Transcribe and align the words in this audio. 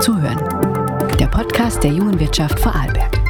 Zuhören. 0.00 0.38
Der 1.18 1.26
Podcast 1.26 1.84
der 1.84 1.90
jungen 1.90 2.18
Wirtschaft 2.18 2.58
Vorarlberg. 2.58 3.20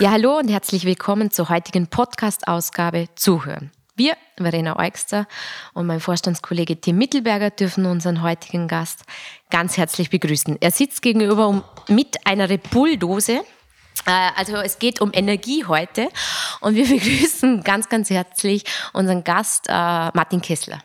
Ja, 0.00 0.12
hallo 0.12 0.38
und 0.38 0.48
herzlich 0.48 0.86
willkommen 0.86 1.30
zur 1.30 1.50
heutigen 1.50 1.88
Podcast-Ausgabe 1.88 3.08
Zuhören. 3.16 3.70
Wir, 3.96 4.16
Verena 4.38 4.78
Eugster 4.78 5.26
und 5.74 5.86
mein 5.86 6.00
Vorstandskollege 6.00 6.80
Tim 6.80 6.96
Mittelberger, 6.96 7.50
dürfen 7.50 7.84
unseren 7.84 8.22
heutigen 8.22 8.66
Gast 8.66 9.02
ganz 9.50 9.76
herzlich 9.76 10.08
begrüßen. 10.08 10.56
Er 10.58 10.70
sitzt 10.70 11.02
gegenüber 11.02 11.62
mit 11.88 12.26
einer 12.26 12.48
Repull-Dose. 12.48 13.44
Äh, 14.06 14.30
also 14.36 14.56
es 14.56 14.78
geht 14.78 15.02
um 15.02 15.10
Energie 15.12 15.66
heute 15.66 16.08
und 16.62 16.76
wir 16.76 16.88
begrüßen 16.88 17.62
ganz, 17.62 17.90
ganz 17.90 18.08
herzlich 18.08 18.64
unseren 18.94 19.22
Gast 19.22 19.66
äh, 19.68 19.72
Martin 19.72 20.40
Kessler. 20.40 20.78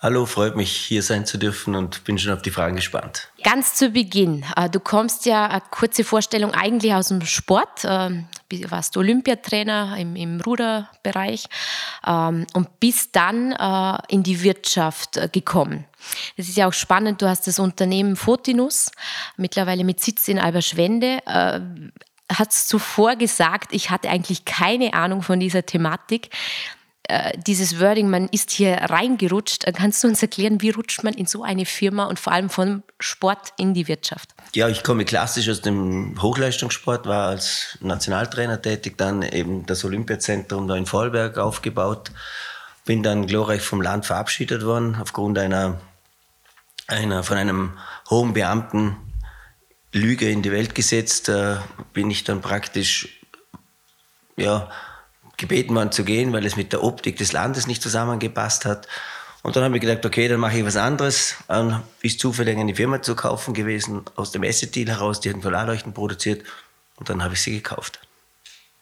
Hallo, 0.00 0.26
freut 0.26 0.54
mich 0.54 0.70
hier 0.70 1.02
sein 1.02 1.26
zu 1.26 1.38
dürfen 1.38 1.74
und 1.74 2.04
bin 2.04 2.20
schon 2.20 2.32
auf 2.32 2.40
die 2.40 2.52
Fragen 2.52 2.76
gespannt. 2.76 3.32
Ganz 3.42 3.74
zu 3.74 3.90
Beginn, 3.90 4.44
äh, 4.54 4.70
du 4.70 4.78
kommst 4.78 5.26
ja, 5.26 5.48
eine 5.48 5.60
kurze 5.72 6.04
Vorstellung, 6.04 6.52
eigentlich 6.52 6.94
aus 6.94 7.08
dem 7.08 7.26
Sport, 7.26 7.82
ähm, 7.82 8.28
warst 8.68 8.96
Olympiatrainer 8.96 9.96
im, 9.98 10.14
im 10.14 10.40
Ruderbereich 10.40 11.46
ähm, 12.06 12.46
und 12.52 12.78
bist 12.78 13.16
dann 13.16 13.50
äh, 13.50 13.98
in 14.06 14.22
die 14.22 14.44
Wirtschaft 14.44 15.16
äh, 15.16 15.28
gekommen. 15.32 15.84
Das 16.36 16.48
ist 16.48 16.56
ja 16.56 16.68
auch 16.68 16.72
spannend, 16.72 17.20
du 17.20 17.28
hast 17.28 17.48
das 17.48 17.58
Unternehmen 17.58 18.14
Fotinus, 18.14 18.92
mittlerweile 19.36 19.82
mit 19.82 20.00
Sitz 20.00 20.28
in 20.28 20.38
Alberschwende, 20.38 21.18
hat 22.30 22.52
zuvor 22.52 23.16
gesagt, 23.16 23.72
ich 23.72 23.90
hatte 23.90 24.08
eigentlich 24.10 24.44
keine 24.44 24.94
Ahnung 24.94 25.22
von 25.22 25.40
dieser 25.40 25.66
Thematik. 25.66 26.30
Äh, 27.10 27.38
dieses 27.38 27.80
Wording, 27.80 28.10
man 28.10 28.28
ist 28.28 28.50
hier 28.50 28.74
reingerutscht. 28.74 29.64
Äh, 29.64 29.72
kannst 29.72 30.04
du 30.04 30.08
uns 30.08 30.20
erklären, 30.20 30.60
wie 30.60 30.68
rutscht 30.68 31.02
man 31.04 31.14
in 31.14 31.24
so 31.24 31.42
eine 31.42 31.64
Firma 31.64 32.04
und 32.04 32.18
vor 32.18 32.34
allem 32.34 32.50
vom 32.50 32.82
Sport 33.00 33.54
in 33.56 33.72
die 33.72 33.88
Wirtschaft? 33.88 34.28
Ja, 34.54 34.68
ich 34.68 34.82
komme 34.82 35.06
klassisch 35.06 35.48
aus 35.48 35.62
dem 35.62 36.20
Hochleistungssport, 36.20 37.06
war 37.06 37.28
als 37.28 37.78
Nationaltrainer 37.80 38.60
tätig, 38.60 38.98
dann 38.98 39.22
eben 39.22 39.64
das 39.64 39.86
Olympiazentrum 39.86 40.68
da 40.68 40.76
in 40.76 40.84
Vollberg 40.84 41.38
aufgebaut, 41.38 42.10
bin 42.84 43.02
dann 43.02 43.26
glorreich 43.26 43.62
vom 43.62 43.80
Land 43.80 44.04
verabschiedet 44.04 44.62
worden 44.62 44.98
aufgrund 45.00 45.38
einer, 45.38 45.80
einer 46.88 47.22
von 47.22 47.38
einem 47.38 47.78
hohen 48.10 48.34
Beamten 48.34 48.96
Lüge 49.92 50.28
in 50.28 50.42
die 50.42 50.52
Welt 50.52 50.74
gesetzt, 50.74 51.30
äh, 51.30 51.56
bin 51.94 52.10
ich 52.10 52.24
dann 52.24 52.42
praktisch 52.42 53.08
ja, 54.36 54.70
gebeten 55.38 55.74
worden 55.74 55.92
zu 55.92 56.04
gehen, 56.04 56.32
weil 56.32 56.44
es 56.44 56.56
mit 56.56 56.72
der 56.72 56.84
Optik 56.84 57.16
des 57.16 57.32
Landes 57.32 57.66
nicht 57.66 57.82
zusammengepasst 57.82 58.66
hat. 58.66 58.86
Und 59.42 59.56
dann 59.56 59.64
habe 59.64 59.76
ich 59.76 59.80
gedacht, 59.80 60.04
okay, 60.04 60.28
dann 60.28 60.40
mache 60.40 60.58
ich 60.58 60.64
was 60.64 60.76
anderes. 60.76 61.36
Dann 61.46 61.82
ist 62.02 62.20
zufällig 62.20 62.58
eine 62.58 62.74
Firma 62.74 63.00
zu 63.00 63.14
kaufen 63.14 63.54
gewesen, 63.54 64.02
aus 64.16 64.32
dem 64.32 64.42
Asset-Deal 64.42 64.88
heraus, 64.88 65.20
die 65.20 65.32
hat 65.32 65.40
Solarleuchten 65.40 65.94
produziert. 65.94 66.44
Und 66.96 67.08
dann 67.08 67.22
habe 67.22 67.34
ich 67.34 67.40
sie 67.40 67.52
gekauft. 67.52 68.00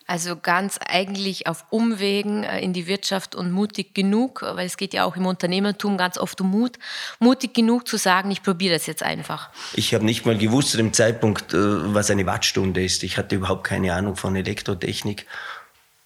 Also 0.08 0.36
ganz 0.36 0.78
eigentlich 0.86 1.48
auf 1.48 1.64
Umwegen 1.70 2.44
äh, 2.44 2.60
in 2.60 2.72
die 2.72 2.86
Wirtschaft 2.86 3.34
und 3.34 3.50
mutig 3.50 3.92
genug, 3.92 4.42
weil 4.42 4.64
es 4.64 4.76
geht 4.76 4.94
ja 4.94 5.04
auch 5.04 5.16
im 5.16 5.26
Unternehmertum 5.26 5.98
ganz 5.98 6.16
oft 6.16 6.40
um 6.40 6.50
Mut, 6.50 6.78
mutig 7.18 7.54
genug 7.54 7.88
zu 7.88 7.96
sagen, 7.96 8.30
ich 8.30 8.42
probiere 8.42 8.74
das 8.74 8.86
jetzt 8.86 9.02
einfach. 9.02 9.50
Ich 9.74 9.94
habe 9.94 10.04
nicht 10.04 10.24
mal 10.24 10.38
gewusst 10.38 10.70
zu 10.70 10.76
dem 10.76 10.92
Zeitpunkt, 10.92 11.52
äh, 11.52 11.92
was 11.92 12.10
eine 12.10 12.24
Wattstunde 12.24 12.84
ist. 12.84 13.02
Ich 13.02 13.18
hatte 13.18 13.34
überhaupt 13.34 13.64
keine 13.64 13.94
Ahnung 13.94 14.14
von 14.14 14.36
Elektrotechnik 14.36 15.26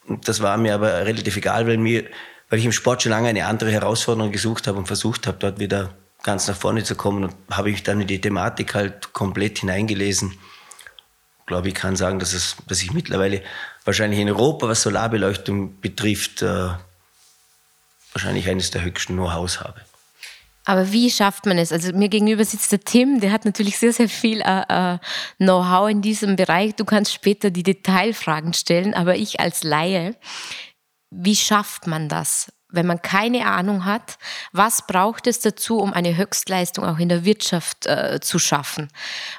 das 0.07 0.41
war 0.41 0.57
mir 0.57 0.75
aber 0.75 1.07
relativ 1.07 1.37
egal, 1.37 1.67
weil, 1.67 1.79
mir, 1.79 2.05
weil 2.49 2.59
ich 2.59 2.65
im 2.65 2.73
Sport 2.73 3.03
schon 3.03 3.11
lange 3.11 3.29
eine 3.29 3.47
andere 3.47 3.71
Herausforderung 3.71 4.33
gesucht 4.33 4.67
habe 4.67 4.79
und 4.79 4.87
versucht 4.87 5.27
habe, 5.27 5.39
dort 5.39 5.59
wieder 5.59 5.95
ganz 6.23 6.49
nach 6.49 6.57
vorne 6.57 6.85
zu 6.85 6.95
kommen. 6.95 7.25
Und 7.25 7.35
habe 7.51 7.71
ich 7.71 7.83
dann 7.83 8.01
in 8.01 8.07
die 8.07 8.21
Thematik 8.21 8.75
halt 8.75 9.13
komplett 9.13 9.61
hineingelesen. 9.61 10.33
Ich 11.41 11.47
glaube, 11.47 11.69
ich 11.69 11.75
kann 11.75 11.97
sagen, 11.97 12.19
dass, 12.19 12.33
es, 12.33 12.57
dass 12.67 12.83
ich 12.83 12.93
mittlerweile 12.93 13.43
wahrscheinlich 13.85 14.21
in 14.21 14.29
Europa, 14.29 14.69
was 14.69 14.83
Solarbeleuchtung 14.83 15.81
betrifft, 15.81 16.43
äh, 16.43 16.69
wahrscheinlich 18.13 18.49
eines 18.49 18.71
der 18.71 18.83
höchsten 18.83 19.15
Know-hows 19.15 19.61
habe. 19.61 19.81
Aber 20.71 20.93
wie 20.93 21.11
schafft 21.11 21.47
man 21.47 21.59
es? 21.59 21.73
Also 21.73 21.93
mir 21.93 22.09
gegenüber 22.09 22.45
sitzt 22.45 22.71
der 22.71 22.79
Tim, 22.79 23.19
der 23.19 23.33
hat 23.33 23.45
natürlich 23.45 23.77
sehr, 23.77 23.93
sehr 23.93 24.09
viel 24.09 24.41
äh, 24.41 24.63
äh, 24.69 24.99
Know-how 25.39 25.91
in 25.91 26.01
diesem 26.01 26.37
Bereich. 26.37 26.77
Du 26.77 26.85
kannst 26.85 27.13
später 27.13 27.51
die 27.51 27.65
Detailfragen 27.65 28.53
stellen, 28.53 28.95
aber 28.95 29.17
ich 29.17 29.41
als 29.41 29.65
Laie, 29.65 30.15
wie 31.11 31.35
schafft 31.35 31.89
man 31.89 32.09
das? 32.09 32.53
Wenn 32.69 32.87
man 32.87 33.03
keine 33.03 33.47
Ahnung 33.47 33.85
hat, 33.85 34.17
was 34.53 34.87
braucht 34.87 35.27
es 35.27 35.41
dazu, 35.41 35.81
um 35.81 35.93
eine 35.93 36.17
Höchstleistung 36.17 36.85
auch 36.85 37.01
in 37.01 37.09
der 37.09 37.25
Wirtschaft 37.25 37.87
äh, 37.87 38.21
zu 38.21 38.39
schaffen? 38.39 38.91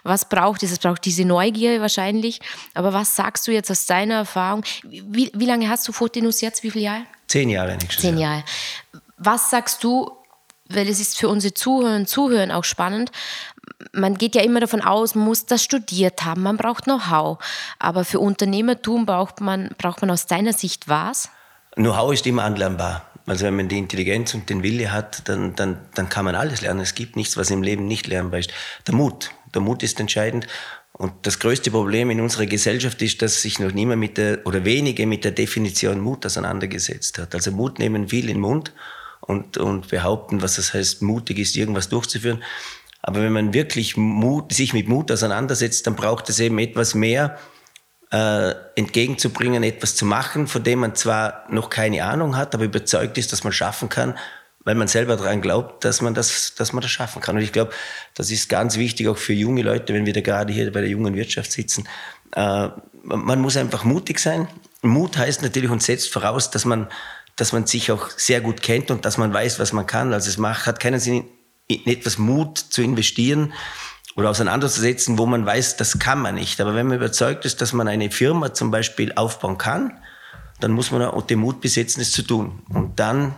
Was 0.03 0.28
braucht 0.28 0.64
es? 0.64 0.72
Es 0.74 0.80
braucht 0.80 1.06
diese 1.06 1.24
Neugier 1.24 1.80
wahrscheinlich. 1.80 2.41
Aber 2.74 2.91
was 2.91 3.16
sagst 3.16 3.47
du 3.47 3.53
jetzt 3.53 3.72
aus 3.72 3.86
deiner 3.86 4.16
Erfahrung? 4.16 4.66
Wie, 4.84 5.31
wie 5.34 5.46
lange 5.46 5.70
hast 5.70 5.88
du 5.88 5.94
Fotinus 5.94 6.41
jetzt? 6.41 6.62
Wie 6.64 6.72
viele 6.72 6.84
Jahre? 6.84 7.06
Zehn 7.30 7.50
Jahre 7.50 7.78
nächstes 7.78 8.02
Zehn 8.02 8.18
Jahre. 8.18 8.44
Was 9.18 9.50
sagst 9.50 9.81
du, 9.86 10.18
weil 10.76 10.88
es 10.88 11.00
ist 11.00 11.18
für 11.18 11.30
unsere 11.30 11.54
Zuhörer 11.54 11.96
und 11.96 12.08
Zuhörer 12.08 12.56
auch 12.56 12.64
spannend. 12.64 13.12
Man 13.94 14.16
geht 14.16 14.36
ja 14.36 14.42
immer 14.42 14.59
davon 14.59 14.82
aus, 14.82 15.16
man 15.16 15.26
muss 15.26 15.46
das 15.46 15.64
studiert 15.64 16.24
haben, 16.24 16.44
man 16.44 16.58
braucht 16.58 16.86
Know-how. 16.86 17.38
Aber 17.80 18.06
für 18.06 18.20
Unternehmertum 18.20 19.06
braucht 19.06 19.42
man, 19.42 19.70
braucht 19.78 20.02
man 20.02 20.12
aus 20.12 20.28
deiner 20.28 20.54
Sicht 20.54 20.88
was? 20.88 21.30
Know-how 21.76 22.14
ist 22.14 22.28
immer 22.28 22.44
anlernbar. 22.44 23.06
Also 23.28 23.46
wenn 23.46 23.56
man 23.56 23.68
die 23.68 23.78
Intelligenz 23.78 24.34
und 24.34 24.50
den 24.50 24.64
Wille 24.64 24.92
hat, 24.92 25.28
dann, 25.30 25.56
dann, 25.56 25.80
dann 25.94 26.09
kann 26.09 26.26
man 26.26 26.36
alles 26.36 26.62
lernen. 26.62 26.82
Es 26.82 26.96
gibt 26.96 27.16
nichts, 27.16 27.38
was 27.38 27.52
im 27.52 27.64
Leben 27.64 27.88
nicht 27.88 28.08
lernbar 28.08 28.40
ist. 28.40 28.52
Der 28.88 28.96
Mut, 28.96 29.32
der 29.53 29.62
Mut 29.62 29.84
ist 29.84 30.00
entscheidend. 30.00 30.48
Und 30.94 31.14
das 31.24 31.40
größte 31.40 31.72
Problem 31.72 32.09
in 32.09 32.20
unserer 32.20 32.46
Gesellschaft 32.46 33.02
ist, 33.02 33.22
dass 33.22 33.42
sich 33.42 33.59
noch 33.59 33.72
niemand 33.72 34.00
mit 34.00 34.18
der, 34.18 34.46
oder 34.46 34.66
wenige 34.66 35.08
mit 35.08 35.24
der 35.24 35.32
Definition 35.32 36.00
Mut 36.00 36.26
auseinandergesetzt 36.26 37.18
hat. 37.20 37.34
Also 37.34 37.52
Mut 37.52 37.80
nehmen 37.80 38.09
viel 38.09 38.28
in 38.28 38.36
den 38.36 38.42
Mund 38.42 38.74
und, 39.22 39.58
und 39.58 39.88
behaupten, 39.90 40.42
was 40.42 40.56
das 40.56 40.74
heißt, 40.74 41.02
mutig 41.02 41.40
ist, 41.40 41.56
irgendwas 41.56 41.90
durchzuführen. 41.90 42.44
Aber 43.02 43.22
wenn 43.22 43.34
man 43.34 43.54
wirklich 43.54 43.98
Mut, 43.98 44.54
sich 44.54 44.74
mit 44.74 44.88
Mut 44.88 45.12
auseinandersetzt, 45.12 45.88
dann 45.88 45.96
braucht 45.96 46.30
es 46.30 46.40
eben 46.40 46.59
etwas 46.59 46.94
mehr 46.94 47.38
äh, 48.12 48.54
entgegenzubringen, 48.76 49.64
etwas 49.64 49.96
zu 49.96 50.06
machen, 50.06 50.48
von 50.48 50.64
dem 50.64 50.80
man 50.80 50.96
zwar 50.96 51.46
noch 51.50 51.70
keine 51.70 52.04
Ahnung 52.04 52.36
hat, 52.36 52.54
aber 52.54 52.66
überzeugt 52.66 53.18
ist, 53.18 53.32
dass 53.32 53.44
man 53.44 53.54
schaffen 53.54 53.90
kann, 53.90 54.18
weil 54.64 54.76
man 54.76 54.88
selber 54.88 55.16
daran 55.16 55.42
glaubt, 55.42 55.84
dass 55.86 56.02
man 56.02 56.14
das, 56.14 56.53
dass 56.56 56.74
man 56.74 56.82
das 56.82 56.92
schaffen 56.92 57.22
kann. 57.22 57.36
Und 57.36 57.42
ich 57.42 57.52
glaube, 57.52 57.72
das 58.14 58.30
ist 58.30 58.50
ganz 58.50 58.78
wichtig 58.78 59.08
auch 59.08 59.18
für 59.18 59.34
junge 59.34 59.64
Leute, 59.64 59.94
wenn 59.94 60.06
wir 60.06 60.14
da 60.14 60.22
gerade 60.22 60.53
hier 60.53 60.72
bei 60.72 60.82
der 60.82 60.90
jungen 60.90 61.16
Wirtschaft 61.16 61.52
sitzen. 61.52 61.88
Äh, 62.36 62.70
man 63.03 63.42
muss 63.42 63.58
einfach 63.58 63.84
mutig 63.84 64.20
sein. 64.20 64.48
Mut 64.84 65.18
heißt 65.18 65.42
natürlich 65.42 65.72
und 65.72 65.82
setzt 65.82 66.12
voraus, 66.12 66.52
dass 66.52 66.66
man 66.66 66.88
dass 67.41 67.53
man 67.53 67.66
sich 67.66 67.91
auch 67.91 68.12
sehr 68.18 68.40
gut 68.40 68.62
kennt 68.62 68.91
und 68.91 69.03
dass 69.03 69.18
man 69.18 69.34
weiß, 69.34 69.57
was 69.57 69.74
man 69.74 69.88
kann. 69.88 70.13
Also 70.13 70.29
es 70.29 70.38
macht, 70.38 70.68
hat 70.68 70.79
keinen 70.79 71.00
Sinn, 71.00 71.25
in 71.66 71.88
etwas 71.88 72.19
Mut 72.19 72.59
zu 72.59 72.84
investieren 72.84 73.52
oder 74.16 74.29
auseinanderzusetzen, 74.29 75.18
wo 75.18 75.25
man 75.25 75.44
weiß, 75.44 75.75
das 75.75 75.97
kann 75.97 76.19
man 76.19 76.35
nicht. 76.35 76.62
Aber 76.62 76.75
wenn 76.75 76.85
man 76.85 76.97
überzeugt 76.97 77.44
ist, 77.46 77.59
dass 77.59 77.74
man 77.74 77.88
eine 77.88 78.12
Firma 78.12 78.53
zum 78.53 78.69
Beispiel 78.69 79.13
aufbauen 79.13 79.57
kann, 79.57 79.97
dann 80.59 80.72
muss 80.72 80.91
man 80.91 81.02
auch 81.02 81.24
den 81.24 81.40
Mut 81.40 81.62
besitzen, 81.62 82.02
es 82.02 82.12
zu 82.12 82.22
tun. 82.22 82.62
Und 82.69 83.00
dann, 83.00 83.34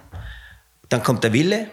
dann 0.90 1.02
kommt 1.02 1.24
der 1.24 1.32
Wille, 1.32 1.70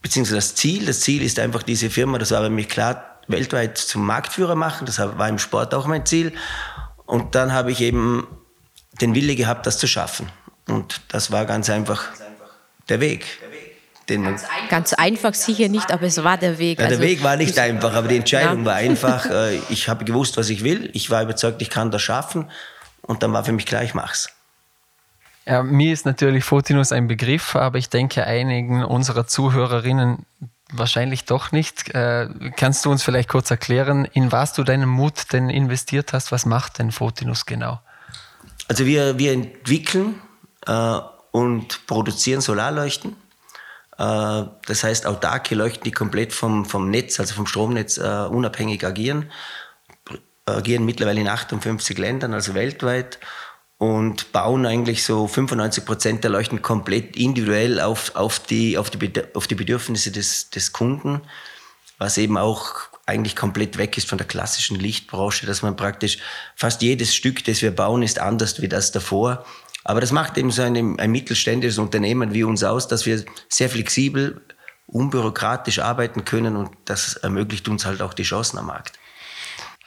beziehungsweise 0.00 0.36
das 0.36 0.54
Ziel. 0.54 0.86
Das 0.86 1.00
Ziel 1.00 1.22
ist 1.22 1.38
einfach 1.38 1.62
diese 1.62 1.90
Firma, 1.90 2.16
das 2.16 2.30
war 2.30 2.40
bei 2.40 2.48
mir 2.48 2.64
klar, 2.64 3.20
weltweit 3.28 3.76
zum 3.76 4.06
Marktführer 4.06 4.54
machen. 4.54 4.86
Das 4.86 4.98
war 4.98 5.28
im 5.28 5.38
Sport 5.38 5.74
auch 5.74 5.86
mein 5.86 6.06
Ziel. 6.06 6.32
Und 7.04 7.34
dann 7.34 7.52
habe 7.52 7.70
ich 7.70 7.82
eben 7.82 8.26
den 9.02 9.14
Wille 9.14 9.36
gehabt, 9.36 9.66
das 9.66 9.76
zu 9.76 9.86
schaffen. 9.86 10.26
Und 10.68 11.00
das 11.08 11.30
war 11.30 11.44
ganz 11.44 11.68
einfach 11.70 12.04
der 12.88 13.00
Weg. 13.00 13.26
Den 14.08 14.22
man 14.22 14.38
ganz 14.68 14.92
einfach 14.92 15.32
sicher 15.32 15.68
nicht, 15.68 15.90
aber 15.90 16.02
es 16.02 16.22
war 16.22 16.36
der 16.36 16.58
Weg. 16.58 16.78
Ja, 16.78 16.88
der 16.88 16.98
also, 16.98 17.08
Weg 17.08 17.22
war 17.22 17.36
nicht 17.36 17.58
einfach, 17.58 17.94
aber 17.94 18.08
die 18.08 18.18
Entscheidung 18.18 18.60
ja. 18.60 18.64
war 18.66 18.74
einfach. 18.74 19.26
Äh, 19.34 19.56
ich 19.70 19.88
habe 19.88 20.04
gewusst, 20.04 20.36
was 20.36 20.50
ich 20.50 20.62
will. 20.62 20.90
Ich 20.92 21.10
war 21.10 21.22
überzeugt, 21.22 21.62
ich 21.62 21.70
kann 21.70 21.90
das 21.90 22.02
schaffen. 22.02 22.50
Und 23.00 23.22
dann 23.22 23.32
war 23.32 23.44
für 23.44 23.52
mich 23.52 23.64
klar, 23.64 23.82
ich 23.82 23.94
mach's. 23.94 24.28
Ja, 25.46 25.62
mir 25.62 25.92
ist 25.92 26.06
natürlich 26.06 26.44
Fotinus 26.44 26.92
ein 26.92 27.08
Begriff, 27.08 27.56
aber 27.56 27.78
ich 27.78 27.88
denke 27.88 28.24
einigen 28.24 28.84
unserer 28.84 29.26
Zuhörerinnen 29.26 30.26
wahrscheinlich 30.72 31.24
doch 31.24 31.52
nicht. 31.52 31.94
Äh, 31.94 32.28
kannst 32.56 32.84
du 32.84 32.90
uns 32.90 33.02
vielleicht 33.02 33.28
kurz 33.28 33.50
erklären, 33.50 34.04
in 34.04 34.30
was 34.32 34.52
du 34.52 34.62
deinen 34.62 34.88
Mut 34.88 35.32
denn 35.32 35.50
investiert 35.50 36.12
hast? 36.12 36.32
Was 36.32 36.46
macht 36.46 36.78
denn 36.78 36.92
Fotinus 36.92 37.46
genau? 37.46 37.80
Also 38.68 38.86
wir, 38.86 39.18
wir 39.18 39.32
entwickeln 39.32 40.20
äh, 40.66 40.98
und 41.30 41.86
produzieren 41.86 42.40
Solarleuchten. 42.40 43.16
Äh, 43.98 44.44
das 44.66 44.84
heißt 44.84 45.06
autarke 45.06 45.54
Leuchten, 45.54 45.84
die 45.84 45.92
komplett 45.92 46.32
vom, 46.32 46.64
vom 46.64 46.90
Netz, 46.90 47.20
also 47.20 47.34
vom 47.34 47.46
Stromnetz 47.46 47.98
äh, 47.98 48.26
unabhängig 48.30 48.84
agieren. 48.84 49.30
Agieren 50.46 50.84
mittlerweile 50.84 51.20
in 51.20 51.28
58 51.28 51.96
Ländern, 51.98 52.34
also 52.34 52.54
weltweit. 52.54 53.18
und 53.78 54.32
bauen 54.32 54.66
eigentlich 54.66 55.04
so 55.04 55.26
95 55.26 55.84
Prozent 55.84 56.24
der 56.24 56.30
Leuchten 56.30 56.62
komplett 56.62 57.16
individuell 57.16 57.80
auf, 57.80 58.14
auf, 58.14 58.38
die, 58.38 58.78
auf, 58.78 58.90
die, 58.90 59.12
auf 59.34 59.46
die 59.46 59.54
Bedürfnisse 59.54 60.10
des, 60.12 60.50
des 60.50 60.72
Kunden, 60.72 61.22
was 61.98 62.16
eben 62.18 62.38
auch 62.38 62.88
eigentlich 63.06 63.36
komplett 63.36 63.76
weg 63.76 63.98
ist 63.98 64.08
von 64.08 64.18
der 64.18 64.26
klassischen 64.26 64.78
Lichtbranche, 64.78 65.46
dass 65.46 65.62
man 65.62 65.76
praktisch 65.76 66.18
fast 66.56 66.82
jedes 66.82 67.14
Stück, 67.14 67.44
das 67.44 67.60
wir 67.60 67.74
bauen, 67.74 68.02
ist 68.02 68.18
anders 68.18 68.60
wie 68.62 68.68
das 68.68 68.92
davor. 68.92 69.44
Aber 69.84 70.00
das 70.00 70.12
macht 70.12 70.38
eben 70.38 70.50
so 70.50 70.62
ein, 70.62 70.98
ein 70.98 71.10
mittelständisches 71.10 71.78
Unternehmen 71.78 72.32
wie 72.32 72.44
uns 72.44 72.64
aus, 72.64 72.88
dass 72.88 73.04
wir 73.06 73.22
sehr 73.48 73.68
flexibel, 73.68 74.40
unbürokratisch 74.86 75.78
arbeiten 75.78 76.24
können 76.24 76.56
und 76.56 76.70
das 76.86 77.16
ermöglicht 77.16 77.68
uns 77.68 77.86
halt 77.86 78.02
auch 78.02 78.14
die 78.14 78.22
Chancen 78.22 78.58
am 78.58 78.66
Markt. 78.66 78.98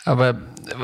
Aber 0.06 0.36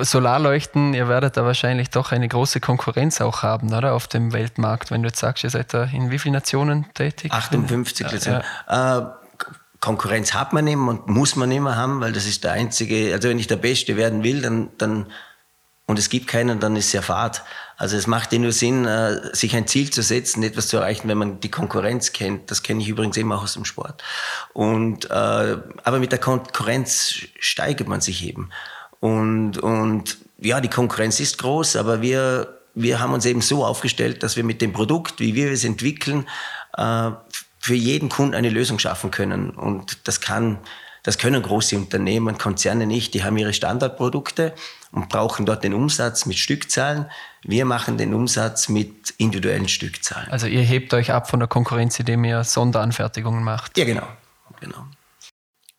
Solarleuchten, 0.02 0.94
ihr 0.94 1.08
werdet 1.08 1.38
da 1.38 1.46
wahrscheinlich 1.46 1.90
doch 1.90 2.12
eine 2.12 2.28
große 2.28 2.60
Konkurrenz 2.60 3.22
auch 3.22 3.42
haben, 3.42 3.74
oder? 3.74 3.94
Auf 3.94 4.08
dem 4.08 4.34
Weltmarkt, 4.34 4.92
wenn 4.92 5.02
du 5.02 5.08
jetzt 5.08 5.20
sagst, 5.20 5.46
ihr 5.46 5.50
seid 5.50 5.74
da 5.74 5.86
in 5.86 6.12
wie 6.12 6.20
vielen 6.20 6.34
Nationen 6.34 6.88
tätig? 6.94 7.32
58 7.32 8.12
Nationen. 8.12 8.44
Ja. 8.68 9.00
Äh, 9.00 9.06
Konkurrenz 9.80 10.34
hat 10.34 10.52
man 10.54 10.68
immer 10.68 10.92
und 10.92 11.08
muss 11.08 11.36
man 11.36 11.52
immer 11.52 11.78
haben, 11.78 12.02
weil 12.02 12.12
das 12.12 12.26
ist 12.26 12.44
der 12.44 12.54
einzige, 12.54 13.14
also 13.14 13.30
wenn 13.30 13.40
ich 13.40 13.48
der 13.48 13.58
Beste 13.58 13.96
werden 13.96 14.24
will, 14.24 14.42
dann, 14.42 14.70
dann 14.78 15.08
und 15.86 16.00
es 16.00 16.10
gibt 16.10 16.28
keinen, 16.28 16.60
dann 16.60 16.76
ist 16.76 16.88
es 16.88 16.94
ja 16.94 17.02
Fahrt. 17.02 17.44
Also 17.84 17.98
es 17.98 18.08
macht 18.08 18.32
ja 18.32 18.40
nur 18.40 18.54
Sinn, 18.54 18.86
äh, 18.86 19.36
sich 19.36 19.58
ein 19.58 19.68
Ziel 19.68 19.90
zu 19.90 20.02
setzen, 20.02 20.42
etwas 20.42 20.70
zu 20.70 20.78
erreichen, 20.78 21.10
wenn 21.10 21.18
man 21.18 21.42
die 21.42 21.52
Konkurrenz 21.52 22.14
kennt. 22.14 22.50
Das 22.50 22.64
kenne 22.64 22.82
ich 22.82 22.88
übrigens 22.88 23.18
immer 23.18 23.36
auch 23.36 23.44
aus 23.44 23.56
dem 23.56 23.66
Sport. 23.66 24.02
Und, 24.54 25.12
äh, 25.12 25.12
aber 25.12 26.00
mit 26.00 26.14
der 26.14 26.20
Konkurrenz 26.20 27.14
steigert 27.40 27.90
man 27.90 28.00
sich 28.00 28.26
eben. 28.26 28.52
Und, 29.02 29.58
und 29.58 30.18
ja, 30.38 30.62
die 30.62 30.70
Konkurrenz 30.70 31.20
ist 31.20 31.40
groß, 31.40 31.76
aber 31.76 32.02
wir, 32.02 32.58
wir 32.74 33.02
haben 33.02 33.12
uns 33.12 33.26
eben 33.26 33.42
so 33.42 33.66
aufgestellt, 33.66 34.24
dass 34.24 34.38
wir 34.38 34.46
mit 34.46 34.62
dem 34.62 34.72
Produkt, 34.72 35.20
wie 35.20 35.36
wir 35.36 35.52
es 35.52 35.66
entwickeln, 35.66 36.26
äh, 36.78 37.12
für 37.60 37.76
jeden 37.76 38.08
Kunden 38.08 38.34
eine 38.34 38.50
Lösung 38.50 38.80
schaffen 38.80 39.12
können. 39.12 39.50
Und 39.50 40.08
das 40.08 40.22
kann, 40.22 40.58
das 41.04 41.18
können 41.18 41.44
große 41.44 41.76
Unternehmen, 41.76 42.38
Konzerne 42.38 42.88
nicht. 42.88 43.14
Die 43.14 43.26
haben 43.26 43.36
ihre 43.36 43.54
Standardprodukte 43.54 44.54
und 44.94 45.10
brauchen 45.10 45.46
dort 45.46 45.64
den 45.64 45.74
Umsatz 45.74 46.26
mit 46.26 46.38
Stückzahlen. 46.38 47.10
Wir 47.42 47.66
machen 47.66 47.98
den 47.98 48.14
Umsatz 48.14 48.70
mit 48.70 49.14
individuellen 49.18 49.68
Stückzahlen. 49.68 50.30
Also 50.32 50.48
ihr 50.48 50.62
hebt 50.62 50.94
euch 50.94 51.12
ab 51.12 51.30
von 51.30 51.40
der 51.40 51.50
Konkurrenz, 51.50 52.00
indem 52.00 52.24
ihr 52.24 52.44
Sonderanfertigungen 52.44 53.44
macht. 53.44 53.78
Ja, 53.78 53.86
genau. 53.86 54.08
genau. 54.62 54.86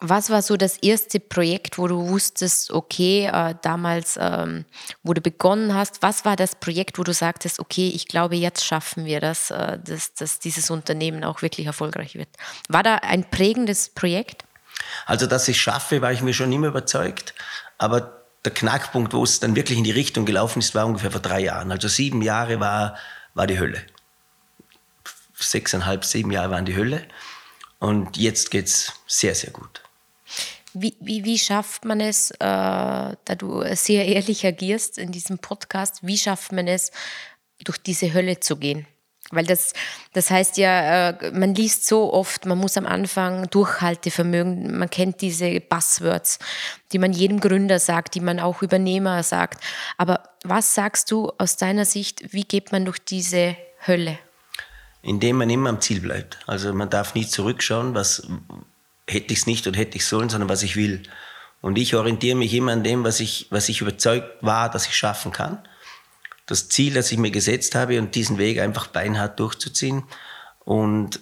Was 0.00 0.30
war 0.30 0.42
so 0.42 0.56
das 0.56 0.76
erste 0.78 1.20
Projekt, 1.20 1.78
wo 1.78 1.86
du 1.86 2.08
wusstest, 2.08 2.72
okay, 2.72 3.30
äh, 3.32 3.54
damals, 3.62 4.18
ähm, 4.20 4.64
wo 5.04 5.14
du 5.14 5.20
begonnen 5.20 5.72
hast, 5.72 6.02
was 6.02 6.24
war 6.24 6.34
das 6.34 6.56
Projekt, 6.56 6.98
wo 6.98 7.04
du 7.04 7.14
sagtest, 7.14 7.60
okay, 7.60 7.90
ich 7.94 8.08
glaube, 8.08 8.34
jetzt 8.34 8.64
schaffen 8.66 9.04
wir 9.06 9.20
das, 9.20 9.50
äh, 9.50 9.78
dass, 9.78 10.12
dass 10.14 10.40
dieses 10.40 10.70
Unternehmen 10.70 11.22
auch 11.22 11.40
wirklich 11.40 11.66
erfolgreich 11.66 12.16
wird? 12.16 12.28
War 12.68 12.82
da 12.82 12.96
ein 12.96 13.30
prägendes 13.30 13.88
Projekt? 13.88 14.44
Also, 15.06 15.26
dass 15.26 15.46
ich 15.46 15.58
schaffe, 15.60 16.02
war 16.02 16.12
ich 16.12 16.20
mir 16.20 16.34
schon 16.34 16.52
immer 16.52 16.66
überzeugt. 16.66 17.32
Aber 17.78 18.23
der 18.44 18.52
Knackpunkt, 18.52 19.12
wo 19.12 19.22
es 19.24 19.40
dann 19.40 19.56
wirklich 19.56 19.78
in 19.78 19.84
die 19.84 19.90
Richtung 19.90 20.26
gelaufen 20.26 20.58
ist, 20.58 20.74
war 20.74 20.86
ungefähr 20.86 21.10
vor 21.10 21.20
drei 21.20 21.40
Jahren. 21.40 21.72
Also 21.72 21.88
sieben 21.88 22.22
Jahre 22.22 22.60
war, 22.60 22.96
war 23.32 23.46
die 23.46 23.58
Hölle. 23.58 23.82
Sechseinhalb, 25.34 26.04
sieben 26.04 26.30
Jahre 26.30 26.50
waren 26.50 26.64
die 26.64 26.76
Hölle. 26.76 27.06
Und 27.78 28.16
jetzt 28.16 28.50
geht 28.50 28.66
es 28.66 28.92
sehr, 29.06 29.34
sehr 29.34 29.50
gut. 29.50 29.82
Wie, 30.74 30.96
wie, 31.00 31.24
wie 31.24 31.38
schafft 31.38 31.84
man 31.84 32.00
es, 32.00 32.30
äh, 32.32 32.36
da 32.40 33.34
du 33.38 33.62
sehr 33.74 34.06
ehrlich 34.06 34.44
agierst 34.44 34.98
in 34.98 35.12
diesem 35.12 35.38
Podcast, 35.38 36.00
wie 36.02 36.18
schafft 36.18 36.52
man 36.52 36.66
es, 36.66 36.90
durch 37.62 37.78
diese 37.78 38.12
Hölle 38.12 38.40
zu 38.40 38.56
gehen? 38.56 38.86
Weil 39.30 39.46
das, 39.46 39.72
das 40.12 40.30
heißt 40.30 40.58
ja, 40.58 41.10
äh, 41.10 41.30
man 41.32 41.54
liest 41.54 41.86
so 41.86 42.12
oft, 42.12 42.46
man 42.46 42.58
muss 42.58 42.76
am 42.76 42.86
Anfang 42.86 43.48
Durchhaltevermögen, 43.50 44.78
man 44.78 44.90
kennt 44.90 45.20
diese 45.22 45.60
Buzzwords, 45.60 46.38
die 46.92 46.98
man 46.98 47.12
jedem 47.12 47.40
Gründer 47.40 47.78
sagt, 47.78 48.14
die 48.14 48.20
man 48.20 48.38
auch 48.38 48.62
Übernehmer 48.62 49.22
sagt. 49.22 49.62
Aber 49.96 50.22
was 50.44 50.74
sagst 50.74 51.10
du 51.10 51.32
aus 51.38 51.56
deiner 51.56 51.84
Sicht, 51.84 52.32
wie 52.32 52.44
geht 52.44 52.70
man 52.70 52.84
durch 52.84 52.98
diese 52.98 53.56
Hölle? 53.86 54.18
Indem 55.02 55.38
man 55.38 55.50
immer 55.50 55.70
am 55.70 55.80
Ziel 55.80 56.00
bleibt. 56.00 56.38
Also 56.46 56.72
man 56.72 56.90
darf 56.90 57.14
nie 57.14 57.26
zurückschauen, 57.26 57.94
was, 57.94 58.26
hätte 59.08 59.32
ich 59.32 59.40
es 59.40 59.46
nicht 59.46 59.66
oder 59.66 59.78
hätte 59.78 59.96
ich 59.96 60.06
sollen, 60.06 60.28
sondern 60.28 60.48
was 60.48 60.62
ich 60.62 60.76
will. 60.76 61.02
Und 61.60 61.78
ich 61.78 61.94
orientiere 61.94 62.36
mich 62.36 62.52
immer 62.54 62.72
an 62.72 62.84
dem, 62.84 63.04
was 63.04 63.20
ich, 63.20 63.46
was 63.50 63.68
ich 63.68 63.80
überzeugt 63.80 64.42
war, 64.42 64.70
dass 64.70 64.86
ich 64.86 64.96
schaffen 64.96 65.32
kann. 65.32 65.58
Das 66.46 66.68
Ziel, 66.68 66.94
das 66.94 67.10
ich 67.10 67.18
mir 67.18 67.30
gesetzt 67.30 67.74
habe 67.74 67.98
und 67.98 68.14
diesen 68.14 68.38
Weg 68.38 68.60
einfach 68.60 68.86
beinhart 68.88 69.40
durchzuziehen. 69.40 70.04
Und 70.64 71.20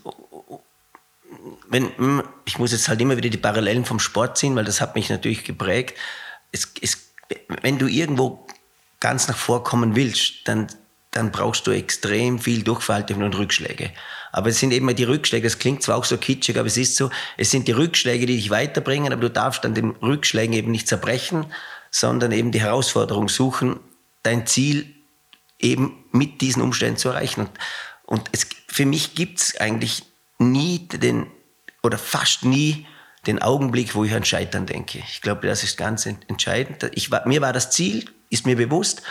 wenn, 1.68 2.22
ich 2.44 2.58
muss 2.58 2.72
jetzt 2.72 2.88
halt 2.88 3.00
immer 3.00 3.16
wieder 3.16 3.30
die 3.30 3.38
Parallelen 3.38 3.84
vom 3.84 3.98
Sport 3.98 4.38
ziehen, 4.38 4.56
weil 4.56 4.64
das 4.64 4.80
hat 4.80 4.94
mich 4.94 5.10
natürlich 5.10 5.44
geprägt. 5.44 5.96
Es, 6.50 6.72
es, 6.80 7.12
wenn 7.62 7.78
du 7.78 7.86
irgendwo 7.86 8.46
ganz 9.00 9.28
nach 9.28 9.36
vorkommen 9.36 9.96
willst, 9.96 10.46
dann, 10.46 10.66
dann 11.10 11.32
brauchst 11.32 11.66
du 11.66 11.70
extrem 11.70 12.38
viel 12.38 12.62
Durchverhalten 12.62 13.22
und 13.22 13.36
Rückschläge. 13.36 13.90
Aber 14.32 14.50
es 14.50 14.60
sind 14.60 14.72
eben 14.72 14.94
die 14.94 15.04
Rückschläge, 15.04 15.46
das 15.46 15.58
klingt 15.58 15.82
zwar 15.82 15.96
auch 15.96 16.04
so 16.04 16.16
kitschig, 16.16 16.58
aber 16.58 16.66
es 16.66 16.76
ist 16.76 16.96
so, 16.96 17.10
es 17.36 17.50
sind 17.50 17.68
die 17.68 17.72
Rückschläge, 17.72 18.26
die 18.26 18.36
dich 18.36 18.50
weiterbringen, 18.50 19.12
aber 19.12 19.22
du 19.22 19.30
darfst 19.30 19.64
an 19.64 19.74
den 19.74 19.90
Rückschlägen 19.90 20.54
eben 20.54 20.70
nicht 20.70 20.88
zerbrechen, 20.88 21.46
sondern 21.90 22.32
eben 22.32 22.52
die 22.52 22.60
Herausforderung 22.60 23.28
suchen, 23.28 23.80
dein 24.22 24.46
Ziel 24.46 24.94
eben 25.62 26.04
mit 26.10 26.40
diesen 26.40 26.62
Umständen 26.62 26.98
zu 26.98 27.08
erreichen. 27.08 27.42
Und, 27.42 27.50
und 28.04 28.28
es, 28.32 28.46
für 28.68 28.84
mich 28.84 29.14
gibt 29.14 29.40
es 29.40 29.56
eigentlich 29.58 30.04
nie 30.38 30.88
den, 30.88 31.30
oder 31.82 31.98
fast 31.98 32.44
nie 32.44 32.86
den 33.26 33.40
Augenblick, 33.40 33.94
wo 33.94 34.04
ich 34.04 34.12
an 34.12 34.24
Scheitern 34.24 34.66
denke. 34.66 34.98
Ich 34.98 35.22
glaube, 35.22 35.46
das 35.46 35.62
ist 35.62 35.78
ganz 35.78 36.06
entscheidend. 36.06 36.90
Ich 36.94 37.10
mir 37.24 37.40
war 37.40 37.52
das 37.52 37.70
Ziel, 37.70 38.10
ist 38.30 38.46
mir 38.46 38.56
bewusst, 38.56 39.02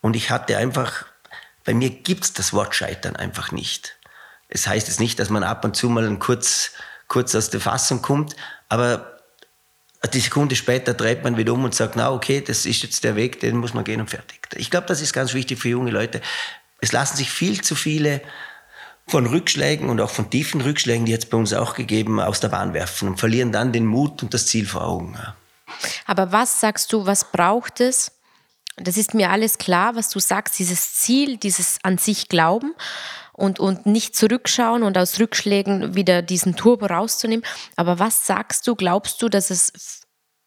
und 0.00 0.16
ich 0.16 0.30
hatte 0.30 0.56
einfach, 0.56 1.04
bei 1.64 1.74
mir 1.74 1.90
gibt 1.90 2.24
es 2.24 2.32
das 2.32 2.52
Wort 2.52 2.74
Scheitern 2.74 3.16
einfach 3.16 3.52
nicht. 3.52 3.98
Es 4.48 4.66
heißt 4.66 4.88
jetzt 4.88 5.00
nicht, 5.00 5.18
dass 5.18 5.30
man 5.30 5.44
ab 5.44 5.64
und 5.64 5.76
zu 5.76 5.88
mal 5.88 6.16
kurz, 6.18 6.72
kurz 7.06 7.34
aus 7.34 7.50
der 7.50 7.60
Fassung 7.60 8.02
kommt, 8.02 8.34
aber 8.68 9.19
die 10.08 10.20
Sekunde 10.20 10.56
später 10.56 10.94
dreht 10.94 11.22
man 11.24 11.36
wieder 11.36 11.52
um 11.52 11.64
und 11.64 11.74
sagt, 11.74 11.96
na 11.96 12.10
okay, 12.10 12.40
das 12.40 12.64
ist 12.64 12.82
jetzt 12.82 13.04
der 13.04 13.16
Weg, 13.16 13.40
den 13.40 13.58
muss 13.58 13.74
man 13.74 13.84
gehen 13.84 14.00
und 14.00 14.08
fertig. 14.08 14.40
Ich 14.56 14.70
glaube, 14.70 14.86
das 14.86 15.02
ist 15.02 15.12
ganz 15.12 15.34
wichtig 15.34 15.58
für 15.58 15.68
junge 15.68 15.90
Leute. 15.90 16.20
Es 16.80 16.92
lassen 16.92 17.16
sich 17.16 17.30
viel 17.30 17.60
zu 17.60 17.74
viele 17.74 18.22
von 19.06 19.26
Rückschlägen 19.26 19.90
und 19.90 20.00
auch 20.00 20.10
von 20.10 20.30
tiefen 20.30 20.60
Rückschlägen, 20.60 21.04
die 21.04 21.12
jetzt 21.12 21.30
bei 21.30 21.36
uns 21.36 21.52
auch 21.52 21.74
gegeben, 21.74 22.20
aus 22.20 22.40
der 22.40 22.48
Bahn 22.48 22.72
werfen 22.72 23.08
und 23.08 23.18
verlieren 23.18 23.52
dann 23.52 23.72
den 23.72 23.84
Mut 23.84 24.22
und 24.22 24.32
das 24.32 24.46
Ziel 24.46 24.66
vor 24.66 24.86
Augen. 24.86 25.18
Aber 26.06 26.32
was 26.32 26.60
sagst 26.60 26.92
du, 26.92 27.06
was 27.06 27.30
braucht 27.30 27.80
es? 27.80 28.12
Das 28.76 28.96
ist 28.96 29.12
mir 29.12 29.30
alles 29.30 29.58
klar, 29.58 29.96
was 29.96 30.08
du 30.08 30.20
sagst, 30.20 30.58
dieses 30.58 30.94
Ziel, 30.94 31.36
dieses 31.36 31.78
an 31.82 31.98
sich 31.98 32.28
Glauben 32.28 32.74
und, 33.40 33.58
und 33.58 33.86
nicht 33.86 34.14
zurückschauen 34.14 34.82
und 34.82 34.96
aus 34.98 35.18
Rückschlägen 35.18 35.94
wieder 35.94 36.22
diesen 36.22 36.56
Turbo 36.56 36.86
rauszunehmen. 36.86 37.44
Aber 37.76 37.98
was 37.98 38.26
sagst 38.26 38.66
du, 38.66 38.74
glaubst 38.74 39.22
du, 39.22 39.28
dass 39.28 39.50
es 39.50 40.02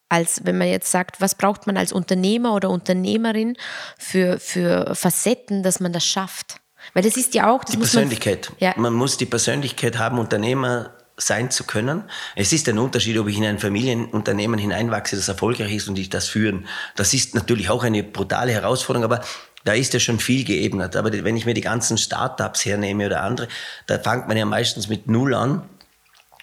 als, 0.09 0.41
wenn 0.45 0.57
man 0.57 0.67
jetzt 0.67 0.91
sagt, 0.91 1.21
was 1.21 1.35
braucht 1.35 1.65
man 1.65 1.75
als 1.75 1.91
Unternehmer 1.91 2.53
oder 2.53 2.69
Unternehmerin 2.69 3.57
für, 3.97 4.39
für 4.39 4.93
Facetten, 4.93 5.63
dass 5.63 5.79
man 5.79 5.91
das 5.91 6.05
schafft? 6.05 6.57
Weil 6.93 7.03
das 7.03 7.17
ist 7.17 7.33
ja 7.33 7.49
auch... 7.49 7.63
die 7.63 7.77
Persönlichkeit. 7.77 8.49
Man, 8.49 8.57
ja. 8.59 8.73
man 8.77 8.93
muss 8.93 9.17
die 9.17 9.25
Persönlichkeit 9.25 9.97
haben, 9.97 10.19
Unternehmer 10.19 10.91
sein 11.17 11.49
zu 11.49 11.63
können. 11.63 12.03
Es 12.35 12.53
ist 12.53 12.67
ein 12.69 12.77
Unterschied, 12.77 13.17
ob 13.17 13.27
ich 13.27 13.37
in 13.37 13.45
ein 13.45 13.59
Familienunternehmen 13.59 14.59
hineinwachse, 14.59 15.15
das 15.15 15.27
erfolgreich 15.27 15.73
ist 15.73 15.87
und 15.87 15.97
ich 15.97 16.09
das 16.09 16.27
führen. 16.27 16.67
Das 16.95 17.13
ist 17.13 17.35
natürlich 17.35 17.69
auch 17.69 17.83
eine 17.83 18.03
brutale 18.03 18.51
Herausforderung, 18.51 19.05
aber 19.05 19.23
da 19.63 19.73
ist 19.73 19.93
ja 19.93 19.99
schon 19.99 20.19
viel 20.19 20.43
geebnet. 20.43 20.95
Aber 20.95 21.11
wenn 21.11 21.37
ich 21.37 21.45
mir 21.45 21.53
die 21.53 21.61
ganzen 21.61 21.97
Startups 21.97 22.65
hernehme 22.65 23.05
oder 23.05 23.23
andere, 23.23 23.47
da 23.87 23.99
fängt 23.99 24.27
man 24.27 24.37
ja 24.37 24.45
meistens 24.45 24.87
mit 24.87 25.07
Null 25.07 25.33
an 25.33 25.67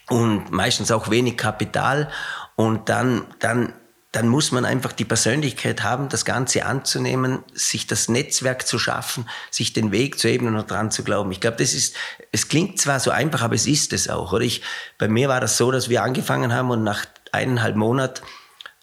und 0.09 0.51
meistens 0.51 0.91
auch 0.91 1.11
wenig 1.11 1.37
Kapital. 1.37 2.11
Und 2.57 2.89
dann, 2.89 3.27
dann, 3.39 3.73
dann 4.13 4.29
muss 4.29 4.53
man 4.53 4.65
einfach 4.65 4.93
die 4.93 5.05
Persönlichkeit 5.05 5.83
haben, 5.83 6.09
das 6.09 6.25
Ganze 6.25 6.67
anzunehmen, 6.67 7.45
sich 7.53 7.87
das 7.87 8.09
Netzwerk 8.09 8.67
zu 8.67 8.79
schaffen, 8.79 9.29
sich 9.51 9.73
den 9.73 9.93
Weg 9.93 10.19
zu 10.19 10.29
ebnen 10.29 10.57
und 10.57 10.71
dran 10.71 10.91
zu 10.91 11.05
glauben. 11.05 11.31
Ich 11.31 11.41
glaube, 11.41 11.59
das 11.59 11.75
ist, 11.75 11.97
es 12.33 12.49
klingt 12.49 12.81
zwar 12.81 13.01
so 13.01 13.11
einfach, 13.11 13.43
aber 13.43 13.55
es 13.55 13.67
ist 13.67 13.93
es 13.93 14.09
auch. 14.09 14.33
Oder 14.33 14.45
ich, 14.45 14.63
bei 14.99 15.09
mir 15.09 15.29
war 15.29 15.41
das 15.41 15.57
so, 15.57 15.71
dass 15.71 15.89
wir 15.89 16.03
angefangen 16.03 16.53
haben 16.53 16.71
und 16.71 16.83
nach 16.83 17.05
eineinhalb 17.33 17.77
Monaten, 17.77 18.23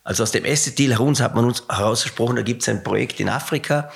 also 0.03 0.24
aus 0.24 0.32
dem 0.32 0.46
Asset-Deal 0.46 0.94
heraus 0.94 1.20
hat 1.20 1.36
man 1.36 1.44
uns 1.44 1.63
herausgesprochen, 1.67 2.38
da 2.38 2.41
gibt 2.41 2.62
es 2.62 2.70
ein 2.70 2.82
Projekt 2.82 3.20
in 3.20 3.27
Afrika, 3.27 3.91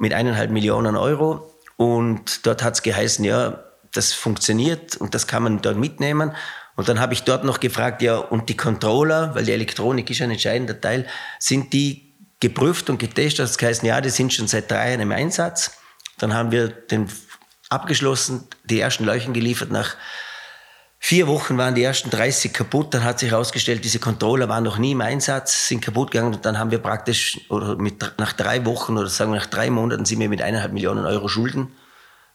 mit 0.00 0.12
eineinhalb 0.12 0.50
Millionen 0.50 0.96
Euro. 0.96 1.54
Und 1.76 2.46
dort 2.46 2.62
hat 2.62 2.74
es 2.74 2.82
geheißen, 2.82 3.24
ja, 3.24 3.62
das 3.92 4.12
funktioniert 4.12 4.96
und 4.96 5.14
das 5.14 5.26
kann 5.26 5.42
man 5.42 5.62
dort 5.62 5.76
mitnehmen. 5.76 6.32
Und 6.76 6.88
dann 6.88 7.00
habe 7.00 7.12
ich 7.12 7.22
dort 7.24 7.44
noch 7.44 7.60
gefragt, 7.60 8.02
ja, 8.02 8.16
und 8.16 8.48
die 8.48 8.56
Controller, 8.56 9.34
weil 9.34 9.44
die 9.44 9.52
Elektronik 9.52 10.10
ist 10.10 10.22
ein 10.22 10.30
entscheidender 10.30 10.80
Teil, 10.80 11.06
sind 11.38 11.72
die 11.72 12.14
geprüft 12.40 12.88
und 12.88 12.98
getestet? 12.98 13.40
Das 13.40 13.60
heißt, 13.60 13.82
ja, 13.82 14.00
die 14.00 14.10
sind 14.10 14.32
schon 14.32 14.48
seit 14.48 14.70
drei 14.70 14.90
Jahren 14.90 15.00
im 15.00 15.12
Einsatz. 15.12 15.72
Dann 16.18 16.32
haben 16.32 16.50
wir 16.50 16.68
den 16.68 17.08
abgeschlossen, 17.68 18.48
die 18.64 18.80
ersten 18.80 19.04
Leuchten 19.04 19.34
geliefert. 19.34 19.70
Nach 19.70 19.96
vier 21.02 21.26
Wochen 21.26 21.56
waren 21.56 21.74
die 21.74 21.82
ersten 21.82 22.10
30 22.10 22.52
kaputt. 22.52 22.94
Dann 22.94 23.02
hat 23.02 23.18
sich 23.18 23.30
herausgestellt, 23.32 23.84
diese 23.84 23.98
Controller 23.98 24.48
waren 24.48 24.62
noch 24.62 24.78
nie 24.78 24.92
im 24.92 25.00
Einsatz, 25.00 25.66
sind 25.66 25.80
kaputt 25.80 26.12
gegangen. 26.12 26.34
Und 26.34 26.44
dann 26.44 26.58
haben 26.58 26.70
wir 26.70 26.78
praktisch, 26.78 27.40
oder 27.48 27.74
mit, 27.76 28.12
nach 28.18 28.34
drei 28.34 28.64
Wochen 28.66 28.96
oder 28.96 29.08
sagen 29.08 29.32
wir 29.32 29.40
nach 29.40 29.46
drei 29.46 29.70
Monaten 29.70 30.04
sind 30.04 30.20
wir 30.20 30.28
mit 30.28 30.42
eineinhalb 30.42 30.72
Millionen 30.72 31.06
Euro 31.06 31.26
Schulden 31.26 31.72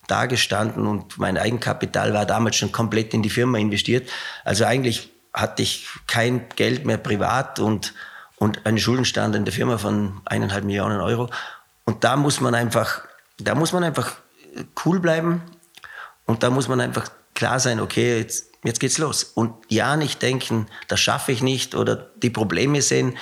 dagestanden 0.07 0.86
und 0.86 1.17
mein 1.17 1.38
Eigenkapital 1.38 2.13
war 2.13 2.27
damals 2.27 2.57
schon 2.57 2.72
komplett 2.72 3.13
in 3.13 3.24
die 3.24 3.29
Firma 3.29 3.57
investiert. 3.57 4.10
Also 4.43 4.65
eigentlich 4.65 5.12
hatte 5.34 5.63
ich 5.63 5.88
kein 6.05 6.48
Geld 6.55 6.86
mehr 6.86 6.98
privat 6.98 7.60
und, 7.60 7.93
und 8.38 8.65
einen 8.65 8.77
Schuldenstand 8.77 9.36
in 9.36 9.45
der 9.45 9.53
Firma 9.53 9.77
von 9.77 10.22
eineinhalb 10.25 10.63
Millionen 10.63 11.01
Euro. 11.01 11.29
Und 11.86 12.03
da 12.03 12.17
muss 12.17 12.39
man 12.39 12.53
einfach, 12.53 13.01
da 13.39 13.55
muss 13.55 13.74
man 13.74 13.84
einfach 13.84 14.13
cool 14.86 15.00
bleiben 15.00 15.41
und 16.25 16.43
da 16.43 16.50
muss 16.50 16.67
man 16.67 16.81
einfach 16.81 17.10
klar 17.35 17.59
sein, 17.59 17.79
okay, 17.79 18.17
jetzt, 18.17 18.47
jetzt 18.63 18.79
geht's 18.79 18.97
los. 18.97 19.23
Und 19.23 19.53
ja, 19.69 19.95
nicht 19.95 20.21
denken, 20.21 20.65
das 20.87 20.99
schaffe 20.99 21.31
ich 21.31 21.43
nicht 21.43 21.75
oder 21.75 21.95
die 21.95 22.31
Probleme 22.31 22.81
sehen. 22.81 23.15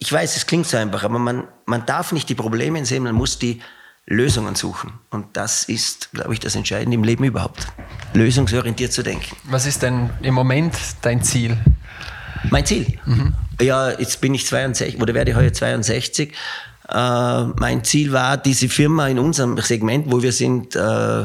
Ich 0.00 0.12
weiß, 0.12 0.36
es 0.36 0.46
klingt 0.46 0.66
so 0.66 0.76
einfach, 0.76 1.04
aber 1.04 1.18
man, 1.18 1.46
man 1.66 1.86
darf 1.86 2.12
nicht 2.12 2.28
die 2.28 2.34
Probleme 2.34 2.84
sehen, 2.84 3.04
man 3.04 3.14
muss 3.14 3.38
die 3.38 3.60
Lösungen 4.06 4.54
suchen. 4.54 4.92
Und 5.10 5.36
das 5.36 5.64
ist, 5.64 6.10
glaube 6.12 6.32
ich, 6.32 6.40
das 6.40 6.56
Entscheidende 6.56 6.94
im 6.94 7.04
Leben 7.04 7.24
überhaupt. 7.24 7.66
Lösungsorientiert 8.14 8.92
zu 8.92 9.02
denken. 9.02 9.36
Was 9.44 9.66
ist 9.66 9.82
denn 9.82 10.10
im 10.22 10.34
Moment 10.34 10.74
dein 11.02 11.22
Ziel? 11.22 11.56
Mein 12.50 12.64
Ziel? 12.64 12.98
Mhm. 13.04 13.34
Ja, 13.60 13.90
jetzt 13.90 14.20
bin 14.20 14.34
ich 14.34 14.46
62 14.46 15.00
oder 15.00 15.12
werde 15.12 15.34
heute 15.34 15.52
62. 15.52 16.32
Äh, 16.88 17.44
mein 17.58 17.84
Ziel 17.84 18.12
war, 18.12 18.38
diese 18.38 18.68
Firma 18.68 19.08
in 19.08 19.18
unserem 19.18 19.58
Segment, 19.58 20.10
wo 20.10 20.22
wir 20.22 20.32
sind, 20.32 20.74
äh, 20.74 21.24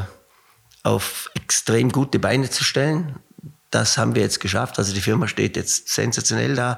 auf 0.84 1.32
extrem 1.34 1.92
gute 1.92 2.20
Beine 2.20 2.50
zu 2.50 2.64
stellen. 2.64 3.16
Das 3.72 3.98
haben 3.98 4.16
wir 4.16 4.22
jetzt 4.22 4.40
geschafft. 4.40 4.78
Also 4.78 4.94
die 4.94 5.02
Firma 5.02 5.28
steht 5.28 5.56
jetzt 5.56 5.90
sensationell 5.90 6.56
da 6.56 6.78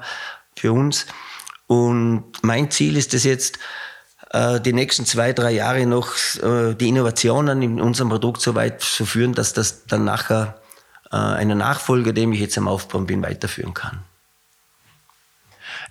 für 0.56 0.72
uns. 0.72 1.06
Und 1.66 2.24
mein 2.42 2.70
Ziel 2.70 2.96
ist 2.96 3.12
es 3.12 3.24
jetzt, 3.24 3.58
äh, 4.30 4.60
die 4.60 4.72
nächsten 4.72 5.04
zwei, 5.04 5.32
drei 5.32 5.50
Jahre 5.50 5.86
noch 5.86 6.14
äh, 6.42 6.74
die 6.74 6.88
Innovationen 6.88 7.62
in 7.62 7.80
unserem 7.80 8.08
Produkt 8.08 8.40
so 8.40 8.54
weit 8.54 8.80
zu 8.80 9.04
führen, 9.04 9.34
dass 9.34 9.52
das 9.52 9.86
dann 9.86 10.04
nachher 10.04 10.60
äh, 11.10 11.16
eine 11.16 11.56
Nachfolger, 11.56 12.12
dem 12.12 12.32
ich 12.32 12.40
jetzt 12.40 12.56
am 12.56 12.68
Aufbauen 12.68 13.06
bin, 13.06 13.22
weiterführen 13.22 13.74
kann. 13.74 14.00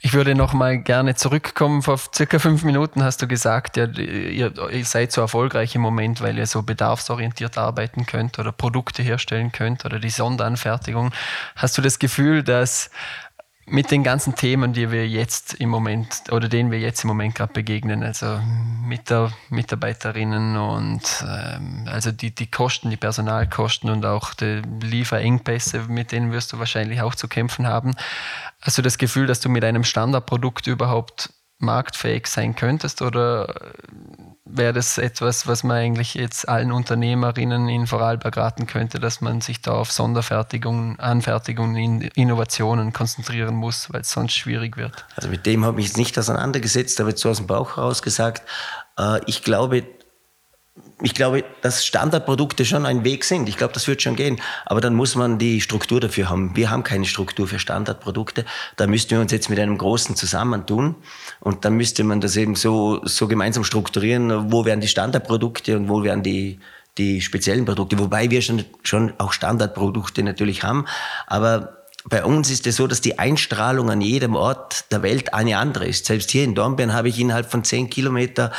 Ich 0.02 0.14
würde 0.14 0.36
noch 0.36 0.54
mal 0.54 0.78
gerne 0.78 1.16
zurückkommen. 1.16 1.82
Vor 1.82 2.00
circa 2.14 2.40
fünf 2.40 2.64
Minuten 2.64 3.04
hast 3.04 3.22
du 3.22 3.28
gesagt, 3.28 3.78
ja, 3.78 3.86
ihr, 3.86 4.52
ihr, 4.72 4.86
seid 4.86 5.12
so 5.12 5.22
erfolgreich 5.22 5.76
im 5.76 5.82
Moment, 5.82 6.22
weil 6.22 6.38
ihr 6.38 6.48
so 6.48 6.62
bedarfsorientiert 6.62 7.58
arbeiten 7.58 8.06
könnt 8.06 8.38
oder 8.38 8.52
Produkte 8.52 9.02
herstellen 9.02 9.52
könnt 9.52 9.86
oder 9.86 10.00
die 10.00 10.10
Sonderanfertigung. 10.10 11.12
Hast 11.56 11.78
du 11.78 11.82
das 11.82 12.00
Gefühl, 12.00 12.44
dass 12.44 12.90
mit 13.68 13.90
den 13.90 14.04
ganzen 14.04 14.36
Themen, 14.36 14.74
die 14.74 14.92
wir 14.92 15.08
jetzt 15.08 15.56
im 15.56 15.70
Moment 15.70 16.24
oder 16.32 16.48
denen 16.48 16.70
wir 16.70 16.80
jetzt 16.80 17.04
im 17.04 17.08
Moment 17.08 17.34
gerade 17.36 17.54
begegnen, 17.54 18.04
also 18.04 18.40
mit 18.86 19.10
der 19.10 19.32
Mitarbeiterinnen 19.50 20.56
und 20.56 21.02
ähm, 21.28 21.88
also 21.88 22.12
die, 22.12 22.34
die 22.34 22.50
Kosten, 22.50 22.92
die 22.92 22.98
Personalkosten 22.98 23.90
und 23.90 24.06
auch 24.06 24.34
die 24.36 24.62
Lieferengpässe, 24.82 25.86
mit 25.88 26.12
denen 26.12 26.32
wirst 26.32 26.54
du 26.54 26.60
wahrscheinlich 26.60 27.02
auch 27.02 27.16
zu 27.16 27.28
kämpfen 27.28 27.66
haben. 27.66 27.96
Hast 28.62 28.78
du 28.78 28.82
das 28.84 29.00
Gefühl, 29.00 29.26
dass 29.26 29.40
du 29.40 29.50
mit 29.50 29.64
einem 29.64 29.84
Standardprodukt 29.84 30.68
überhaupt 30.68 31.34
marktfähig 31.58 32.28
sein 32.28 32.56
könntest 32.56 33.02
oder 33.02 33.72
wäre 34.46 34.74
das 34.74 34.98
etwas, 34.98 35.48
was 35.48 35.64
man 35.64 35.78
eigentlich 35.78 36.14
jetzt 36.14 36.48
allen 36.48 36.72
Unternehmerinnen 36.72 37.68
in 37.68 37.88
Vorarlberg 37.88 38.38
raten 38.38 38.68
könnte, 38.68 39.00
dass 39.00 39.20
man 39.20 39.42
sich 39.42 39.62
da 39.62 39.72
auf 39.72 39.92
Sonderfertigung, 39.92 41.00
Anfertigung, 41.00 41.76
Innovationen 41.76 42.94
konzentrieren 42.94 43.56
muss, 43.56 43.92
weil 43.92 44.02
es 44.02 44.12
sonst 44.12 44.34
schwierig 44.34 44.78
wird? 44.78 45.06
Also 45.16 45.30
mit 45.30 45.46
dem 45.46 45.66
habe 45.66 45.82
ich 45.82 45.90
mich 45.90 45.98
nicht 45.98 46.20
auseinandergesetzt, 46.20 47.00
aber 47.02 47.10
jetzt 47.10 47.22
so 47.22 47.30
aus 47.30 47.38
dem 47.38 47.48
Bauch 47.48 47.78
heraus 47.78 48.04
gesagt, 48.04 48.44
äh, 49.00 49.20
ich 49.26 49.42
glaube, 49.42 49.84
ich 51.02 51.14
glaube, 51.14 51.44
dass 51.62 51.86
Standardprodukte 51.86 52.64
schon 52.64 52.86
ein 52.86 53.04
Weg 53.04 53.26
sind. 53.26 53.50
Ich 53.50 53.58
glaube, 53.58 53.74
das 53.74 53.88
wird 53.88 54.02
schon 54.02 54.16
gehen. 54.16 54.42
Aber 54.66 54.82
dann 54.82 54.94
muss 54.94 55.16
man 55.16 55.38
die 55.38 55.60
Struktur 55.60 56.00
dafür 56.00 56.30
haben. 56.30 56.56
Wir 56.56 56.70
haben 56.70 56.84
keine 56.84 57.06
Struktur 57.06 57.48
für 57.48 57.60
Standardprodukte. 57.60 58.46
Da 58.78 58.88
müssten 58.88 59.12
wir 59.12 59.20
uns 59.20 59.32
jetzt 59.32 59.50
mit 59.50 59.60
einem 59.60 59.78
Großen 59.78 60.16
zusammentun. 60.16 60.96
Und 61.46 61.64
dann 61.64 61.78
müsste 61.78 62.04
man 62.04 62.22
das 62.22 62.36
eben 62.38 62.56
so, 62.56 63.02
so 63.04 63.28
gemeinsam 63.28 63.64
strukturieren. 63.64 64.52
Wo 64.52 64.66
werden 64.66 64.82
die 64.82 64.88
Standardprodukte 64.88 65.78
und 65.78 65.90
wo 65.90 66.02
werden 66.02 66.24
die, 66.24 66.60
die 66.98 67.22
speziellen 67.22 67.66
Produkte? 67.66 68.00
Wobei 68.00 68.32
wir 68.32 68.42
schon, 68.42 68.66
schon 68.82 69.14
auch 69.20 69.32
Standardprodukte 69.32 70.24
natürlich 70.24 70.64
haben. 70.64 70.86
Aber 71.28 71.84
bei 72.04 72.26
uns 72.26 72.50
ist 72.50 72.66
es 72.66 72.78
so, 72.78 72.88
dass 72.88 73.00
die 73.00 73.20
Einstrahlung 73.20 73.92
an 73.92 74.02
jedem 74.02 74.36
Ort 74.36 74.92
der 74.92 75.04
Welt 75.04 75.36
eine 75.36 75.60
andere 75.60 75.86
ist. 75.86 76.08
Selbst 76.08 76.32
hier 76.32 76.44
in 76.44 76.56
Dornbirn 76.56 76.94
habe 76.94 77.10
ich 77.10 77.20
innerhalb 77.20 77.52
von 77.52 77.64
zehn 77.64 77.92
Kilometer 77.92 78.52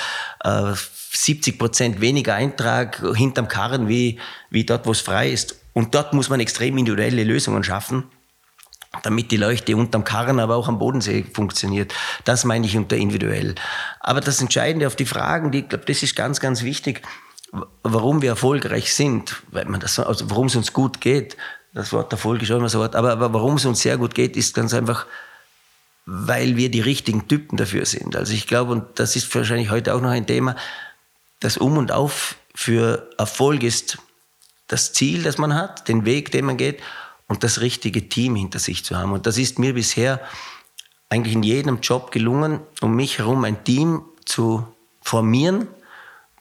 äh, 0.45 0.73
70 1.13 1.59
Prozent 1.59 2.01
weniger 2.01 2.37
Eintrag 2.37 3.03
hinterm 3.17 3.49
Karren 3.49 3.89
wie, 3.89 4.21
wie 4.49 4.65
dort, 4.65 4.87
wo 4.87 4.93
es 4.93 5.01
frei 5.01 5.33
ist. 5.33 5.57
Und 5.73 5.97
dort 5.97 6.13
muss 6.13 6.31
man 6.31 6.39
extrem 6.39 6.79
individuelle 6.79 7.25
Lösungen 7.25 7.65
schaffen, 7.65 8.05
damit 9.07 9.31
die 9.31 9.37
Leuchte 9.37 9.77
unterm 9.77 10.03
Karren, 10.03 10.41
aber 10.41 10.57
auch 10.57 10.67
am 10.67 10.81
Bodensee 10.81 11.25
funktioniert. 11.33 11.95
Das 12.25 12.45
meine 12.45 12.67
ich 12.67 12.77
unter 12.77 12.97
individuell. 12.97 13.55
Aber 14.01 14.21
das 14.21 14.41
Entscheidende 14.41 14.89
auf 14.89 14.97
die 14.97 15.07
Fragen, 15.07 15.53
die, 15.53 15.61
ich 15.61 15.69
glaube, 15.69 15.85
das 15.85 16.03
ist 16.03 16.17
ganz, 16.17 16.41
ganz 16.41 16.65
wichtig, 16.65 17.03
warum 17.85 18.21
wir 18.21 18.31
erfolgreich 18.31 18.93
sind, 18.93 19.43
weil 19.53 19.65
man 19.67 19.79
das, 19.79 20.01
also 20.01 20.29
warum 20.29 20.49
es 20.49 20.57
uns 20.57 20.73
gut 20.73 21.01
geht. 21.01 21.37
Das 21.73 21.93
Wort 21.93 22.11
Erfolg 22.11 22.43
ist 22.43 22.51
auch 22.51 22.57
immer 22.57 22.69
so 22.69 22.81
Wort. 22.81 22.97
Aber, 22.97 23.13
aber 23.13 23.33
warum 23.33 23.55
es 23.55 23.65
uns 23.65 23.81
sehr 23.81 23.97
gut 23.97 24.13
geht, 24.13 24.37
ist 24.37 24.57
ganz 24.57 24.75
einfach, 24.75 25.07
weil 26.05 26.57
wir 26.57 26.69
die 26.69 26.81
richtigen 26.81 27.29
Typen 27.29 27.57
dafür 27.57 27.87
sind. 27.87 28.17
Also 28.17 28.33
ich 28.33 28.49
glaube, 28.49 28.73
und 28.73 28.99
das 28.99 29.15
ist 29.15 29.33
wahrscheinlich 29.37 29.71
heute 29.71 29.95
auch 29.95 30.01
noch 30.01 30.11
ein 30.11 30.27
Thema, 30.27 30.57
das 31.39 31.59
Um 31.59 31.77
und 31.77 31.93
Auf 31.93 32.35
für 32.57 33.09
Erfolg 33.19 33.63
ist 33.63 33.99
das 34.67 34.93
Ziel, 34.93 35.23
das 35.23 35.39
man 35.39 35.55
hat, 35.55 35.87
den 35.87 36.05
Weg, 36.05 36.33
den 36.33 36.47
man 36.47 36.57
geht 36.57 36.81
und 37.29 37.43
das 37.43 37.61
richtige 37.61 38.09
Team 38.09 38.37
hinter 38.37 38.59
sich 38.59 38.85
zu 38.85 38.97
haben. 38.97 39.13
Und 39.13 39.27
das 39.27 39.39
ist 39.39 39.59
mir 39.59 39.75
bisher 39.75 40.21
eigentlich 41.09 41.35
in 41.35 41.43
jedem 41.43 41.81
Job 41.81 42.11
gelungen, 42.11 42.61
um 42.81 42.95
mich 42.95 43.19
herum 43.19 43.45
ein 43.45 43.65
Team 43.65 44.03
zu 44.25 44.67
formieren, 45.01 45.69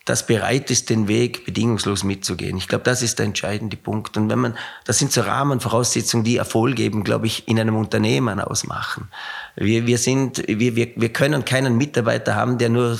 das 0.06 0.28
bereit 0.28 0.70
ist, 0.70 0.92
den 0.92 1.08
Weg 1.08 1.46
bedingungslos 1.46 2.04
mitzugehen. 2.04 2.58
Ich 2.58 2.68
glaube, 2.68 2.84
das 2.84 3.02
ist 3.02 3.18
der 3.18 3.26
entscheidende 3.26 3.76
Punkt. 3.76 4.18
Und 4.18 4.30
wenn 4.30 4.38
man, 4.38 4.58
das 4.86 5.00
sind 5.00 5.12
so 5.12 5.22
Rahmenvoraussetzungen, 5.22 6.24
die 6.24 6.38
Erfolg 6.38 6.80
eben, 6.80 7.04
glaube 7.04 7.26
ich, 7.26 7.48
in 7.48 7.60
einem 7.60 7.76
Unternehmen 7.76 8.40
ausmachen. 8.40 9.10
Wir, 9.56 9.88
wir 9.88 9.98
sind, 9.98 10.44
wir, 10.48 10.76
wir, 10.76 10.92
wir 10.96 11.10
können 11.10 11.44
keinen 11.44 11.76
Mitarbeiter 11.76 12.36
haben, 12.36 12.60
der 12.60 12.70
nur 12.70 13.00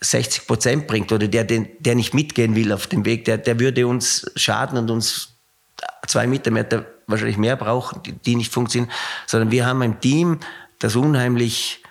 60 0.00 0.46
Prozent 0.46 0.86
bringt 0.86 1.10
oder 1.10 1.26
der, 1.26 1.42
der 1.42 1.94
nicht 1.96 2.14
mitgehen 2.14 2.54
will 2.54 2.72
auf 2.72 2.86
dem 2.86 3.04
Weg, 3.04 3.24
der, 3.24 3.38
der 3.38 3.58
würde 3.58 3.88
uns 3.88 4.30
schaden 4.36 4.78
und 4.78 4.90
uns 4.92 5.27
zwei 6.06 6.26
Mitarbeiter 6.26 6.86
wahrscheinlich 7.06 7.38
mehr 7.38 7.56
brauchen, 7.56 8.02
die, 8.02 8.12
die 8.12 8.36
nicht 8.36 8.52
funktionieren, 8.52 8.92
sondern 9.26 9.50
wir 9.50 9.66
haben 9.66 9.82
ein 9.82 10.00
Team, 10.00 10.40
das 10.78 10.96
unheimlich 10.96 11.82